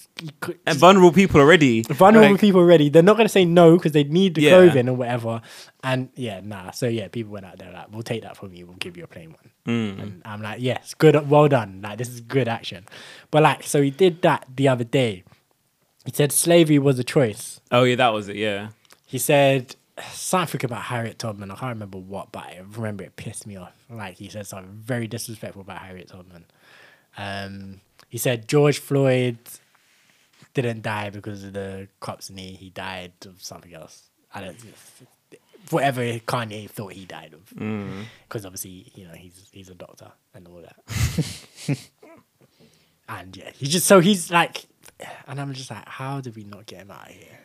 [0.66, 1.82] and vulnerable people already.
[1.84, 2.90] vulnerable Like, people already.
[2.90, 4.50] They're not going to say no because they need the Yeah.
[4.50, 5.42] clothing or whatever.
[5.82, 6.72] And yeah, nah.
[6.72, 8.66] So yeah, people went out there like, we'll take that from you.
[8.66, 9.52] We'll give you a plain one.
[9.66, 10.02] Mm.
[10.02, 11.80] And I'm like, yes, good, well done.
[11.82, 12.86] Like this is good action.
[13.32, 15.24] But like, so he did that the other day.
[16.06, 17.62] He said slavery was a choice.
[17.72, 18.36] Oh yeah, that was it.
[18.36, 18.70] Yeah.
[19.06, 19.76] He said
[20.12, 21.52] something about Harriet Tubman.
[21.52, 23.74] I can't remember what, but I remember it pissed me off.
[23.89, 26.45] Like he said something very disrespectful about Harriet Tubman.
[27.18, 29.38] Um, he said George Floyd
[30.54, 32.54] didn't die because of the cops knee.
[32.54, 34.10] He died of something else.
[34.34, 34.58] I don't.
[35.72, 37.50] Whatever Kanye thought he died of,
[38.28, 41.78] because obviously you know he's he's a doctor and all that.
[43.10, 44.66] and yeah, he just so he's like,
[45.28, 47.39] and I'm just like, how did we not get him out of here?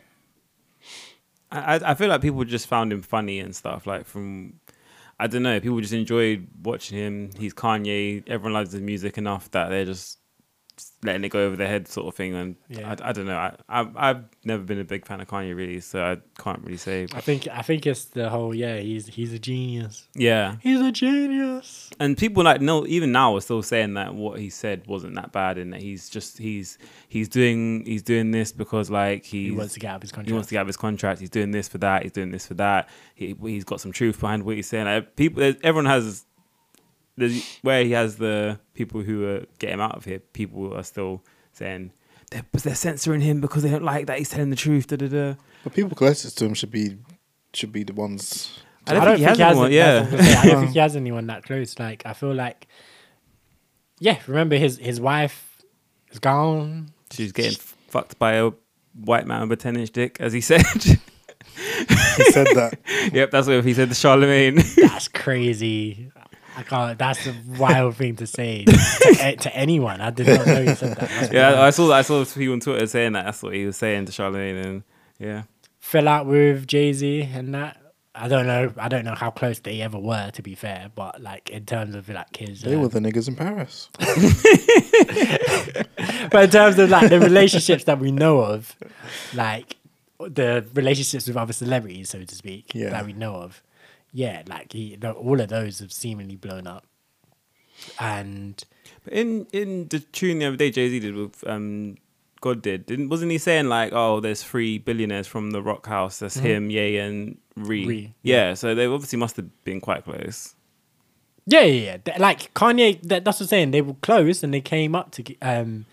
[1.59, 3.85] I, I- feel like people just found him funny and stuff.
[3.87, 4.59] Like from,
[5.19, 7.31] I don't know, people just enjoyed watching him.
[7.37, 8.23] He's Kanye.
[8.27, 10.19] Everyone loves his music enough that they're just
[11.03, 12.33] letting it go over their head, sort of thing.
[12.33, 12.95] And Yeah.
[13.01, 13.37] I, I don't know.
[13.37, 16.77] I, I I've never been a big fan of Kanye really, so I can't really
[16.77, 17.07] say.
[17.13, 20.07] I think I think it's the whole yeah he's he's a genius.
[20.15, 21.89] Yeah, He's a genius.
[21.99, 25.31] and people like no, even now are still saying that what he said wasn't that
[25.31, 26.77] bad, and that he's just he's
[27.07, 30.29] he's doing he's doing this because like He wants to get out of his contract.
[30.29, 31.19] He wants to get out of his contract.
[31.19, 32.03] He's doing this for that.
[32.03, 32.89] He's doing this for that.
[33.13, 34.85] He he's got some truth behind what he's saying.
[34.85, 36.25] Like, people, everyone has.
[37.17, 40.19] There's, where he has the people who are get him out of here.
[40.19, 41.23] People are still
[41.53, 41.91] saying
[42.31, 44.87] they're, they're censoring him because they don't like that he's telling the truth.
[44.87, 45.35] Da da da.
[45.63, 46.97] But people closest to him should be
[47.53, 48.59] should be the ones.
[48.87, 49.65] I don't, think he has anyone.
[49.67, 50.35] any- that's Yeah, I'm gonna say.
[50.37, 51.79] I don't think he has anyone that close.
[51.79, 52.67] Like I feel like,
[53.99, 54.19] yeah.
[54.27, 55.61] Remember his his wife
[56.11, 56.91] is gone.
[57.11, 58.51] she's getting fucked by a
[58.93, 60.61] white man with a ten inch dick, as he said.
[60.83, 60.97] he
[62.31, 62.77] said that.
[63.13, 64.75] yep, that's what he said to Charlamagne.
[64.75, 66.11] That's crazy.
[66.57, 66.97] I can't.
[66.97, 70.01] That's a wild thing to say to, to anyone.
[70.01, 71.09] I did not know you said that.
[71.09, 71.59] That's yeah, wild.
[71.59, 73.25] I saw I saw people on Twitter saying that.
[73.25, 74.83] That's what he was saying to Charlamagne, and
[75.19, 75.43] yeah,
[75.79, 77.77] fell out with Jay Z and that.
[78.17, 78.71] I don't know.
[78.77, 80.31] I don't know how close they ever were.
[80.31, 83.27] To be fair, but like in terms of like his, They uh, were the niggas
[83.27, 83.89] in Paris.
[86.31, 88.75] but in terms of like the relationships that we know of,
[89.33, 89.75] like
[90.19, 92.89] the relationships with other celebrities, so to speak, Yeah.
[92.89, 93.61] that we know of,
[94.15, 96.85] yeah, like he, the, all of those have seemingly blown up,
[97.99, 98.63] and
[99.03, 101.97] But in in the tune the other day, Jay Z did with um,
[102.39, 106.19] God did, didn't wasn't he saying like, oh, there's three billionaires from the Rock House.
[106.19, 107.81] That's him, Ye, and Ree.
[107.81, 107.89] Mm-hmm.
[107.89, 108.53] Ree, yeah.
[108.53, 110.55] so they obviously must have been quite close.
[111.45, 112.17] yeah, yeah, yeah.
[112.17, 113.71] Like Kanye, that, that's what I'm saying.
[113.71, 115.35] They were close and they came up to.
[115.41, 115.85] Um,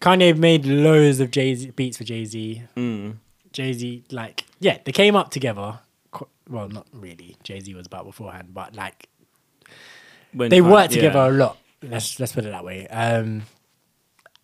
[0.00, 2.62] Kanye made loads of Jay Z beats for Jay Z.
[2.76, 3.16] Mm.
[3.52, 5.80] Jay Z, like, yeah, they came up together.
[6.48, 7.36] Well, not really.
[7.42, 9.08] Jay Z was about beforehand, but like
[10.32, 11.28] When they Ka- work together yeah.
[11.28, 11.58] a lot.
[11.82, 12.86] Let's let's put it that way.
[12.88, 13.42] Um,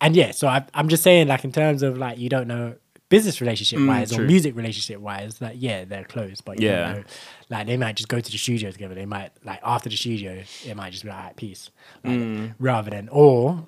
[0.01, 2.75] and yeah, so I, I'm just saying, like in terms of like you don't know
[3.09, 4.27] business relationship wise or Mm, true.
[4.27, 6.85] music relationship wise, like yeah, they're close, but you Yeah.
[6.93, 7.03] don't know.
[7.49, 8.95] Like they might just go to the studio together.
[8.95, 11.69] They might like after the studio, it might just be like "Alright, peace,
[12.03, 12.55] like, Mm.
[12.59, 13.67] rather than or.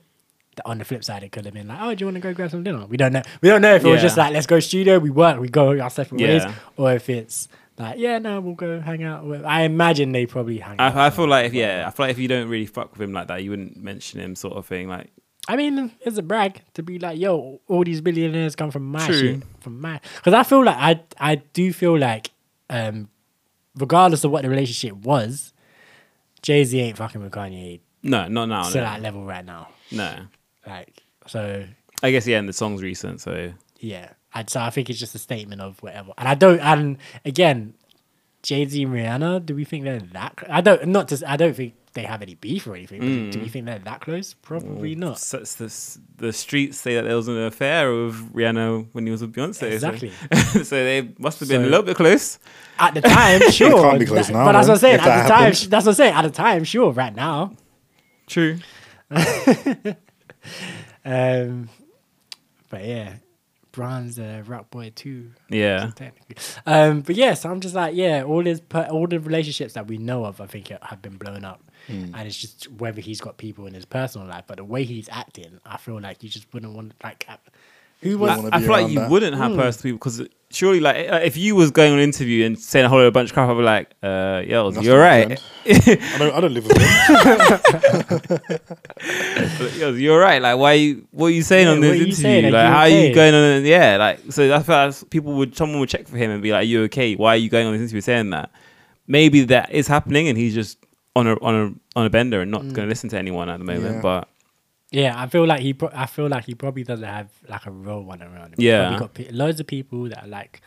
[0.65, 2.33] On the flip side, it could have been like, "Oh, do you want to go
[2.33, 3.23] grab some dinner?" We don't know.
[3.41, 5.77] We don't know if it was just like, "Let's go studio." We work, we go
[5.81, 6.43] our separate ways,
[6.77, 10.59] or if it's like, "Yeah, no, we'll go hang out." With, I imagine they probably
[10.59, 10.95] hang out.
[10.95, 13.01] I, I feel like if yeah, I feel like if you don't really fuck with
[13.01, 14.87] him like that, you wouldn't mention him, sort of thing.
[14.87, 15.11] Like
[15.47, 19.05] I mean, it's a brag to be like, yo, all these billionaires come from my
[19.05, 19.19] True.
[19.19, 19.99] shit, from my.
[20.15, 22.31] Because I feel like I, I do feel like,
[22.69, 23.09] um,
[23.75, 25.53] regardless of what the relationship was,
[26.41, 28.63] Jay Z ain't fucking with Kanye no, not now.
[28.63, 28.83] to no.
[28.83, 29.69] that level right now.
[29.91, 30.15] no.
[30.65, 31.63] Like, so
[32.01, 35.15] I guess yeah, and the song's recent, so yeah, and so I think it's just
[35.15, 36.11] a statement of whatever.
[36.17, 37.73] And I don't, and again,
[38.43, 40.33] Jay Z and Rihanna, do we think they're that?
[40.39, 41.23] cl- I don't, not just.
[41.23, 42.99] I don't think they have any beef or anything.
[42.99, 44.33] but Do we think they're that close?
[44.35, 45.17] Probably not.
[45.17, 49.21] So the, the streets say that there was an affair with Rihanna when he was
[49.21, 49.55] with Beyonce.
[49.55, 50.11] so- Exactly.
[50.63, 52.37] So, they must have been So- a little bit close.
[52.77, 53.81] At the time, sure.
[53.81, 54.99] can't be close That- now, But that's what I'm saying.
[54.99, 56.13] At that the time, that's what I'm saying.
[56.13, 56.91] At the time, sure.
[56.91, 57.53] Right now,
[58.27, 58.57] True.
[61.05, 61.69] um,
[62.69, 63.13] but yeah,
[63.75, 65.31] Bronze a Rock Boy too.
[65.49, 65.91] Yeah.
[66.65, 69.87] Um, but yeah, so I'm just like, yeah, all his per- all the relationships that
[69.87, 72.15] we know of, I think have been blown up, Hmm.
[72.15, 74.45] and it's just whether he's got people in his personal life.
[74.47, 77.27] But the way he's acting, I feel like you just wouldn't want like.
[78.01, 78.35] Who was?
[78.41, 79.09] Don't I feel like you that.
[79.09, 82.45] wouldn't have personal people because surely, like, uh, if you was going on an interview
[82.45, 85.39] and saying a whole bunch of crap, I'd be like, uh, yo, That's you're right.
[85.65, 86.33] I don't.
[86.33, 88.49] I don't live with him.
[89.79, 90.41] yo, you're right.
[90.41, 90.71] Like, why?
[90.71, 92.15] Are You, what are you saying Yeah, on this you interview?
[92.15, 92.45] saying?
[92.45, 93.65] Are Like, you how are you going on?
[93.65, 96.61] Yeah, like, so that's why people would, someone would check for him and be like,
[96.61, 97.15] are you okay?
[97.15, 98.51] Why are you going on this interview saying that?
[99.07, 100.77] Maybe that is happening and he's just
[101.15, 102.73] on a on a on a bender and not Mm.
[102.73, 103.95] going to listen to anyone at the moment.
[103.95, 104.01] Yeah.
[104.01, 104.27] But
[104.95, 105.73] Yeah, I feel like he.
[105.73, 108.55] Pro- I feel like he probably doesn't have like a real one around him.
[108.59, 108.81] Yeah.
[108.97, 110.61] probably got pe- loads of people that are like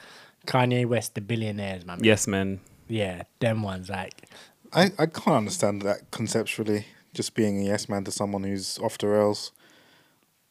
[0.47, 2.03] Kanye West, the billionaires, man.
[2.03, 2.61] yes, man.
[2.89, 4.29] Yeah, them ones like.
[4.73, 6.87] I, I can't understand that conceptually.
[7.15, 9.53] Just being a yes man to someone who's off the rails.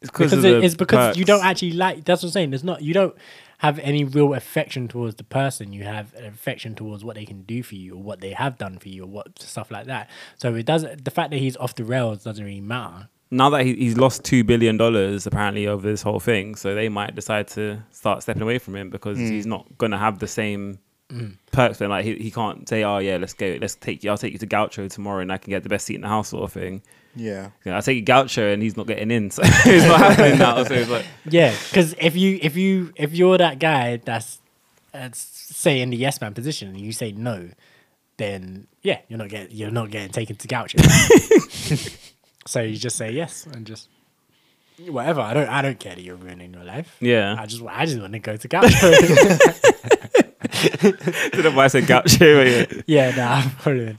[0.01, 2.03] It's because of it- the it's because you don't actually like.
[2.05, 2.49] That's what I'm saying.
[2.51, 3.15] There's not you don't
[3.59, 5.73] have any real affection towards the person.
[5.73, 8.57] You have an affection towards what they can do for you or what they have
[8.57, 10.09] done for you or what stuff like that.
[10.37, 11.05] So it doesn't.
[11.05, 13.09] The fact that he's off the rails doesn't really matter.
[13.31, 16.89] Now that he, he's lost two billion dollars apparently over this whole thing, so they
[16.89, 19.25] might decide to start stepping away from him because Hmm.
[19.29, 20.79] he's not gonna have the same
[21.11, 21.37] Mm.
[21.53, 21.77] perks.
[21.77, 24.33] Then like he, he can't say, oh yeah, let's go, let's take you, I'll take
[24.33, 26.43] you to Gaucho tomorrow and I can get the best seat in the house sort
[26.43, 26.81] of thing.
[27.15, 27.45] Yeah.
[27.63, 30.37] You know, I'll take you Gaucho and he's not getting in, so it's not happening
[30.37, 30.61] now.
[30.65, 34.39] So it's like Yeah, because if you if you if you're that guy that's,
[34.91, 37.51] that's say in the yes man position and you say no,
[38.17, 40.77] then yeah, you're not getting you're not getting taken to Gaucho.
[42.47, 43.89] so you just say yes and just
[44.87, 45.21] whatever.
[45.21, 46.95] I don't I don't care that you're ruining your life.
[46.99, 47.35] yeah.
[47.37, 48.91] I just I just want to go to Gaucho.
[51.55, 52.65] why I said Gaucho.
[52.87, 53.11] yeah.
[53.15, 53.97] nah, I'm following.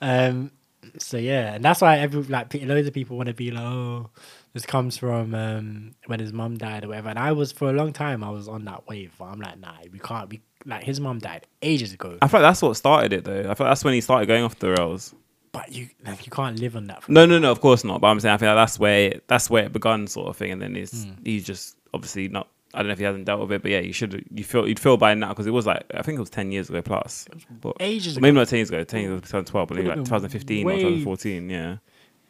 [0.00, 0.50] Um,
[0.98, 4.10] so yeah, and that's why every like loads of people want to be like, oh,
[4.52, 7.08] this comes from um when his mum died or whatever.
[7.10, 9.14] And I was for a long time I was on that wave.
[9.18, 10.28] But I'm like, nah, we can't.
[10.30, 13.40] We like his mum died ages ago, I like that's what started it though.
[13.42, 15.14] I like that's when he started going off the rails.
[15.56, 17.02] But you like you can't live on that.
[17.02, 17.50] For No, no, no.
[17.50, 18.00] Of course not.
[18.00, 20.36] But I'm saying I feel like that's where it, that's where it begun, sort of
[20.36, 20.50] thing.
[20.52, 21.12] And then he's Hmm.
[21.24, 22.48] he's just obviously not.
[22.74, 24.24] I don't know if he hasn't dealt with it, but yeah, you should.
[24.34, 26.52] You feel you'd feel by now because it was like I think it was ten
[26.52, 27.26] years ago plus.
[27.62, 28.40] But, ages maybe ago.
[28.40, 28.84] not ten years ago.
[28.84, 31.48] Ten years ago, 2012, but maybe like Would've been 2015 or 2014.
[31.50, 31.76] Yeah,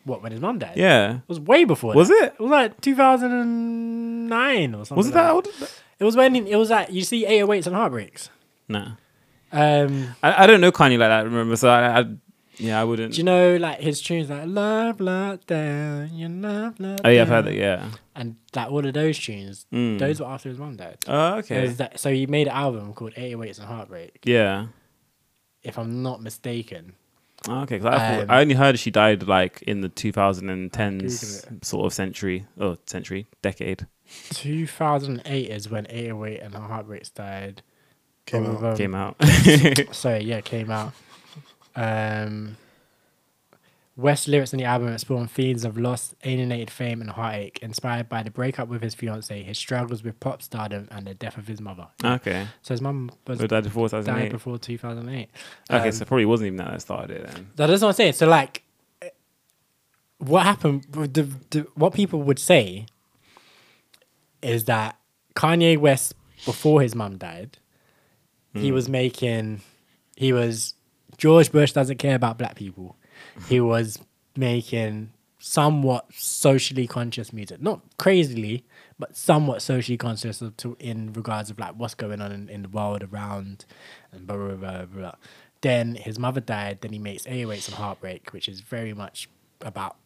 [0.05, 0.77] What when his mum died?
[0.77, 1.15] yeah.
[1.17, 1.95] it was way before.
[1.95, 2.23] Was that.
[2.23, 2.35] it?
[2.35, 4.97] It was like 2009 or something.
[4.97, 5.49] Was it like that old?
[5.99, 8.31] It was when it was like you see 808s and heartbreaks.
[8.69, 8.93] Nah.
[9.53, 11.25] Um, I, I don't know Kanye like that.
[11.25, 12.05] Remember, so I, I
[12.59, 13.13] yeah, I wouldn't.
[13.15, 17.23] do you know like his tunes like Love Lockdown, Down, you love Lockdown, oh yeah,
[17.23, 17.55] I've heard that.
[17.55, 17.91] Yeah.
[18.15, 19.99] and like all of those tunes, Mm.
[19.99, 20.99] those were after his mum died.
[21.07, 21.65] Oh So okay.
[21.65, 24.67] is that- so he made an album called 808s and Heartbreak, Yeah.
[25.63, 26.95] if I'm not mistaken.
[27.49, 31.87] Oh, okay, 'cause I, Um, I only heard she died like in the 2010s sort
[31.87, 33.87] of century, oh century, decade.
[34.31, 37.63] 2008 is when 808 and Heartbreaks died.
[38.25, 38.71] Came Of, out.
[38.73, 39.17] um, Came out.
[39.95, 40.93] So yeah, came out.
[41.77, 42.57] Um,
[43.99, 48.23] West lyrics in the album explore feelings of loss, alienated fame, and heartache, inspired by
[48.23, 51.63] the breakup with his fiancee, his struggles with pop stardom, and the death of his
[51.63, 51.87] mother.
[52.05, 52.47] okay.
[52.61, 54.31] So his mum was died before died 2008?
[54.33, 55.31] before 2008.
[55.71, 57.51] Okay, Um, so probably wasn't even that that started it then.
[57.57, 58.13] That is what I'm saying.
[58.13, 58.65] So like,
[60.19, 60.85] what happened?
[60.91, 62.85] The, the, what people would say
[64.43, 64.99] is that
[65.35, 67.57] Kanye West, before his mum died,
[68.55, 69.61] he was making,
[70.17, 70.75] he was
[71.19, 72.97] George Bush doesn't care about black people.
[73.49, 73.67] He mm-hmm.
[73.67, 73.99] was
[74.37, 78.65] making somewhat socially conscious music, not crazily,
[78.99, 82.63] but somewhat socially conscious of to, in regards of like what's going on in, in
[82.63, 83.65] the world around
[84.13, 85.15] and blah, blah, blah, blah.
[85.61, 86.81] Then his mother died.
[86.81, 89.29] Then he makes 808s and Heartbreak, which is very much
[89.61, 89.97] about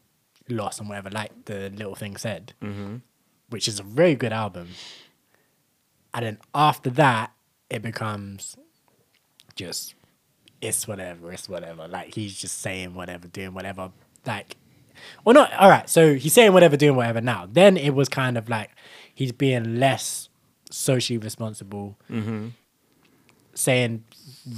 [0.49, 2.97] loss and whatever, like the little thing said, mm-hmm.
[3.49, 4.69] which is a very good album.
[6.13, 7.33] And then after that,
[7.69, 8.57] it becomes
[9.55, 9.95] just
[10.61, 11.89] it's whatever, it's whatever.
[11.89, 13.91] Like he's just saying whatever, doing whatever.
[14.27, 14.57] Like,
[15.25, 15.89] well, not all right.
[15.89, 17.49] So he's saying whatever, doing whatever now.
[17.51, 18.71] Then it was kind of like
[19.15, 20.29] he's being less
[20.71, 22.49] socially responsible, mm-hmm.
[23.55, 24.05] saying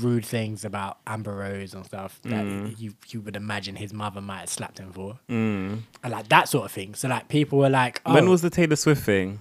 [0.01, 2.79] rude things about Amber Rose and stuff that mm.
[2.79, 5.79] you you would imagine his mother might have slapped him for, mm.
[6.03, 6.95] and like that sort of thing.
[6.95, 9.41] So like people were like, oh, When was the Taylor Swift thing?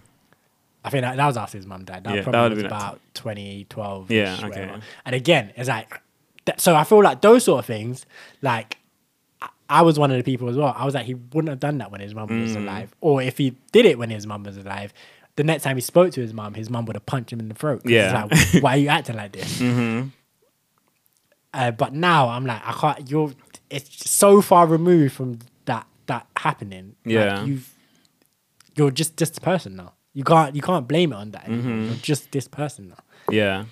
[0.83, 2.03] I think that, that was after his mum died.
[2.03, 4.11] That Yeah, that probably would've was been about 2012.
[4.11, 4.71] Yeah, okay.
[5.05, 6.01] And again, it's like,
[6.45, 8.05] that, so I feel like those sort of things,
[8.41, 8.77] like,
[9.41, 10.73] I, I was one of the people as well.
[10.77, 12.63] I was like, he wouldn't have done that when his mum was Mm.
[12.63, 12.95] alive.
[13.01, 14.93] Or if he did it when his mum was alive,
[15.37, 17.47] the next time he spoke to his mum, his mum would have punched him in
[17.47, 17.81] the throat.
[17.85, 18.25] Yeah.
[18.29, 19.59] Like, why are you acting like this?
[19.61, 20.07] Mm-hmm.
[21.53, 23.33] Uh, but now I'm like, I can't, you're,
[23.69, 26.95] it's so far removed from that, that happening.
[27.05, 27.43] Like, Yeah.
[27.43, 27.75] you've,
[28.75, 29.93] you're just this person now.
[30.13, 31.45] You can't you can't blame it on that.
[31.45, 31.85] Mm-hmm.
[31.85, 32.97] You're just this person now.
[33.29, 33.65] Yeah.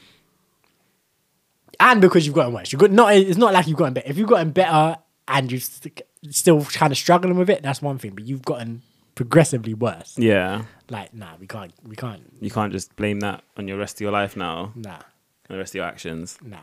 [1.79, 3.13] And because you've gotten worse, you've got not.
[3.15, 4.09] It's not like you've gotten better.
[4.09, 4.97] If you've gotten better
[5.27, 6.01] and you're st-
[6.31, 8.11] still kind of struggling with it, that's one thing.
[8.15, 8.81] But you've gotten
[9.15, 10.15] progressively worse.
[10.17, 10.63] Yeah.
[10.89, 11.71] Like nah, we can't.
[11.87, 12.21] We can't.
[12.41, 15.01] You can't just blame that on your rest of your life now, Nah, and
[15.49, 16.37] the rest of your actions.
[16.43, 16.57] nah.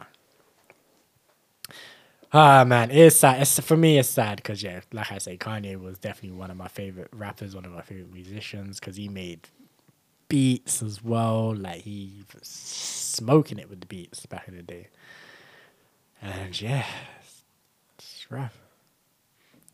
[2.32, 3.40] Ah man, it's sad.
[3.40, 6.56] It's, for me, it's sad because yeah, like I say, Kanye was definitely one of
[6.56, 9.48] my favorite rappers, one of my favorite musicians because he made
[10.28, 11.54] beats as well.
[11.54, 14.88] Like he was smoking it with the beats back in the day.
[16.22, 16.84] And yeah,
[17.20, 17.42] it's,
[17.98, 18.56] it's rough.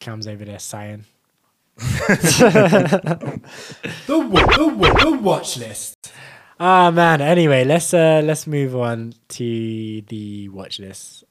[0.00, 1.04] Comes over there sighing.
[1.76, 3.40] the,
[4.08, 6.12] wa- the, wa- the watch list.
[6.60, 7.20] Ah man.
[7.20, 11.24] Anyway, let's uh let's move on to the watch list.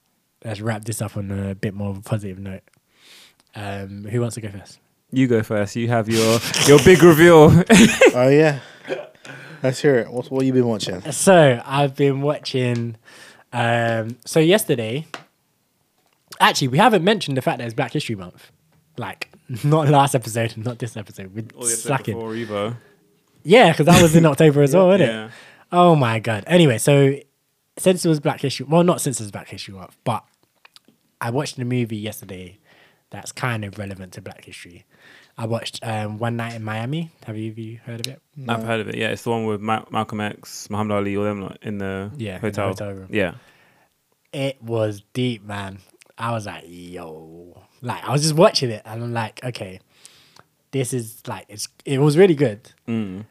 [0.43, 2.63] Let's wrap this up on a bit more of a positive note.
[3.55, 4.79] Um, who wants to go first?
[5.11, 5.75] You go first.
[5.75, 7.51] You have your your big reveal.
[8.13, 8.59] Oh yeah.
[9.63, 10.11] Let's hear it.
[10.11, 11.01] What what you been watching?
[11.11, 12.97] So I've been watching.
[13.53, 15.05] Um, so yesterday,
[16.39, 18.51] actually, we haven't mentioned the fact that it's Black History Month.
[18.97, 19.29] Like,
[19.63, 21.33] not last episode, not this episode.
[21.55, 22.15] We're slacking.
[22.15, 22.75] before Evo.
[23.43, 25.31] Yeah, because that was in October as well, wasn't it?
[25.71, 26.43] Oh my god.
[26.47, 27.15] Anyway, so
[27.77, 30.23] since it was Black History, well, not since it was Black History Month, but
[31.19, 32.59] I watched a movie yesterday
[33.09, 34.85] that's kind of relevant to Black History.
[35.37, 37.09] I watched um, One Night in Miami.
[37.25, 38.21] Have you, have you heard of it?
[38.47, 38.95] I've heard of it.
[38.95, 42.11] Yeah, it's the one with Ma- Malcolm X, Muhammad Ali, all them lot in the
[42.17, 42.67] Yeah, in the hotel.
[42.69, 43.07] hotel room.
[43.11, 43.33] Yeah.
[44.33, 45.79] It was deep, man.
[46.17, 49.79] I was like, yo, like I was just watching it, and I'm like, okay,
[50.71, 51.67] this is like it's.
[51.85, 53.25] It was really good, Mm.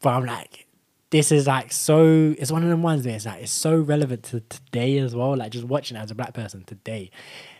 [0.00, 0.66] but I'm like,
[1.10, 2.34] this is like so.
[2.38, 5.36] It's one of them ones that it's like it's so relevant to today as well.
[5.36, 7.10] Like just watching it as a black person today,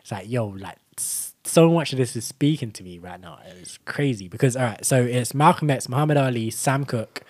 [0.01, 3.39] it's like, yo, like s- so much of this is speaking to me right now.
[3.47, 7.23] It's crazy because all right, so it's Malcolm X, Muhammad Ali, Sam Cooke,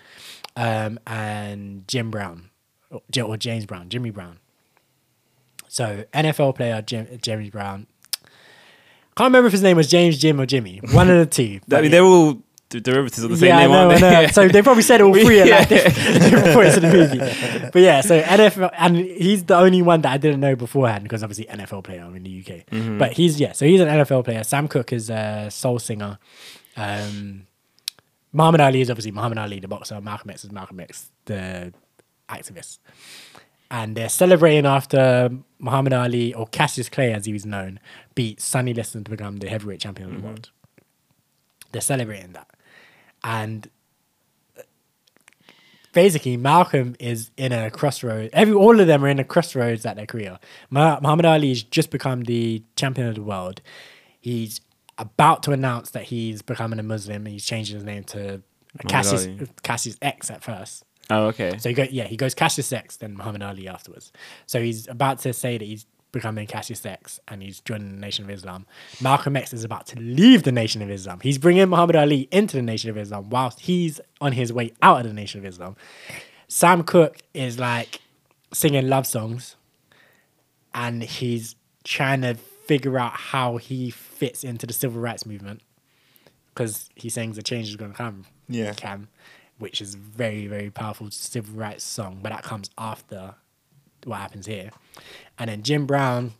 [0.57, 2.51] um, and Jim Brown,
[2.91, 4.39] or, or James Brown, Jimmy Brown.
[5.69, 7.87] So NFL player Jim, James Brown.
[9.17, 10.81] Can't remember if his name was James, Jim, or Jimmy.
[10.93, 11.61] One of the two.
[11.73, 14.23] I mean, they're all derivatives of the same yeah, name, aren't I they?
[14.23, 14.27] know.
[14.29, 17.71] So they probably said all three at like different, different points in the movie.
[17.73, 21.23] But yeah, so NFL, and he's the only one that I didn't know beforehand because
[21.23, 22.67] obviously NFL player I'm in the UK.
[22.67, 22.99] Mm-hmm.
[22.99, 24.45] But he's yeah, so he's an NFL player.
[24.45, 26.19] Sam Cooke is a soul singer.
[26.77, 27.47] Um,
[28.33, 30.01] Muhammad Ali is obviously Muhammad Ali, the boxer.
[30.01, 31.73] Malcolm X is Malcolm X, the
[32.29, 32.79] activist.
[33.71, 37.81] and they're celebrating after Muhammad Ali or Cassius Clay, as he was known,
[38.15, 40.51] beat Sonny Liston to become the heavyweight champion of the world.
[41.73, 42.49] They're celebrating that,
[43.29, 43.69] and
[44.59, 44.63] uh,
[45.93, 48.31] basically Malcolm is in a crossroad.
[48.33, 50.39] Every all of them are in a crossroads at their career.
[50.71, 53.61] Ma- Muhammad Ali's just become the champion of the world.
[54.19, 54.63] He's
[54.97, 57.27] about to announce that he's becoming a Muslim.
[57.27, 58.43] And he's changing his name to
[58.89, 59.29] Cassius,
[59.63, 60.85] Cassius X at first.
[61.11, 61.59] Oh, okay.
[61.59, 64.11] So he go, yeah, he goes Cassius X, then Muhammad Ali afterwards.
[64.47, 68.25] So he's about to say that he's becoming Cassius X and he's joining the Nation
[68.25, 68.67] of Islam.
[69.01, 71.21] Malcolm X is about to leave the Nation of Islam.
[71.23, 75.01] He's bringing Muhammad Ali into the Nation of Islam whilst he's on his way out
[75.01, 75.77] of the Nation of Islam.
[76.49, 78.01] Sam Cooke is like
[78.53, 79.57] singing love songs
[80.75, 85.63] and he's trying to figure out how he fits into the civil rights movement
[86.49, 88.73] because he sings the change is going to come Yeah.
[88.75, 89.09] Cam,
[89.59, 93.35] which is very, very powerful civil rights song, but that comes after
[94.05, 94.71] what happens here.
[95.39, 96.33] And then Jim Brown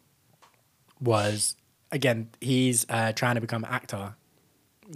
[1.01, 1.57] was
[1.91, 4.15] again, he's uh, trying to become an actor,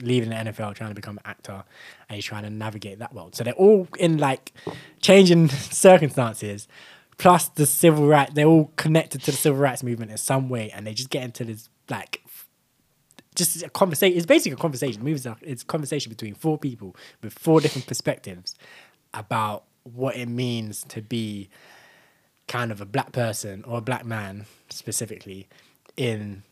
[0.03, 1.65] leaving the NFL, trying to become an actor,
[2.09, 3.35] and he's trying to navigate that world.
[3.35, 4.53] So they're all in like
[5.01, 6.69] changing circumstances.
[7.19, 10.71] Plus the civil rights, they're all connected to the civil rights movement in some way,
[10.71, 12.23] and they just get into this like
[13.35, 14.17] just a conversation.
[14.17, 15.05] It's basically a conversation.
[15.05, 18.57] Movies are, it's conversation between four people with four different perspectives
[19.15, 21.49] about what it means to be
[22.53, 25.49] kind of a black person or a black man specifically
[25.97, 26.43] in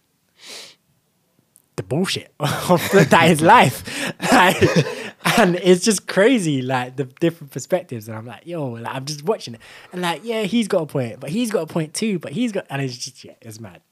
[1.76, 4.12] the bullshit of that is life.
[4.32, 8.08] Like, and it's just crazy, like the different perspectives.
[8.08, 9.60] And I'm like, yo, like, I'm just watching it.
[9.92, 12.52] And like, yeah, he's got a point, but he's got a point too, but he's
[12.52, 13.82] got, and it's just, yeah, it's mad.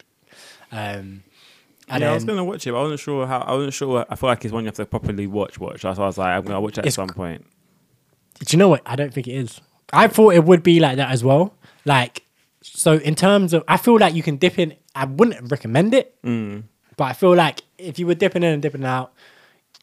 [0.73, 1.23] Um,
[1.89, 3.41] and yeah, I was gonna watch it, but I wasn't sure how.
[3.41, 4.07] I wasn't sure.
[4.09, 5.59] I feel like it's one you have to properly watch.
[5.59, 5.83] Watch.
[5.83, 7.45] That's why I was like, I'm gonna watch it at some point.
[8.41, 8.83] Do you know what?
[8.87, 9.61] I don't think it is.
[9.93, 11.55] I thought it would be like that as well.
[11.85, 12.25] Like,
[12.63, 14.75] so in terms of, I feel like you can dip in.
[14.95, 16.19] I wouldn't recommend it,
[16.97, 19.13] but I feel like if you were dipping in and dipping out,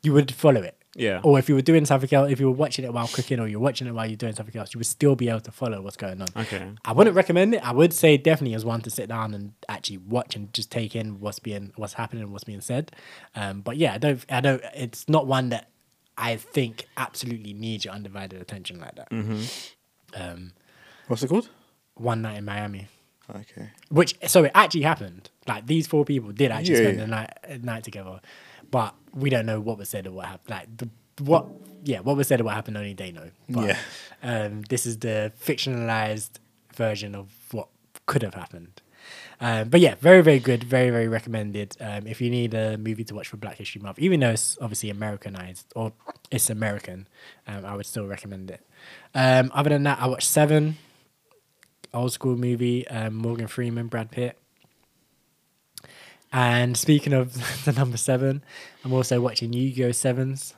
[0.03, 0.77] you would follow it.
[0.97, 1.19] Yeah.
[1.23, 3.47] Or if you were doing something else, if you were watching it while cooking, or
[3.47, 5.81] you're watching it while you're doing something else, you would still be able to follow
[5.81, 6.27] what's going on.
[6.37, 6.71] Okay.
[6.85, 7.67] I wouldn't recommend it.
[7.67, 10.95] I would say definitely as one to sit down and actually watch and just take
[10.95, 12.93] in what's being what's happening and what's being said.
[13.35, 14.25] Um, but yeah, I don't.
[14.29, 14.63] I don't.
[14.73, 15.69] It's not one that
[16.17, 19.11] I think absolutely needs your undivided attention like that.
[20.15, 20.53] Um,
[21.07, 21.49] What's it called?
[21.95, 22.87] One night in Miami,
[23.29, 23.69] Okay.
[23.89, 25.29] which so it actually happened.
[25.47, 27.03] Like these four people did actually Yeah, spend yeah.
[27.05, 28.19] the night a night together,
[28.71, 30.49] but we don't know what was said or what happened.
[30.49, 30.89] Like the
[31.23, 31.47] what,
[31.83, 33.29] yeah, what was said or what happened only they know.
[33.49, 33.77] But, Yeah.
[34.21, 36.31] um, this is the fictionalized
[36.75, 37.69] version of what
[38.05, 38.81] could have happened.
[39.39, 40.63] Um, but yeah, very, very good.
[40.63, 41.77] Very, very recommended.
[41.79, 44.57] Um, if you need a movie to watch for Black History Month, even though it's
[44.61, 45.93] obviously Americanized or
[46.31, 47.07] it's American,
[47.47, 48.61] um, I would still recommend it.
[49.13, 50.77] Um, other than that, I watched Seven,
[51.95, 54.37] old school movie, um, Morgan Freeman, Brad Pitt.
[56.31, 57.33] And speaking of
[57.65, 58.43] the number seven,
[58.83, 59.91] I'm also watching Yu-Gi-Oh!
[59.91, 60.53] Sevens.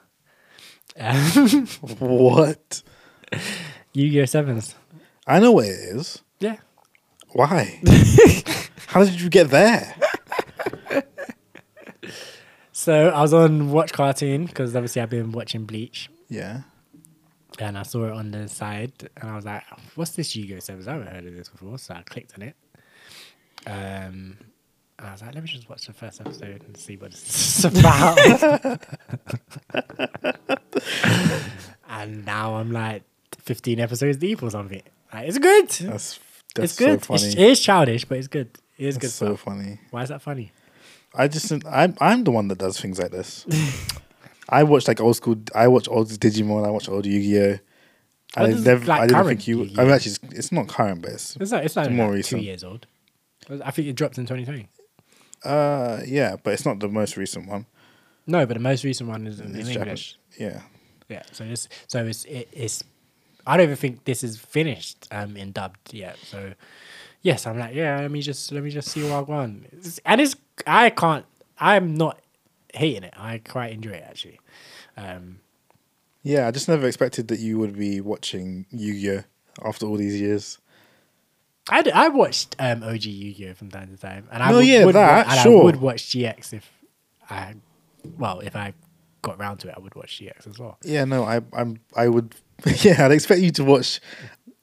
[0.99, 1.67] Um,
[1.99, 2.81] What?
[3.93, 4.25] Yu-Gi-Oh!
[4.25, 4.75] Sevens.
[5.25, 6.21] I know what it is.
[6.39, 6.57] Yeah.
[7.33, 7.79] Why?
[8.87, 9.95] How did you get there?
[12.71, 16.09] So I was on Watch Cartoon because obviously I've been watching Bleach.
[16.29, 16.61] Yeah.
[17.59, 19.63] And I saw it on the side, and I was like,
[19.95, 20.87] "What's this Yu-Gi-Oh Sevens?
[20.87, 22.55] I haven't heard of this before." So I clicked on it.
[23.65, 24.37] Um,
[24.99, 27.63] and I was like, "Let me just watch the first episode and see what it's
[27.63, 28.17] about."
[31.89, 33.03] and now I'm like
[33.39, 34.81] 15 episodes deep or something.
[35.13, 35.69] Like, it's good.
[35.69, 36.19] That's
[36.55, 37.03] that's it's good.
[37.03, 37.33] so It's, funny.
[37.45, 38.49] it is childish, but it's good.
[38.77, 39.41] It is good so stuff.
[39.41, 39.79] funny.
[39.91, 40.51] Why is that funny?
[41.15, 43.45] I just I'm I'm the one that does things like this.
[44.49, 45.35] I watch like old school.
[45.53, 46.65] I watch old Digimon.
[46.65, 47.59] I watch old Yu Gi
[48.35, 48.43] Oh.
[48.43, 48.85] I never.
[48.85, 49.61] like, I didn't think you.
[49.77, 51.35] I mean, actually, it's, it's not current, but it's.
[51.37, 51.63] It's not.
[51.65, 52.41] It's not It's more like recent.
[52.41, 52.85] two years old.
[53.63, 54.67] I think it dropped in 2020.
[55.45, 57.65] Uh, yeah, but it's not the most recent one.
[58.25, 60.17] No, but the most recent one is in, It's in Japan- English.
[60.37, 60.61] Yeah.
[61.09, 62.83] Yeah, so this, so it's it, it's.
[63.45, 66.17] I don't even think this is finished um in dubbed yet.
[66.21, 66.53] So,
[67.21, 69.65] yes, I'm like, yeah, let me just let me just see what I want.
[69.71, 70.35] It's- And it's
[70.67, 71.25] I can't.
[71.59, 72.19] I'm not
[72.77, 73.13] hating it.
[73.17, 74.39] I quite enjoy it actually.
[74.95, 75.39] Um,
[76.23, 79.23] Yeah, I just never expected that you would be watching Yu Gi
[79.61, 80.59] Oh after all these years.
[81.69, 84.65] I, d- I watched um OG Yu-Gi-Oh from time to time, and I No, would,
[84.67, 85.61] yeah, would that, and sure.
[85.61, 86.71] I would watch GX if
[87.29, 87.55] I,
[88.17, 88.73] well, if I
[89.21, 90.77] got round to it, I would watch GX as well.
[90.85, 92.35] Yeah, no, I I'm I would.
[92.83, 93.99] Yeah, I'd expect you to watch.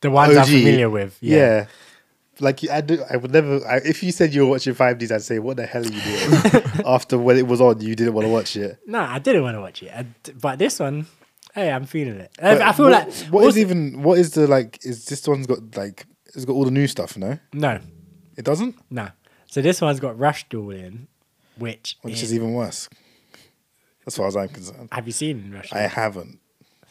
[0.01, 1.36] The ones I'm familiar with, Yeah.
[1.36, 1.66] yeah.
[2.40, 3.65] Like I do, I would never.
[3.66, 5.86] I, if you said you were watching Five Ds, I'd say, "What the hell are
[5.86, 8.78] you doing?" After when it was on, you didn't want to watch it.
[8.86, 10.05] No, I didn't want to watch it, I
[10.40, 11.06] but this one,
[11.55, 12.32] hey, I'm feeling it.
[12.43, 14.78] I- But I feel what- like what is even what is the like?
[14.85, 17.16] Is this one's got like it's got all the new stuff.
[17.16, 17.78] No, No,
[18.36, 19.09] it doesn't, no.
[19.47, 21.06] So this one's got Rush Duel in,
[21.59, 22.89] which, which is, is even worse,
[24.06, 24.89] as far as I'm concerned.
[24.90, 25.73] Have you seen Rush?
[25.73, 26.40] I haven't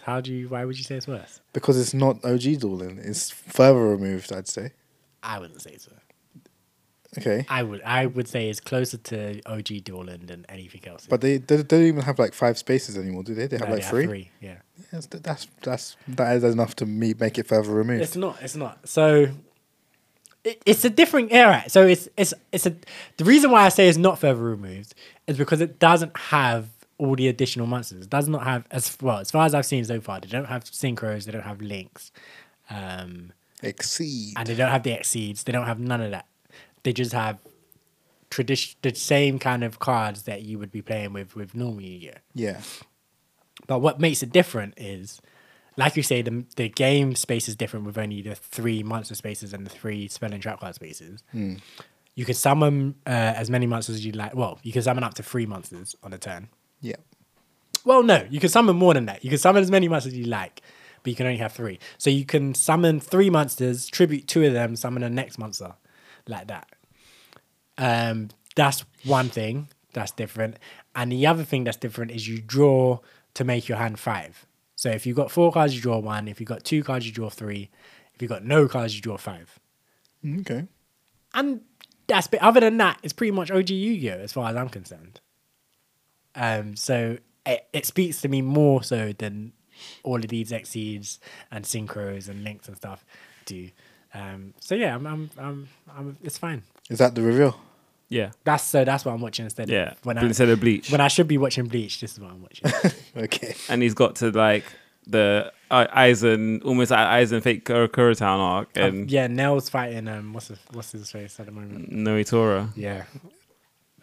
[0.03, 0.47] How do you?
[0.47, 1.41] Why would you say it's worse?
[1.51, 2.99] because it's not OG dueling.
[3.03, 4.31] It's further removed.
[4.31, 4.71] I'd say.
[5.23, 5.91] I wouldn't say so.
[7.17, 7.81] Okay, I would.
[7.83, 11.05] I would say it's closer to OG Dueling than anything else.
[11.07, 13.45] but they, they don't even have like five spaces anymore, do they?
[13.45, 14.05] They have No, like they three.
[14.05, 14.31] three.
[14.41, 14.55] Yeah.
[14.91, 18.01] Yes, th- that's that's that is enough to me make it further removed.
[18.01, 18.41] It's not.
[18.41, 18.89] It's not.
[18.89, 19.27] So
[20.43, 21.63] it, it's a different era.
[21.67, 22.75] So it's it's it's a.
[23.17, 24.95] The reason why I say it's not further removed
[25.27, 26.67] is because it doesn't have
[26.97, 28.05] all the additional monsters.
[28.05, 30.19] It does not have as well as far as I've seen so far.
[30.19, 31.25] They don't have synchros.
[31.25, 32.11] They don't have links,
[32.71, 33.33] um,
[33.63, 34.33] Exceed.
[34.37, 35.43] and they don't have the exceeds.
[35.43, 36.27] They don't have none of that.
[36.83, 37.39] They just have
[38.29, 42.19] tradition the same kind of cards that you would be playing with with normal Yu-Gi-Oh.
[42.33, 42.61] yeah.
[43.67, 45.21] But what makes it different is,
[45.77, 49.53] like you say, the the game space is different with only the three monster spaces
[49.53, 51.23] and the three spell and trap card spaces.
[52.15, 54.35] You can summon uh, as many monsters as you like.
[54.35, 56.49] Well, you can summon up to three monsters on a turn.
[56.81, 56.97] Yeah.
[57.85, 59.23] Well, no, you can summon more than that.
[59.23, 60.61] You can summon as many monsters as you like,
[61.03, 61.79] but you can only have three.
[61.97, 65.75] So you can summon three monsters, tribute two of them, summon the next monster,
[66.27, 66.69] like that.
[67.77, 70.57] Um, that's one thing that's different,
[70.95, 72.99] and the other thing that's different is you draw
[73.33, 74.45] to make your hand five.
[74.75, 76.27] So if you've got four cards, you draw one.
[76.27, 77.69] If you've got two cards, you draw three.
[78.13, 79.59] If you've got no cards, you draw five.
[80.39, 80.67] Okay.
[81.33, 81.61] And
[82.07, 85.19] that's but other than that, it's pretty much OG Yu-Gi-Oh as far as I'm concerned.
[86.35, 89.53] Um, so it, it speaks to me more so than
[90.03, 91.19] all of these exceeds
[91.51, 93.05] and synchros and links and stuff
[93.45, 93.69] do.
[94.13, 96.61] Um, so yeah, I'm, I'm, I'm, I'm, it's fine.
[96.89, 97.59] Is that the reveal?
[98.09, 98.31] Yeah.
[98.43, 99.69] That's so that's what I'm watching instead.
[99.69, 99.91] Yeah.
[99.93, 100.91] Of when I Instead of Bleach.
[100.91, 102.71] when I should be watching Bleach, this is what I'm watching.
[103.17, 103.55] Okay.
[103.69, 104.65] and he's got to like
[105.07, 110.07] the uh, Aizen, almost like Aizen fake Kur- Kuratown arc, Um, and yeah, Nell's fighting.
[110.07, 111.91] Um, what's his, what's his face at the moment?
[111.91, 112.69] Nnoitra.
[112.75, 113.03] Yeah,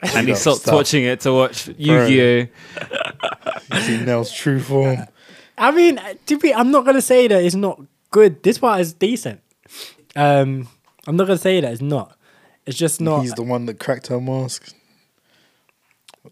[0.02, 2.46] And he Stop, stopped watching it to watch Yu-Gi-Oh.
[3.72, 4.98] You see Nell's true form.
[5.60, 7.80] I mean, to be, I'm not gonna say that it's not
[8.10, 8.42] good.
[8.42, 9.40] This part is decent.
[10.16, 10.66] Um,
[11.06, 12.16] I'm not gonna say that it's not.
[12.66, 13.20] It's just not.
[13.22, 14.74] He's the one that cracked her mask.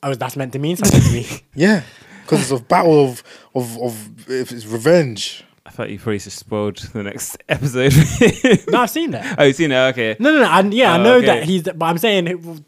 [0.03, 1.27] oh, that's meant to mean something to me.
[1.55, 1.83] Yeah.
[2.23, 3.23] Because it's a battle of,
[3.55, 5.45] of, of if it's revenge.
[5.65, 7.95] I thought you probably just spoiled the next episode.
[8.71, 9.39] no, I've seen that.
[9.39, 9.77] oh, you've seen it?
[9.89, 10.15] Okay.
[10.19, 10.49] No, no, no.
[10.49, 11.27] I, yeah, I Oh, know okay.
[11.27, 11.63] that he's.
[11.63, 12.65] But I'm saying,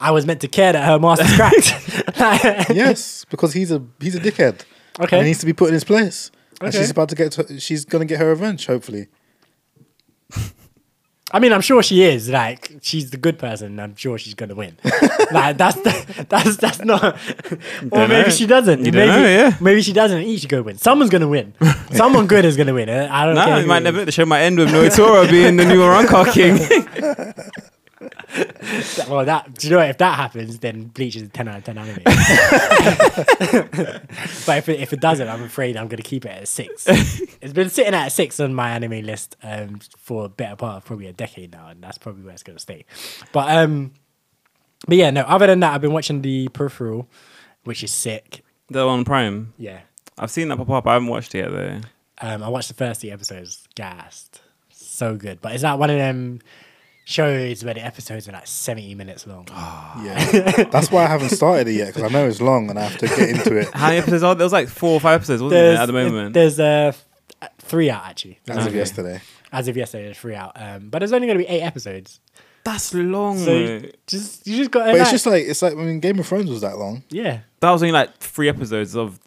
[0.00, 2.70] I was meant to care that her master's cracked.
[2.74, 4.60] Yes, because he's a he's a dickhead.
[5.00, 5.16] Okay.
[5.18, 6.30] And he needs to be put in his place.
[6.60, 6.78] And Okay.
[6.78, 9.06] she's about to get to, she's gonna get her revenge, hopefully.
[11.30, 12.30] I mean, I'm sure she is.
[12.30, 13.78] Like, she's the good person.
[13.78, 14.78] I'm sure she's gonna win.
[15.30, 17.04] like, that's the, that's that's not.
[17.04, 17.12] or
[17.90, 18.28] Don't maybe know.
[18.30, 18.78] she doesn't.
[18.84, 19.56] You maybe, don't know, yeah.
[19.60, 20.22] Maybe she doesn't.
[20.22, 20.78] Each go win.
[20.78, 21.52] Someone's gonna win.
[21.92, 22.88] Someone good is gonna win.
[22.88, 23.56] I don't No, care.
[23.56, 23.98] you who might it never.
[24.00, 24.06] is.
[24.06, 26.56] The show might end with Nnoitra being the new Arrancar king.
[29.08, 29.88] Well, that do you know what?
[29.88, 32.02] if that happens, then Bleach is a ten out of ten anime.
[34.46, 36.46] but if it, if it doesn't, I'm afraid I'm going to keep it at a
[36.46, 36.86] six.
[37.40, 40.76] it's been sitting at a six on my anime list um, for a better part
[40.78, 42.84] of probably a decade now, and that's probably where it's going to stay.
[43.32, 43.92] But um,
[44.86, 45.22] but yeah, no.
[45.22, 47.08] Other than that, I've been watching the Peripheral,
[47.64, 48.44] which is sick.
[48.68, 49.54] the one on Prime.
[49.58, 49.80] Yeah,
[50.18, 50.86] I've seen that pop up.
[50.86, 51.80] I haven't watched it yet though.
[52.20, 53.66] um, I watched the first three episodes.
[53.74, 55.40] Gassed, so good.
[55.40, 56.40] But is that one of them
[57.08, 59.46] shows where the episodes are like seventy minutes long.
[59.50, 60.64] Yeah.
[60.70, 62.98] That's why I haven't started it yet, because I know it's long and I have
[62.98, 64.44] to get into it How many episodes are there?
[64.44, 66.34] was like four or five episodes, wasn't there's there, at the moment?
[66.34, 66.92] there's uh,
[67.40, 68.38] th- three out actually.
[68.48, 68.76] as of Okay.
[68.76, 69.20] yesterday.
[69.50, 70.52] As of yesterday, there's three out.
[70.56, 72.20] Um, but there's only going to be eight episodes.
[72.64, 73.38] That's long.
[73.38, 73.96] So mate.
[74.06, 74.84] just you just got.
[74.92, 77.02] But it's just like it's like I mean Game of Thrones was that long.
[77.08, 77.40] yeah.
[77.60, 79.18] that was only like three episodes of,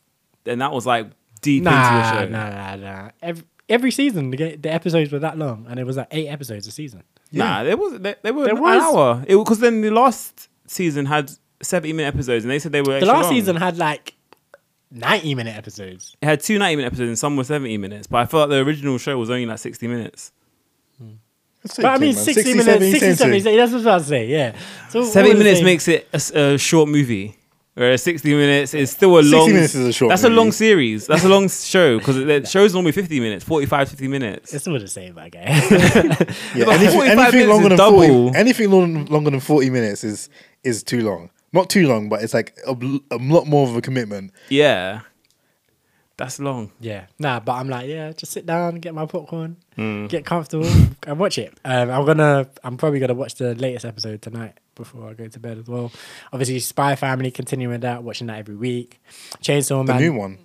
[0.46, 1.08] and that was like
[1.42, 2.28] deep into Nah, the nah, show.
[2.30, 3.10] nah, nah.
[3.24, 6.28] Every, every season, the, ga- the episodes were that long, and it was like eight
[6.28, 7.04] episodes a season.
[7.32, 8.84] Nah, there was they, they were There an was.
[8.84, 9.24] hour.
[9.28, 11.32] It because then the last season had
[11.62, 13.34] seventy minute episodes, and they said they were The extra last long.
[13.34, 14.14] season had like
[14.92, 16.16] ninety minute episodes.
[16.22, 18.58] It had two 90 minute episodes and some were 70 minutes, but I felt like
[18.58, 20.32] the original show was only like 60 minutes.
[20.98, 21.12] Hmm.
[21.78, 22.24] But I mean, man.
[22.24, 23.56] 60, 60, minutes, 70, 60, same 70, thing.
[23.58, 24.56] that's what I was about to say, yeah.
[24.90, 25.66] So 70 all minutes same.
[25.66, 27.38] makes it a, s- a short movie,
[27.74, 29.54] whereas 60 minutes is still a 60 long.
[29.54, 31.08] minutes is a short That's a long series.
[31.08, 34.54] That's a long show because the show's normally 50 minutes, 45, 50 minutes.
[34.54, 35.72] It's all the same, I guess.
[36.56, 38.00] Yeah, But anything, 45 anything minutes longer is than double.
[38.32, 40.30] 40, anything long, longer than forty minutes is
[40.64, 41.30] is too long.
[41.54, 42.72] Not too long, but it's like a,
[43.12, 44.32] a lot more of a commitment.
[44.50, 45.02] Yeah.
[46.18, 46.72] That's long.
[46.80, 50.08] yeah, nah, but I'm like, yeah, just sit down, get my popcorn, Mm.
[50.08, 50.70] get comfortable,
[51.08, 51.58] and watch it.
[51.66, 55.40] Um, I'm gonna, I'm probably gonna watch the latest episode tonight before I go to
[55.40, 55.92] bed as well.
[56.32, 59.02] Obviously, Spy Family, continuing that, watching that every week.
[59.42, 59.98] Chainsaw Man.
[59.98, 60.38] The new one.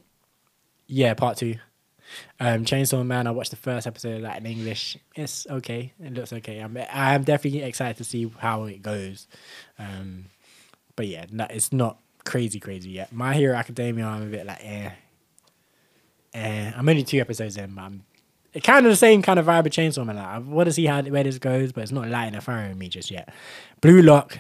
[0.87, 1.57] yeah, part two.
[2.39, 3.27] Um, Chainsaw Man.
[3.27, 4.97] I watched the first episode of that in English.
[5.15, 5.93] It's okay.
[6.03, 6.61] It looks okay.
[6.61, 9.27] I'm I'm definitely excited to see how it goes.
[9.79, 10.27] Um,
[10.95, 13.13] but yeah, no, it's not crazy crazy yet.
[13.13, 14.07] My Hero Academia.
[14.07, 14.91] I'm a bit like eh.
[16.35, 18.05] Eh, I'm only two episodes in, but I'm
[18.63, 20.17] kind of the same kind of vibe of Chainsaw Man.
[20.17, 22.67] Like, I want to see how where this goes, but it's not lighting a fire
[22.67, 23.33] in me just yet.
[23.81, 24.39] Blue Lock,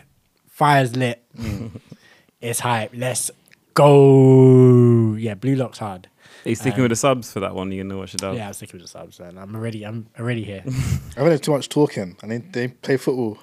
[0.49, 1.23] fire's lit.
[2.41, 2.93] it's hype.
[2.95, 3.31] Let's
[3.75, 5.15] go.
[5.15, 6.09] Yeah, Blue Lock's hard.
[6.45, 7.73] Are you sticking um, with the subs for that one?
[7.73, 8.37] You know what she does.
[8.37, 10.63] Yeah, I'm sticking with the subs, and I'm already, I'm already here.
[10.67, 10.71] I
[11.17, 12.17] haven't had too much talking.
[12.23, 13.39] I need they play football.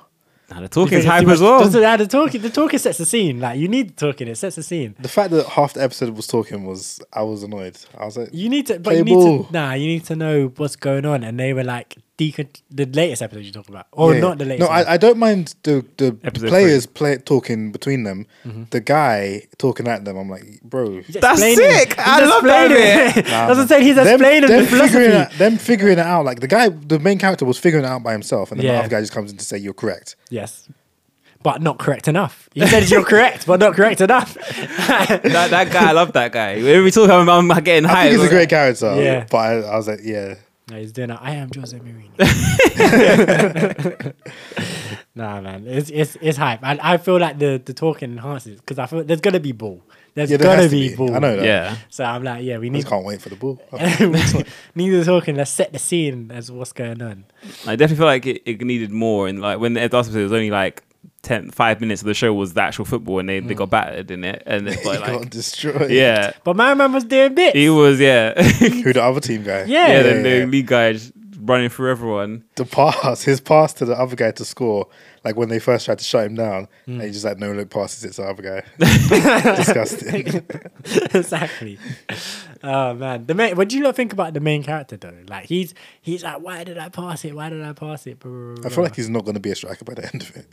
[0.49, 1.60] Nah, the talking's Too hype much- as well.
[1.60, 3.40] Does it- yeah, the talking, the talking sets the scene.
[3.40, 4.28] Like you need the talking.
[4.28, 4.94] It sets the scene.
[4.99, 7.78] The fact that half the episode was talking was I was annoyed.
[7.98, 9.45] I was like, You need to, but you need ball.
[9.45, 9.53] to.
[9.53, 11.24] Nah, you need to know what's going on.
[11.24, 14.19] And they were like, decon- the latest episode you're talking about, or Yeah.
[14.22, 14.69] not the latest.
[14.69, 18.27] No, I, I don't mind the the Episode players play talking between them.
[18.45, 18.64] Mm-hmm.
[18.69, 21.02] The guy talking at them, I'm like, bro.
[21.10, 21.57] That's sick.
[21.95, 23.26] he's I love that explaining- bit.
[23.31, 23.84] That's what I'm saying.
[23.84, 24.94] He's them, explaining them the philosophy.
[24.99, 26.26] figuring it, them figuring it out.
[26.26, 28.73] Like the guy, the main character was figuring it out by himself, and then Yeah.
[28.73, 30.15] the other guy just comes in to say you're correct.
[30.30, 30.68] Yes.
[31.41, 32.48] But not correct enough.
[32.53, 34.34] He said you're correct, but not correct enough.
[34.88, 36.56] that, that guy, I love that guy.
[36.56, 38.95] Whenever we talk, I'm, I'm getting I think he's a great character.
[39.02, 39.26] Yeah.
[39.30, 40.35] but I, I was like, yeah.
[40.69, 41.18] No, he's doing it.
[41.22, 42.14] I am Jose Mourinho.
[45.15, 46.60] nah, man, it's it's it's hype.
[46.64, 49.84] I, I feel like the the talking enhances because I feel there's gonna be ball.
[50.15, 50.95] There's Yeah, there gonna has to be, be.
[50.95, 51.15] ball.
[51.15, 51.45] I know that.
[51.45, 51.76] Yeah.
[51.90, 53.61] So I'm like, yeah, we I need just can't wait for the ball.
[54.76, 55.35] need the talking.
[55.35, 57.26] Let's set the scene as what's going on.
[57.68, 59.27] I definitely feel like it, it needed more.
[59.27, 60.84] And like when the last episode was only like
[61.24, 64.12] 10, five minutes of the show was the actual football, and they, they got battered
[64.12, 64.44] in it.
[64.45, 65.90] And it's he like, got destroyed.
[65.91, 67.58] yeah, But my man was doing bits.
[67.58, 69.64] he was yeah, Who the other team guy?
[69.64, 69.88] Yeah.
[69.88, 70.04] yeah.
[70.04, 70.45] The, yeah, the yeah.
[70.45, 70.95] league guy
[71.40, 72.44] running through everyone.
[72.56, 74.88] The pass, his pass to the other guy to score,
[75.26, 76.91] like when they first tried to shut him down, Hmm.
[76.94, 79.56] and he just like no look passes it to the other guy.
[79.56, 80.45] Disgusting.
[81.14, 81.80] exactly.
[82.64, 83.56] Oh man, the main.
[83.56, 85.14] What do you not think about the main character though?
[85.28, 87.36] Like he's he's like, why did I pass it?
[87.36, 88.20] Why did I pass it?
[88.20, 90.06] Blah, blah, blah, I feel like he's not going to be a striker by the
[90.12, 90.45] end of it.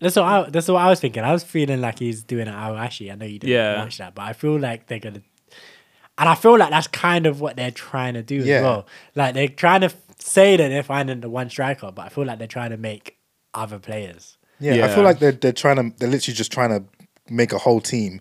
[0.00, 1.24] That's what I that's what I was thinking.
[1.24, 2.54] I was feeling like he's doing it.
[2.54, 3.82] Oh, actually, I know you didn't Yeah.
[3.82, 5.22] watch that, but I feel like they're gonna.
[6.16, 8.56] And I feel like that's kind of what they're trying to do Yeah.
[8.56, 8.86] as well.
[9.14, 12.38] Like they're trying to say that they're finding the one striker, but I feel like
[12.38, 13.18] they're trying to make
[13.54, 14.36] other players.
[14.60, 16.84] Yeah, I feel like they're they're trying to they're literally just trying to
[17.32, 18.20] make a whole team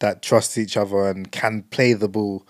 [0.00, 2.46] that trusts each other and can play the ball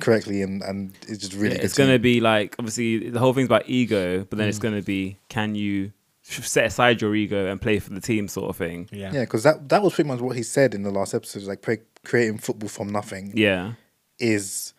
[0.00, 3.32] correctly and and it's just really good it's going to be like obviously the whole
[3.34, 4.62] thing's about ego, but then it's mm.
[4.62, 5.92] going to be can you
[6.30, 8.88] set aside your ego and play for the team sort of thing.
[8.92, 9.12] Yeah.
[9.12, 11.62] yeah because that that was pretty much what he said in the last episode like
[11.62, 13.72] pre- creating football from nothing Yeah.
[14.18, 14.72] is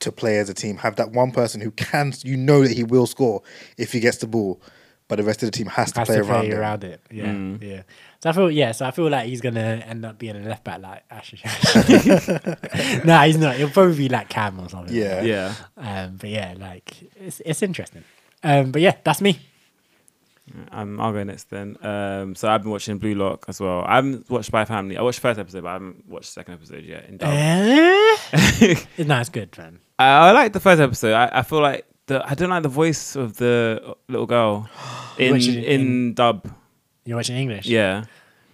[0.00, 2.84] to play as a team have that one person who can you know that he
[2.84, 3.42] will score
[3.78, 4.60] if he gets the ball
[5.06, 6.58] but the rest of the team has to Has play to around play him.
[6.58, 7.00] around it.
[7.10, 7.62] Yeah, Mm.
[7.62, 7.82] yeah.
[8.22, 8.72] So I feel yeah.
[8.72, 11.40] So I feel like he's gonna end up being a left back like Ashley.
[13.04, 13.56] nah, he's not.
[13.56, 14.94] He'll probably be like Cam or something.
[14.96, 15.22] Yeah.
[15.22, 15.54] Yeah.
[15.76, 18.02] Um, but yeah, like it's it's interesting.
[18.42, 19.38] Um, but yeah, that's me.
[20.72, 21.76] Um, I'll go next then.
[21.82, 23.82] Um, so I've been watching Blue Lock as well.
[23.86, 24.96] I haven't watched Spy Family.
[24.96, 27.06] I watched the first episode, but I haven't watched the second episode yet.
[27.08, 27.30] In dub.
[27.32, 28.74] Eh?
[29.04, 29.80] no, it's good, man.
[29.98, 31.14] I, I like the first episode.
[31.14, 34.68] I, I feel like the I don't like the voice of the little girl
[35.18, 36.46] in in, in- dub.
[37.04, 37.66] You're watching English.
[37.66, 38.04] Yeah,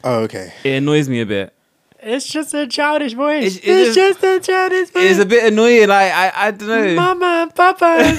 [0.05, 1.55] oh okay it annoys me a bit.
[2.03, 3.57] It's just a childish voice.
[3.57, 5.11] It's- It's, it's just a childish voice.
[5.11, 5.89] It's a bit annoying.
[5.89, 6.95] Like I I don't know.
[6.97, 8.17] Mama, Papa.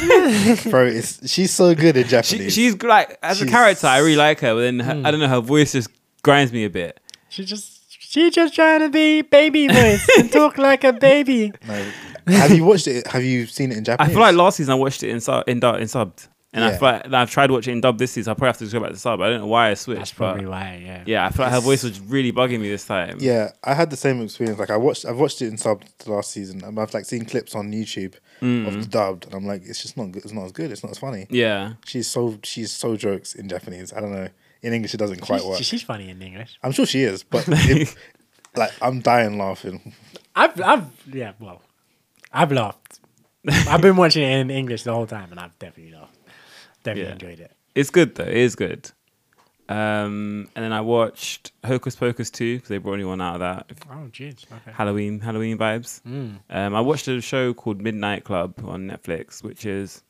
[0.70, 4.16] bro it's she's so good in She, Japanese she's like as a character, I really
[4.16, 5.06] like her, but then her, Hmm.
[5.06, 5.28] I don't know.
[5.28, 5.90] Her voice just
[6.24, 7.00] grinds me a bit.
[7.30, 11.52] she just she just trying to be baby voice and talk like a baby.
[11.68, 11.92] No.
[12.28, 14.10] have you watched it have you seen it in Japanese?
[14.12, 16.72] I feel like last season I watched it in sub in, in subbed, and I
[16.72, 16.78] Yeah.
[16.78, 18.32] feel like and I've tried watching it in dub this season.
[18.32, 19.22] I probably have to just go back to sub.
[19.22, 20.82] I don't know why I switched, That's but probably why.
[20.84, 21.04] Yeah.
[21.06, 23.18] yeah, I feel like her voice was really bugging me this time.
[23.20, 24.60] Yeah, I had the same experience.
[24.60, 27.26] Like I watched, I've watched it in sub the last season, and I've like seen
[27.26, 28.82] clips on YouTube of mm.
[28.82, 30.24] the dubbed, and I'm like, it's just not good.
[30.24, 30.72] It's not as good.
[30.72, 31.28] It's not as funny.
[31.30, 31.74] yeah.
[31.86, 33.94] She's so she's so jokes in Japanese.
[33.94, 34.30] I don't know.
[34.64, 35.64] In English, it doesn't quite She's, work.
[35.64, 36.60] she's funny in English.
[36.62, 37.96] I'm sure she is, but it,
[38.56, 39.94] like I'm dying laughing.
[40.36, 41.62] I've, I've, yeah, well,
[42.32, 43.00] I've laughed.
[43.48, 46.01] I've been watching it in English the whole time, and I've definitely laughed.
[46.84, 47.12] Definitely Yeah.
[47.14, 47.52] enjoyed it.
[47.76, 48.24] It's good though.
[48.24, 48.92] It is good.
[49.70, 53.36] Um, and then I watched Hocus Pocus 2 because they brought a new one out
[53.36, 53.72] of that.
[53.90, 54.44] Oh, jeez.
[54.52, 54.72] Okay.
[54.74, 56.02] Halloween, Halloween vibes.
[56.02, 56.40] Mm.
[56.50, 60.04] Um, I watched a show called Midnight Club on Netflix, which is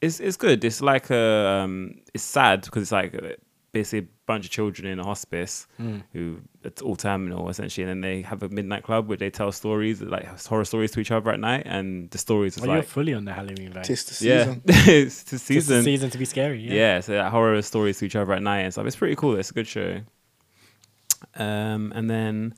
[0.00, 0.64] it's it's good.
[0.64, 3.38] It's like a um, it's sad because it's like
[3.72, 6.02] basically bunch of children in a hospice Mm.
[6.14, 9.52] who it's all terminal essentially, and then they have a midnight club where they tell
[9.52, 12.78] stories like horror stories to each other at night, and the stories is Well, you're
[12.78, 13.82] like fully on the Halloween vibe.
[13.84, 15.82] Tis the yeah, it's the It's the season.
[15.84, 16.60] season to be scary.
[16.62, 16.72] Yeah.
[16.74, 18.86] Yeah, so that horror stories to each other at night and stuff.
[18.86, 19.36] It's pretty cool.
[19.36, 20.00] It's a good show.
[21.36, 22.54] Um, and then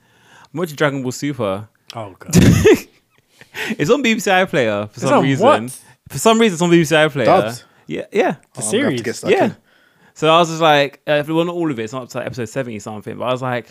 [0.53, 1.69] I'm watching Dragon Ball Super.
[1.95, 2.35] Oh god.
[3.79, 5.47] It's on BBC iPlayer for It's some on reason.
[5.47, 5.81] what?
[6.11, 7.25] For some reason, it's on BBC iPlayer.
[7.25, 7.65] Dubbed?
[7.87, 8.23] Yeah, yeah.
[8.23, 9.01] The I'm gonna have series.
[9.01, 9.45] to get stuck yeah.
[9.47, 9.57] in.
[10.17, 11.83] So I was just like, uh, well, not all of it.
[11.83, 13.19] It's not up to like episode seventy something.
[13.19, 13.69] But I was like,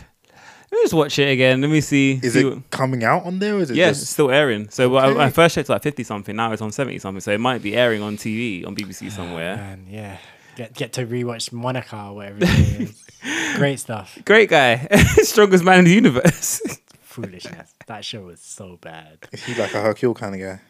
[0.72, 1.60] let me just watch it again.
[1.60, 2.20] Let me see.
[2.22, 3.56] Is see it what- coming out on there?
[3.56, 4.70] Or is it yeah, it's still airing.
[4.70, 6.36] So when I, I first checked, it's like fifty something.
[6.36, 7.20] Now it's on seventy something.
[7.20, 9.56] So it might be airing on TV on BBC somewhere.
[9.56, 10.18] Man, yeah.
[10.56, 13.04] Get get to rewatch Monaka or whatever it is.
[13.56, 14.18] Great stuff.
[14.24, 14.86] Great guy,
[15.24, 16.62] strongest man in the universe.
[17.02, 17.74] Foolishness.
[17.88, 19.18] That show was so bad.
[19.32, 20.62] He's like a Hercule kind of guy?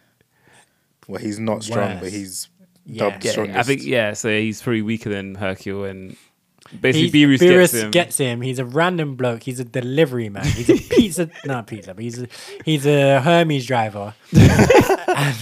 [1.07, 2.47] Well, he's not strong, but he's
[2.85, 3.09] Yeah.
[3.09, 3.57] dubbed yeah, strongest.
[3.59, 4.13] I think yeah.
[4.13, 6.15] So he's probably weaker than Hercule, and
[6.81, 8.41] basically He's- Beerus, Beerus gets him.
[8.41, 9.43] He's a random bloke.
[9.43, 10.45] He's a delivery man.
[10.45, 12.27] He's a pizza, not pizza, but he's a,
[12.63, 14.13] he's a Hermes driver.
[14.31, 15.35] and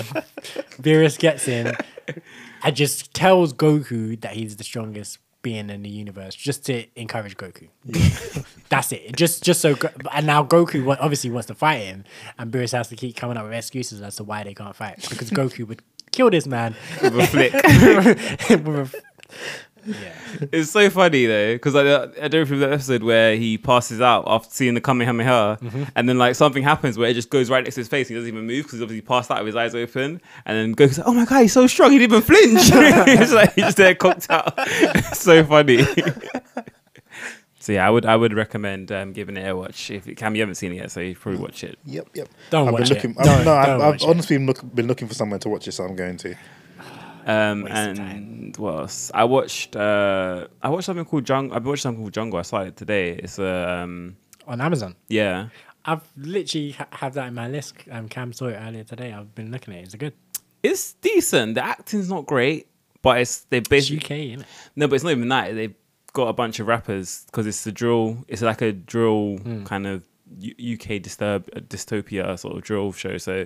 [0.82, 1.74] Beerus gets him
[2.64, 7.36] and just tells Goku that he's the strongest being in the universe, just to encourage
[7.36, 7.68] Goku.
[8.70, 9.14] That's it.
[9.16, 9.76] Just just so,
[10.14, 12.06] and now Goku obviously wants to fight him,
[12.40, 15.06] and Beerus has to keep coming up with excuses as to why they can't fight
[15.10, 15.82] because Goku would
[16.14, 17.54] kill this man with a flick.
[18.50, 19.02] with a-
[19.86, 20.14] yeah.
[20.54, 24.24] It's so funny though, because I, I don't remember the episode where he passes out
[24.28, 25.84] after seeing the Kamehameha, Mm-hmm.
[25.98, 28.08] and then like something happens where it just goes right next to his face.
[28.08, 30.22] And He doesn't even move because he's obviously passed out with his eyes open.
[30.46, 31.92] And then Goku's like, "Oh my god, he's so strong!
[31.92, 34.54] He didn't even flinch." he's like he's just there cocked out.
[34.58, 35.86] It's so funny.
[37.64, 40.36] So yeah, I would I would recommend um, giving it a watch if you Cam
[40.36, 41.80] you haven't seen it yet, so you probably watch it.
[41.86, 42.28] Yep, yep.
[42.50, 42.96] Don't I've watch been it.
[42.96, 43.14] looking.
[43.14, 45.68] Don't- I've, no, don't I've, I've honestly been, look, been looking for somewhere to watch
[45.68, 46.36] it, so I'm going to.
[47.26, 49.12] Um, and what else?
[49.14, 51.56] I watched uh, I watched something called Jungle.
[51.56, 52.38] I watched something called Jungle.
[52.40, 53.12] I started it today.
[53.12, 54.18] It's a um,
[54.48, 54.96] On Amazon.
[55.08, 55.48] yeah.
[55.86, 57.76] I've literally ha- have that in my list.
[57.92, 59.12] Um, Cam saw it earlier today.
[59.12, 59.88] I've been looking at it.
[59.88, 60.14] Is it good?
[60.64, 61.56] It's decent.
[61.56, 62.68] The acting's not great,
[63.02, 64.48] but it's they It's basically UK, isn't it?
[64.78, 65.54] no, but it's not even that.
[65.54, 65.74] They've
[66.14, 68.24] got a bunch of rappers because it's the drill.
[68.28, 70.04] It's like a drill kind of
[70.40, 73.18] U- UK disturb uh, dystopia sort of drill show.
[73.18, 73.46] So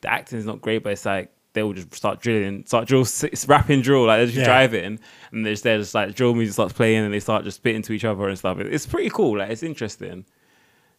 [0.00, 3.46] the acting is not great, but it's like they'll just start drilling, start drill, it's
[3.48, 4.06] rapping drill.
[4.06, 4.44] Like they're just Yeah.
[4.44, 4.98] driving,
[5.30, 7.82] and they're just there, just like drill music starts playing, and they start just spitting
[7.82, 8.58] to each other and stuff.
[8.58, 9.38] It's pretty cool.
[9.38, 10.24] Like it's interesting.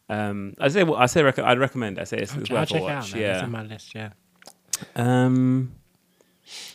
[0.08, 1.98] Um, I say, I say, rec- I'd recommend.
[1.98, 2.92] I say it's, I'll, it's I'll worth a check it watch.
[2.92, 3.14] out.
[3.14, 3.22] Man.
[3.30, 3.46] It's yeah.
[3.46, 3.94] my list.
[3.94, 4.10] Yeah.
[4.94, 5.72] Um,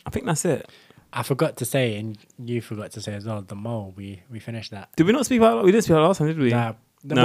[0.04, 0.68] I think that's it.
[1.12, 3.42] I forgot to say, and you forgot to say as well.
[3.42, 3.92] The mole.
[3.96, 4.90] We we finished that.
[4.96, 5.64] Did we not speak about?
[5.64, 6.50] We didn't speak about it last time, did we?
[6.50, 6.74] No,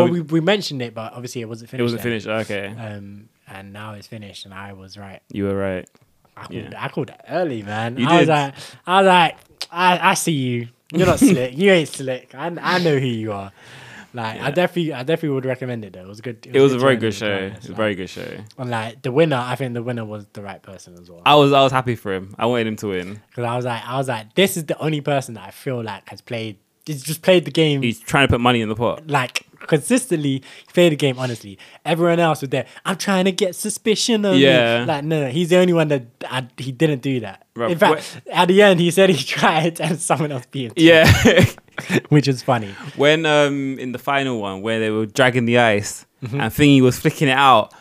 [0.04, 1.80] well, we- we, mentioned it, but obviously it wasn't finished.
[1.80, 2.20] it wasn't then.
[2.20, 2.28] finished.
[2.52, 5.22] Okay, Um, and now it's finished, and I was right.
[5.32, 5.88] you were right.
[6.36, 6.84] I called, Yeah.
[6.84, 7.96] I called it early, man.
[7.98, 8.30] You I was did.
[8.30, 8.54] like,
[8.88, 9.38] I was like,
[9.72, 10.68] I, I see you.
[10.92, 11.56] You're not slick.
[11.58, 12.34] You ain't slick.
[12.34, 13.52] I, I know who you are.
[14.18, 15.94] Like, I definitely, I definitely would recommend it.
[15.94, 16.46] Though it was good.
[16.52, 17.32] It was a very good show.
[17.34, 17.56] honest.
[17.58, 18.28] It was a very good show.
[18.58, 21.22] And like the winner, I think the winner was the right person as well.
[21.26, 22.36] I was I was happy for him.
[22.38, 23.22] I wanted him to win.
[23.30, 25.84] Because I was like, I was like, this is the only person that I feel
[25.84, 28.76] like has played, he's just played the game He's trying to put money in the
[28.76, 29.08] pot.
[29.08, 30.30] like consistently.
[30.68, 31.58] He played the game honestly.
[31.86, 32.66] Everyone else was there.
[32.86, 34.82] I'm trying to get suspicion of Yeah.
[34.82, 34.86] me.
[34.86, 37.46] Like no, no, he's the only one that I, he didn't do that.
[37.56, 40.74] Right, In fact, at the end, he said he tried and someone else beat him.
[40.78, 41.46] Yeah.
[41.90, 42.74] it, which is funny.
[42.96, 46.42] when um in the final one where they were dragging the ice Mm-hmm.
[46.42, 47.74] and Thingy was flicking it out,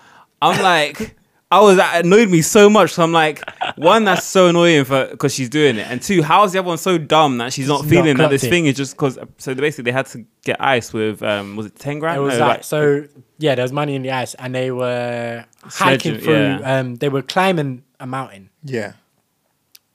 [0.42, 1.14] I'm like.
[1.48, 2.92] I was that annoyed me so much.
[2.92, 3.40] So I'm like,
[3.76, 6.66] one, that's so annoying for because she's doing it, and two, how is the other
[6.66, 8.50] one so dumb that she's not She's feeling not that this it.
[8.50, 9.16] thing is just because?
[9.38, 12.18] So basically, they had to get ice with um, was it ten grand?
[12.18, 13.06] It was No, like so.
[13.38, 16.34] Yeah, there was money in the ice, and they were hiking through.
[16.34, 16.78] yeah.
[16.80, 18.94] Um, they were climbing a mountain, Yeah.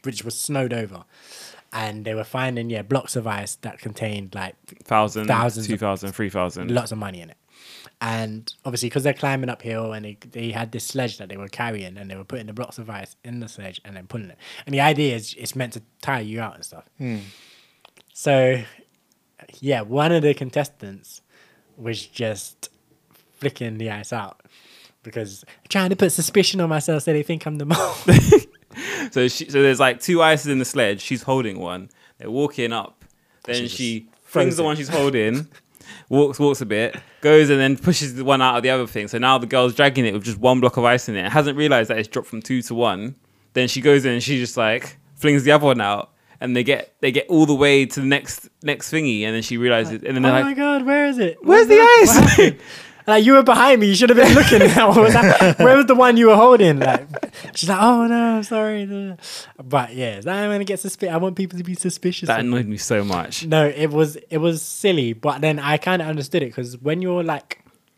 [0.03, 1.03] which was snowed over,
[1.73, 6.11] and they were finding yeah blocks of ice that contained like thousand, Thousands two thousand,
[6.11, 6.71] three thousand.
[6.71, 7.37] lots of money in it.
[8.03, 11.47] And obviously, because they're climbing uphill and they, they had this sledge that they were
[11.47, 14.31] carrying and they were putting the blocks of ice in the sledge and then pulling
[14.31, 14.37] it.
[14.65, 16.89] And the idea is it's meant to tire you out and stuff.
[16.97, 17.17] Hmm.
[18.13, 18.63] So,
[19.59, 21.21] yeah, one of the contestants
[21.77, 22.69] was just
[23.39, 24.41] flicking the ice out
[25.03, 27.95] because trying to put suspicion on myself so they think I'm the mole.
[29.11, 31.01] So she, so there's like two ices in the sledge.
[31.01, 31.89] She's holding one.
[32.17, 33.03] They're walking up.
[33.43, 35.47] Then She she flings the one she's holding,
[36.09, 39.07] walks walks a bit, goes and then pushes the one out of the other thing.
[39.07, 41.31] So now the girl's dragging it with just one block of ice in it.
[41.31, 43.15] Hasn't realized that it's dropped from two to one.
[43.53, 46.09] Then she goes in and she just like flings the other one out.
[46.39, 49.43] And they get they get all the way to the next next thingy, and then
[49.43, 51.37] she realizes, and then oh they're my like, god, where is it?
[51.43, 52.53] "Where's What the hap- ice?"
[53.07, 54.59] Like you were behind me, you should have been looking.
[54.61, 55.13] Was?
[55.59, 56.79] Where was the one you were holding?
[56.79, 57.07] Like
[57.55, 58.85] she's like, oh no, I'm sorry.
[59.63, 61.13] But yeah, I'm gonna get suspicious.
[61.13, 62.27] I want people to be suspicious.
[62.27, 63.45] that annoyed me so much.
[63.45, 67.01] No, it was it was silly, but then I kind of understood it because when
[67.01, 67.57] you're like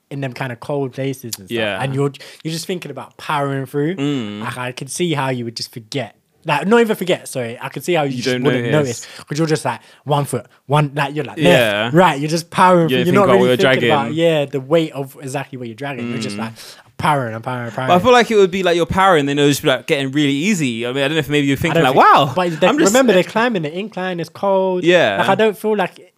[0.10, 1.82] in them kind of cold places and stuff, Yeah.
[1.82, 2.12] and you're
[2.44, 4.42] you're just thinking about powering through, Mm.
[4.42, 7.28] like, I could see how you would just forget Like not even forget.
[7.28, 9.07] Sorry, I could see how you, You just wouldn't notice.
[9.18, 11.84] because you're just like one foot, one like you're like Yeah.
[11.86, 12.20] left, right.
[12.20, 12.90] You're just powering.
[12.90, 15.57] You you're not about oh, what really you're thinking about yeah the weight of exactly
[15.57, 16.10] what you're dragging.
[16.10, 16.40] You're just mm.
[16.40, 16.53] like
[16.98, 17.90] powering and powering and powering.
[17.90, 19.68] But I feel like it would be like you're powering, then it would just be
[19.68, 20.86] like getting really easy.
[20.86, 22.34] I mean, I don't know if maybe you're thinking like, think- wow.
[22.36, 24.20] But they, I'm just- remember, they're climbing the incline.
[24.20, 24.84] It's cold.
[24.84, 25.18] Yeah.
[25.20, 26.12] Like I don't feel like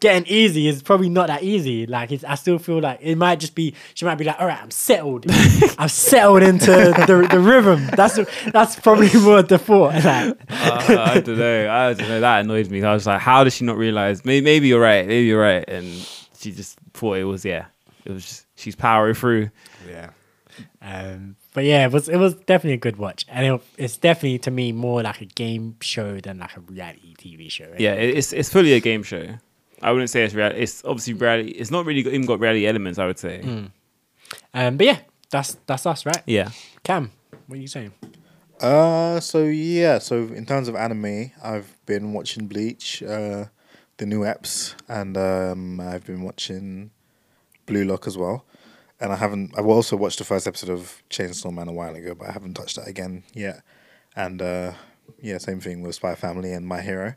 [0.00, 1.86] getting easy is probably not that easy.
[1.86, 3.74] Like it's, I still feel like it might just be.
[3.94, 5.26] She might be like, all right, I'm settled.
[5.78, 7.86] I've settled into the the rhythm.
[7.94, 8.18] That's
[8.50, 9.94] that's probably more the thought.
[9.94, 11.70] Like, uh, I don't know.
[11.70, 12.20] I don't know.
[12.20, 12.82] That annoyed me.
[12.82, 14.24] I was like, how does she not realize?
[14.24, 15.06] Maybe, maybe you're right.
[15.06, 15.64] Maybe you're right.
[15.68, 15.86] And
[16.38, 17.66] she just thought it was yeah.
[18.04, 19.50] It was just she's powering through.
[19.88, 20.10] yeah.
[20.82, 24.38] Um, but yeah, it was it was definitely a good watch, and it, it's definitely
[24.40, 27.72] to me more like a game show than like a reality TV show.
[27.78, 29.34] Yeah, it's it's fully a game show.
[29.82, 30.60] I wouldn't say it's reality.
[30.60, 31.50] It's obviously reality.
[31.50, 32.98] It's not really got, even got reality elements.
[32.98, 33.40] I would say.
[34.54, 34.98] Um, but yeah,
[35.30, 36.22] that's that's us, right?
[36.26, 36.50] Yeah.
[36.82, 37.12] Cam,
[37.46, 37.92] what are you saying?
[38.60, 43.46] Uh, so yeah, so in terms of anime, I've been watching Bleach, uh,
[43.96, 46.90] the new eps, and um, I've been watching
[47.66, 48.44] Blue Lock as well.
[49.00, 49.54] And I haven't.
[49.56, 52.54] I've also watched the first episode of Chainsaw Man a while ago, but I haven't
[52.54, 53.62] touched that again yet.
[54.14, 54.72] And uh,
[55.22, 57.14] yeah, same thing with Spy Family and My Hero.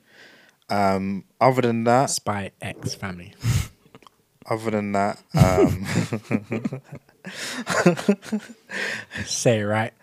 [0.74, 3.34] Um, other than that, Spy X Family.
[4.50, 5.86] other than that, um,
[9.26, 9.94] Say it right.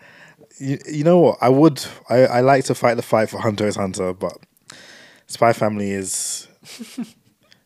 [0.59, 1.39] you, you know what?
[1.41, 1.83] I would.
[2.09, 4.37] I, I like to fight the fight for Hunter x Hunter, but
[5.27, 6.47] Spy Family is.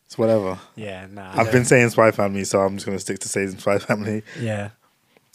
[0.06, 0.57] it's whatever.
[0.76, 1.32] Yeah, nah.
[1.36, 4.23] I've been saying Spy Family, so I'm just gonna stick to saying Spy Family.
[4.40, 4.72] Yeah.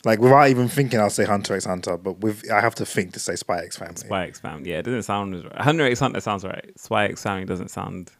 [0.05, 3.13] Like without even thinking, I'll say Hunter x Hunter, but with I have to think
[3.15, 3.97] to say Spy x Family.
[3.97, 4.71] Spy X Family.
[4.71, 5.57] Yeah, it doesn't sound as right.
[5.61, 6.71] Hunter X Hunter sounds right.
[6.79, 8.11] Spy X Family doesn't sound.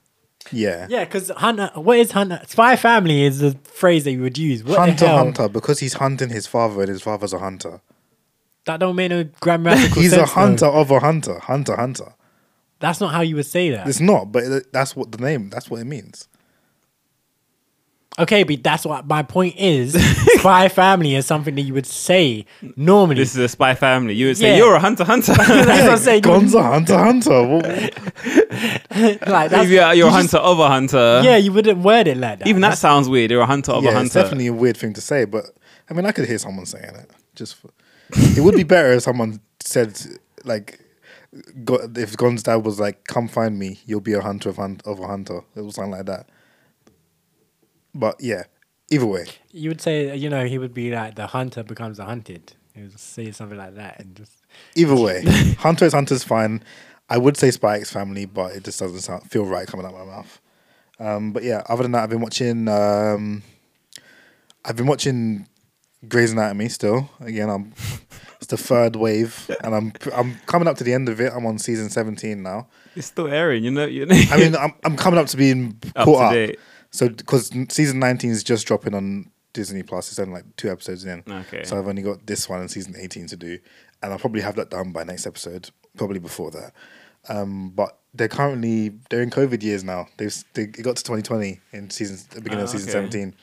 [0.53, 0.87] Yeah.
[0.91, 2.41] Yeah, because Hunter, what is Hunter?
[2.47, 4.63] Spy Family is the phrase that you would use.
[4.65, 5.19] What Hunter the hell?
[5.19, 7.81] Hunter because he's hunting his father and his father's a hunter.
[8.67, 10.31] That don't make no grammatical He's a sense.
[10.35, 10.41] though.
[10.41, 11.39] hunter of a hunter.
[11.39, 12.15] Hunter Hunter.
[12.79, 13.87] That's not how you would say that.
[13.87, 15.51] It's not, but that's what the name.
[15.51, 16.29] That's what it means.
[18.19, 19.93] Okay, but that's what my point is.
[20.41, 22.45] Spy Family is something that you would say
[22.77, 23.17] normally.
[23.17, 24.15] This is a Spy Family.
[24.15, 24.57] You would say Yeah.
[24.59, 25.33] you're a Hunter Hunter.
[25.39, 26.23] that's what I'm saying.
[26.25, 27.43] Gonza Hunter Hunter.
[27.47, 27.65] What-
[29.29, 31.21] Like, that's, Maybe you're, you're you a just- Hunter of a Hunter.
[31.25, 32.49] Yeah, you wouldn't word it like that.
[32.49, 33.31] Even that sounds weird.
[33.31, 34.23] You're a Hunter of a yeah, it's Hunter.
[34.23, 35.45] definitely a weird thing to say, but
[35.89, 37.11] I mean, I could hear someone saying it.
[37.37, 37.71] Just, for,
[38.13, 39.97] it would be better if someone said
[40.45, 40.81] like,
[41.65, 44.81] go, if Gon's dad was like, "Come find me, you'll be a hunter of, hun-
[44.85, 46.29] of a hunter." It was something like that.
[47.95, 48.45] But yeah,
[48.91, 52.05] either way, you would say, you know, he would be like the hunter becomes the
[52.05, 52.53] hunted.
[52.75, 54.33] He would say something like that, and just
[54.77, 55.23] either way,
[55.59, 56.63] Hunter x Hunter's fine.
[57.09, 59.95] I would say Spy X Family, but it just doesn't sound feel right coming out
[59.95, 60.41] of my mouth.
[61.01, 62.69] Um, but yeah, other than that, I've been watching.
[62.69, 63.43] Um,
[64.65, 65.49] I've been watching
[66.07, 67.11] Grey's Anatomy still.
[67.21, 67.73] Again, I'm
[68.37, 71.33] it's the third wave, and I'm I'm coming up to the end of it.
[71.35, 72.69] I'm on season 17 now.
[72.95, 73.65] It's still airing.
[73.65, 73.87] You know.
[73.87, 74.21] You know.
[74.31, 76.59] I mean, I'm I'm coming up to being Up caught to up.
[76.91, 80.11] So because season 19 is just dropping on Disney Plus.
[80.11, 81.23] It's only like two episodes in.
[81.29, 81.65] Okay.
[81.65, 83.59] So I've only got this one and season 18 to do,
[84.03, 86.73] and I'll probably have that done by next episode, probably before that.
[87.29, 90.07] Um, but they're currently they're in COVID years now.
[90.17, 93.11] They've they it got to 2020 in season the beginning of Ah, season okay.
[93.11, 93.35] 17.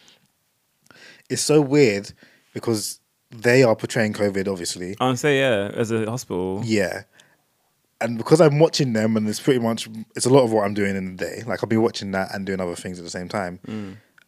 [1.30, 2.12] It's so weird
[2.54, 3.00] because
[3.30, 4.96] they are portraying COVID, obviously.
[5.00, 6.62] I would say yeah, as a hospital.
[6.64, 7.04] Yeah.
[8.00, 10.74] And because I'm watching them, and it's pretty much it's a lot of what I'm
[10.74, 11.44] doing in the day.
[11.48, 13.60] Like I'll be watching that and doing other things at the same time.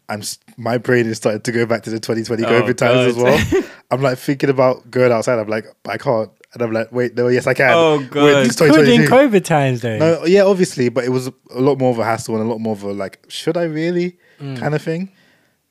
[0.10, 0.24] I'm
[0.58, 2.48] my brain is starting to go back to the 2020 Mm.
[2.48, 3.64] Oh, COVID times as well.
[3.91, 5.38] I'm like thinking about going outside.
[5.38, 7.70] I'm like, I can't, and I'm like, wait, no, yes, I can.
[7.74, 8.46] Oh, God.
[8.48, 9.98] it's good in COVID times though.
[10.00, 12.60] No, yeah, obviously, but it was a lot more of a hassle and a lot
[12.60, 14.58] more of a like, should I really, Mm.
[14.58, 15.12] kind of thing.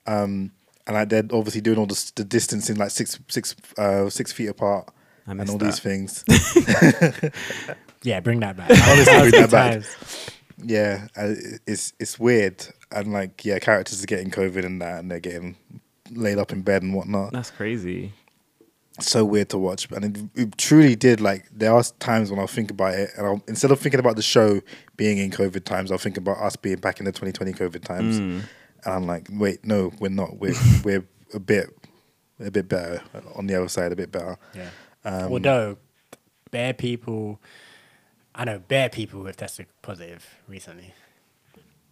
[0.06, 0.52] Um,
[0.86, 4.30] and like they're obviously doing all the, s- the distancing, like six six uh, six
[4.30, 4.88] feet apart,
[5.26, 6.22] and missed all these things.
[8.02, 8.70] Yeah, bring that back.
[8.70, 9.82] Honestly, bring that back.
[10.64, 11.34] Yeah, uh,
[11.66, 15.56] it's it's weird, and like yeah, characters are getting COVID and that, and they're getting
[16.10, 17.32] laid up in bed and whatnot.
[17.32, 18.12] That's crazy.
[19.00, 21.20] so weird to watch, and it, it truly did.
[21.20, 24.16] Like there are times when I'll think about it, and I'll, instead of thinking about
[24.16, 24.60] the show
[24.96, 28.18] being in COVID times, I'll think about us being back in the 2020 COVID times,
[28.18, 28.42] Mm.
[28.84, 30.38] and I'm like, wait, no, we're not.
[30.38, 30.54] We're
[30.84, 31.04] we're
[31.34, 31.68] a bit
[32.40, 33.00] a bit better
[33.36, 34.36] on the other side, a bit better.
[34.56, 34.70] Yeah.
[35.04, 35.78] Um, Although,
[36.50, 37.40] bare people,
[38.38, 40.94] I know bare people who have tested positive recently.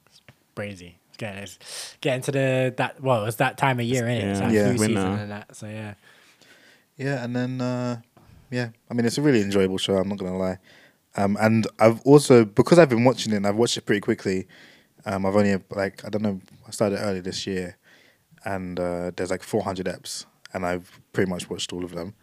[0.07, 0.21] It's
[0.55, 0.97] crazy.
[1.09, 4.21] It's getting, it's getting to the that well, it's that time of year, innit?
[4.31, 4.47] It's Yeah.
[4.47, 4.65] like Yeah.
[4.77, 5.57] flu season and that.
[5.57, 5.95] So yeah.
[6.97, 8.01] Yeah, and then uh,
[8.51, 9.97] yeah, I mean it's a really enjoyable show.
[9.97, 10.59] I'm not gonna lie,
[11.17, 14.47] um, and I've also because I've been watching it, and I've watched it pretty quickly.
[15.05, 17.77] Um, I've only like I don't know, I started early this year,
[18.45, 22.15] and uh, there's like 400 eps, and I've pretty much watched all of them.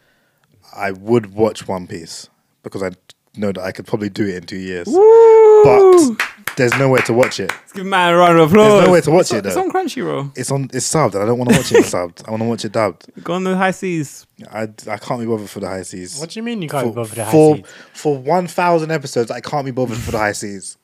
[0.76, 2.30] I would watch One Piece
[2.64, 2.92] because I
[3.36, 4.88] know that I could probably do it in two years.
[4.88, 5.64] Woo!
[5.64, 7.50] But there's nowhere to watch it.
[7.50, 8.74] Let's give man a round of applause.
[8.74, 10.38] There's nowhere to watch it's it, on- It's on Crunchyroll.
[10.38, 10.64] It's on.
[10.74, 12.28] It's subbed, and I don't want to watch it subbed.
[12.28, 13.24] I want to watch it dubbed.
[13.24, 14.28] Go on the high seas.
[14.52, 16.20] I, I can't be bothered for the high seas.
[16.20, 17.66] What do you mean you can't for, be bothered with the high for, seas?
[17.94, 20.78] for one thousand episodes, I can't be bothered for the high seas.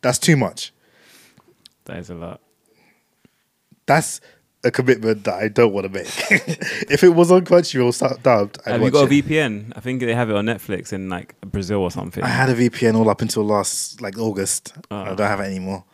[0.00, 0.72] That's too much.
[1.86, 2.40] That is a lot.
[3.86, 4.20] That's
[4.64, 6.06] a commitment that I don't want to make.
[6.90, 9.08] if it was on Crunchyroll su- dubbed, I'd have you watch got a.
[9.22, 9.72] VPN?
[9.76, 12.22] I think they have it on Netflix in like Brazil or something.
[12.24, 14.72] I had a VPN all up until last like August.
[14.90, 15.14] I Oh.
[15.14, 15.84] don't have it anymore.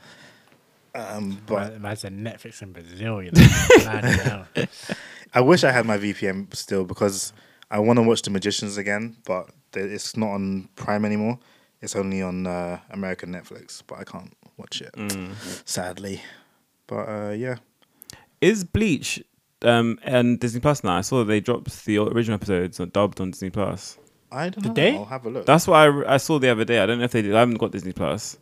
[0.94, 3.22] Um, but But that's a Netflix in Brazil.
[3.22, 4.44] You know?
[5.34, 7.32] I wish I had my VPN still because
[7.70, 11.38] I want to watch The Magicians again, but it's not on Prime anymore.
[11.80, 15.32] It's only on uh, American Netflix, but I can't watch it, Mm.
[15.64, 16.20] sadly.
[16.88, 17.56] But uh, yeah,
[18.40, 19.22] Is Bleach
[19.62, 20.96] um and Disney Plus now?
[20.96, 23.98] I saw they dropped the original episodes or dubbed on Disney Plus.
[24.32, 24.74] I don't Did know.
[24.74, 24.94] they?
[24.96, 25.46] I'll have a look.
[25.46, 26.78] That's what I, I saw the other day.
[26.78, 27.34] I don't know if they did.
[27.34, 28.38] I haven't got Disney Plus,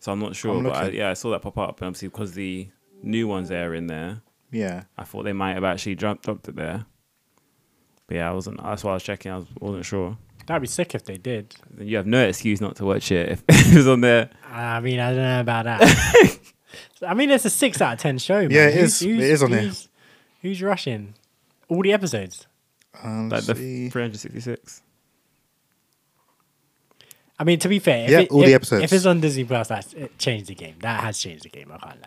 [0.00, 0.56] so I'm not sure.
[0.58, 2.68] I'm but I, yeah, I saw that pop up, and obviously because the
[3.02, 4.84] new ones there are in there, yeah.
[4.98, 6.84] I thought they might have actually dropped dropped it there.
[8.06, 8.62] But yeah, I wasn't.
[8.62, 9.32] That's why I was checking.
[9.32, 10.18] I was, wasn't sure.
[10.46, 11.54] That'd be sick if they did.
[11.70, 14.30] Then you have no excuse not to watch it if it was on there.
[14.46, 16.38] I mean, I don't know about that.
[17.04, 18.42] I mean, it's a six out of ten show.
[18.42, 18.50] Man.
[18.50, 19.00] Yeah, it Who's- is.
[19.00, 19.60] Who's- is on there.
[19.62, 19.88] who's,
[20.42, 21.14] Who's rushing?
[21.68, 22.46] All the episodes.
[23.02, 23.88] Um, Like let's the see.
[23.88, 24.82] 366.
[27.38, 28.84] I mean, to be fair, if Yeah, it- all the episodes.
[28.84, 30.76] If it's on Disney Plus, that's it changed the game.
[30.80, 31.72] That has changed the game.
[31.72, 32.00] I can't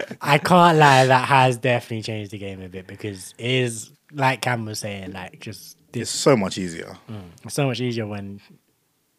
[0.00, 0.16] lie.
[0.22, 1.06] I can't lie.
[1.06, 5.12] That has definitely changed the game a bit because it is like Cam was saying,
[5.12, 6.96] like just It's so much easier.
[7.44, 8.40] it's so much easier when,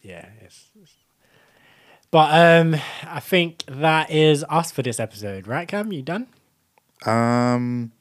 [0.02, 0.26] yeah.
[0.42, 0.65] It's, it's-
[2.12, 5.92] but um, I think that is us for this episode, right, Cam?
[5.92, 6.28] You done?
[7.06, 7.92] Um,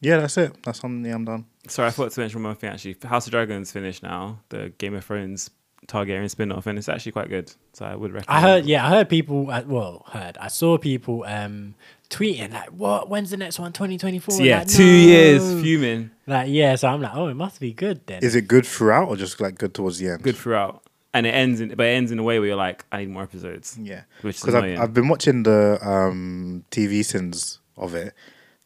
[0.00, 0.62] yeah, that's it.
[0.62, 1.04] That's on.
[1.04, 1.46] Yeah, I'm done.
[1.68, 2.96] Sorry, I forgot to mention one more thing actually.
[3.04, 5.50] House of Dragons finished now, the Game of Thrones
[5.86, 7.52] Targaryen spin off, and it's actually quite good.
[7.72, 8.68] So I would recommend I heard, it.
[8.68, 9.50] yeah, I heard people.
[9.50, 10.38] Uh, well, heard.
[10.38, 11.74] I saw people um
[12.10, 13.08] tweeting like, "What?
[13.08, 13.72] When's the next one?
[13.72, 14.40] Twenty twenty four?
[14.40, 14.88] Yeah, like, two no.
[14.88, 16.10] years fuming.
[16.26, 16.76] Like, yeah.
[16.76, 18.22] So I'm like, oh, it must be good then.
[18.22, 20.22] Is it good throughout or just like good towards the end?
[20.22, 20.82] Good throughout.
[21.14, 23.08] And it ends in but it ends in a way where you're like, I need
[23.10, 23.78] more episodes.
[23.80, 24.76] Yeah, Which is because annoying.
[24.78, 28.12] I've, I've been watching the um, TV sins of it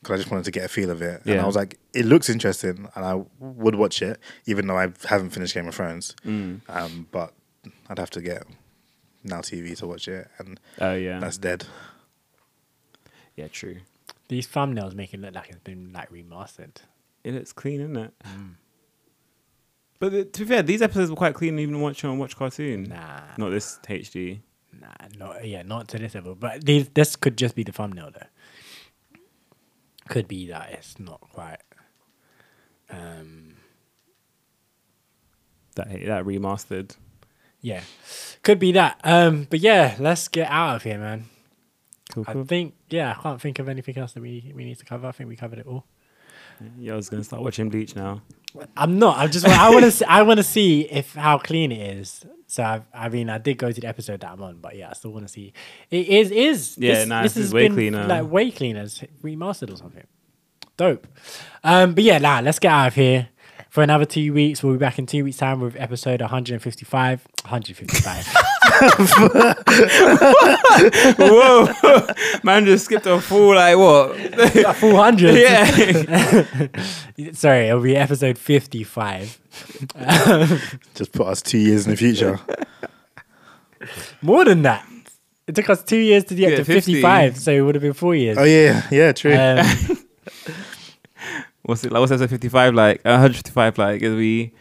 [0.02, 1.42] because I just wanted to get a feel of it, and Yeah.
[1.42, 5.30] I was like, it looks interesting, and I would watch it even though I haven't
[5.30, 6.14] finished Game of Thrones.
[6.24, 6.60] Mm.
[6.68, 7.32] Um, but
[7.90, 8.44] I'd have to get
[9.24, 11.18] Now TV to watch it, and Oh yeah.
[11.18, 11.66] that's dead.
[13.36, 13.76] yeah, true.
[14.28, 16.76] These thumbnails make it look like it's been like remastered.
[17.24, 18.12] It looks clean, isn't it?
[18.24, 18.54] Mm.
[20.00, 22.84] But the, to be fair, these episodes were quite clean even watching on Watch Cartoon.
[22.84, 24.40] Nah, Not this HD.
[24.80, 24.88] nah,
[25.18, 26.34] not yeah, not to this level.
[26.36, 28.26] But these, this could just be the thumbnail though.
[30.08, 31.58] Could be that it's not quite.
[32.90, 33.56] Um,
[35.74, 36.96] That that remastered.
[37.60, 37.82] yeah,
[38.42, 39.00] could be that.
[39.04, 41.24] Um, but yeah, let's get out of here, man.
[42.10, 44.84] Cool, I think yeah, I can't think of anything else that we we need to
[44.84, 45.06] cover.
[45.08, 45.84] I think we covered it all.
[46.78, 48.22] Yeah, I was gonna start watching Bleach now.
[48.76, 49.18] I'm not.
[49.18, 49.46] I just.
[49.46, 50.10] I want to.
[50.10, 52.24] I want to see if how clean it is.
[52.46, 54.88] So I, I mean, I did go to the episode that I'm on, but yeah,
[54.88, 55.52] I still want to see.
[55.90, 56.30] It is.
[56.30, 58.06] Is Yeah, This, nah, this this is has way been, cleaner.
[58.06, 60.06] Like way cleaner, it's remastered or something.
[60.78, 61.06] Dope.
[61.62, 63.28] Um, but yeah, nah, let's get out of here.
[63.68, 67.26] For another two weeks, we'll be back in two weeks' time with episode 155.
[67.44, 68.34] 155.
[71.18, 71.68] Whoa,
[72.44, 74.16] man, just skipped a full like what?
[74.64, 75.34] A full hundred.
[77.16, 79.38] yeah, Sorry, it'll be episode 55.
[80.94, 82.40] Just put us two years in the future.
[84.22, 84.86] More than that.
[85.46, 86.94] It took us two years to get Yeah, to 50.
[86.94, 88.36] 55, so it would have been four years.
[88.38, 89.34] oh yeah, yeah, true.
[89.34, 89.64] Um,
[91.62, 92.00] what's it like?
[92.00, 92.98] What's episode fifty-five like?
[93.04, 94.02] Uh, One hundred fifty-five like?
[94.02, 94.52] Is we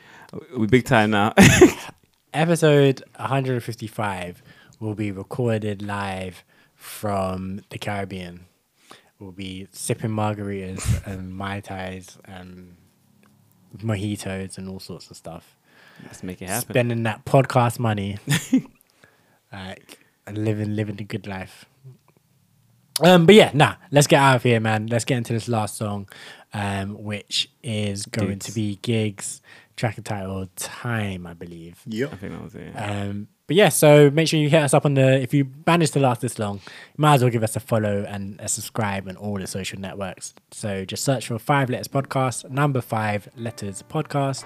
[0.58, 1.34] we big time now?
[2.38, 4.44] Episode 155
[4.80, 6.44] will be recorded live
[6.76, 8.46] from the Caribbean.
[9.18, 12.76] We'll be sipping margaritas and mai tais and
[13.80, 15.58] mojitos and all sorts of stuff.
[16.04, 16.70] Let's make it happen.
[16.70, 18.20] Spending that podcast money,
[19.52, 21.66] like and living living the good life.
[23.02, 23.76] Um, but yeah, nah.
[23.90, 24.86] Let's get out of here, man.
[24.86, 26.08] Let's get into this last song,
[26.54, 28.46] um, which is going Giggs.
[28.46, 29.42] to be Giggs.
[29.78, 31.82] Track entitled "Time," I believe.
[31.86, 32.12] yep.
[32.12, 32.74] I think that was it.
[32.76, 35.22] Um, but yeah, so make sure you hit us up on the.
[35.22, 38.04] If you manage to last this long, you might as well give us a follow
[38.10, 40.34] and a subscribe on all the social networks.
[40.52, 44.44] So just search for Five Letters Podcast, number five letters podcast.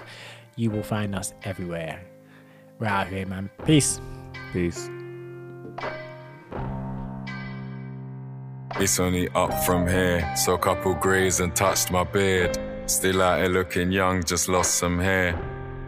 [0.54, 2.04] You will find us everywhere.
[2.78, 3.48] We're out here, man.
[3.64, 4.00] Peace.
[4.52, 4.88] Peace.
[8.76, 12.58] It's only up from here, so a couple greys and touched my beard.
[12.92, 15.34] Still out here looking young, just lost some hair.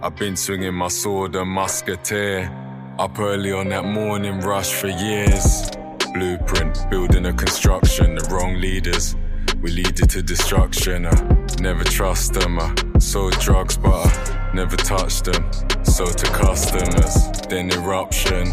[0.01, 2.51] I've been swinging my sword and musketeer.
[2.98, 5.70] Up early on that morning rush for years.
[6.14, 9.16] Blueprint, building a construction, the wrong leaders.
[9.60, 11.05] We lead it to destruction.
[11.05, 12.59] I never trust them.
[12.59, 15.44] I sold drugs, but I never touched them.
[15.85, 18.47] Sold to customers, then eruption.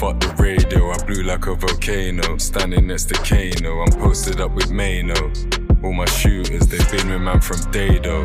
[0.00, 2.38] Fuck the radio, I blew like a volcano.
[2.38, 5.30] Standing next to Kano, I'm posted up with Mano.
[5.82, 8.24] All my shooters, they've been with man from Dado.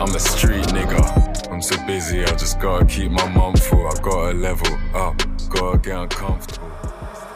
[0.00, 1.50] I'm a street nigga.
[1.52, 3.86] I'm so busy, I just gotta keep my mum full.
[3.86, 6.70] I gotta level up, gotta get uncomfortable.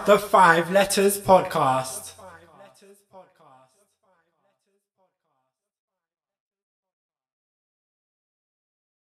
[0.07, 2.08] The Five Letters Podcast.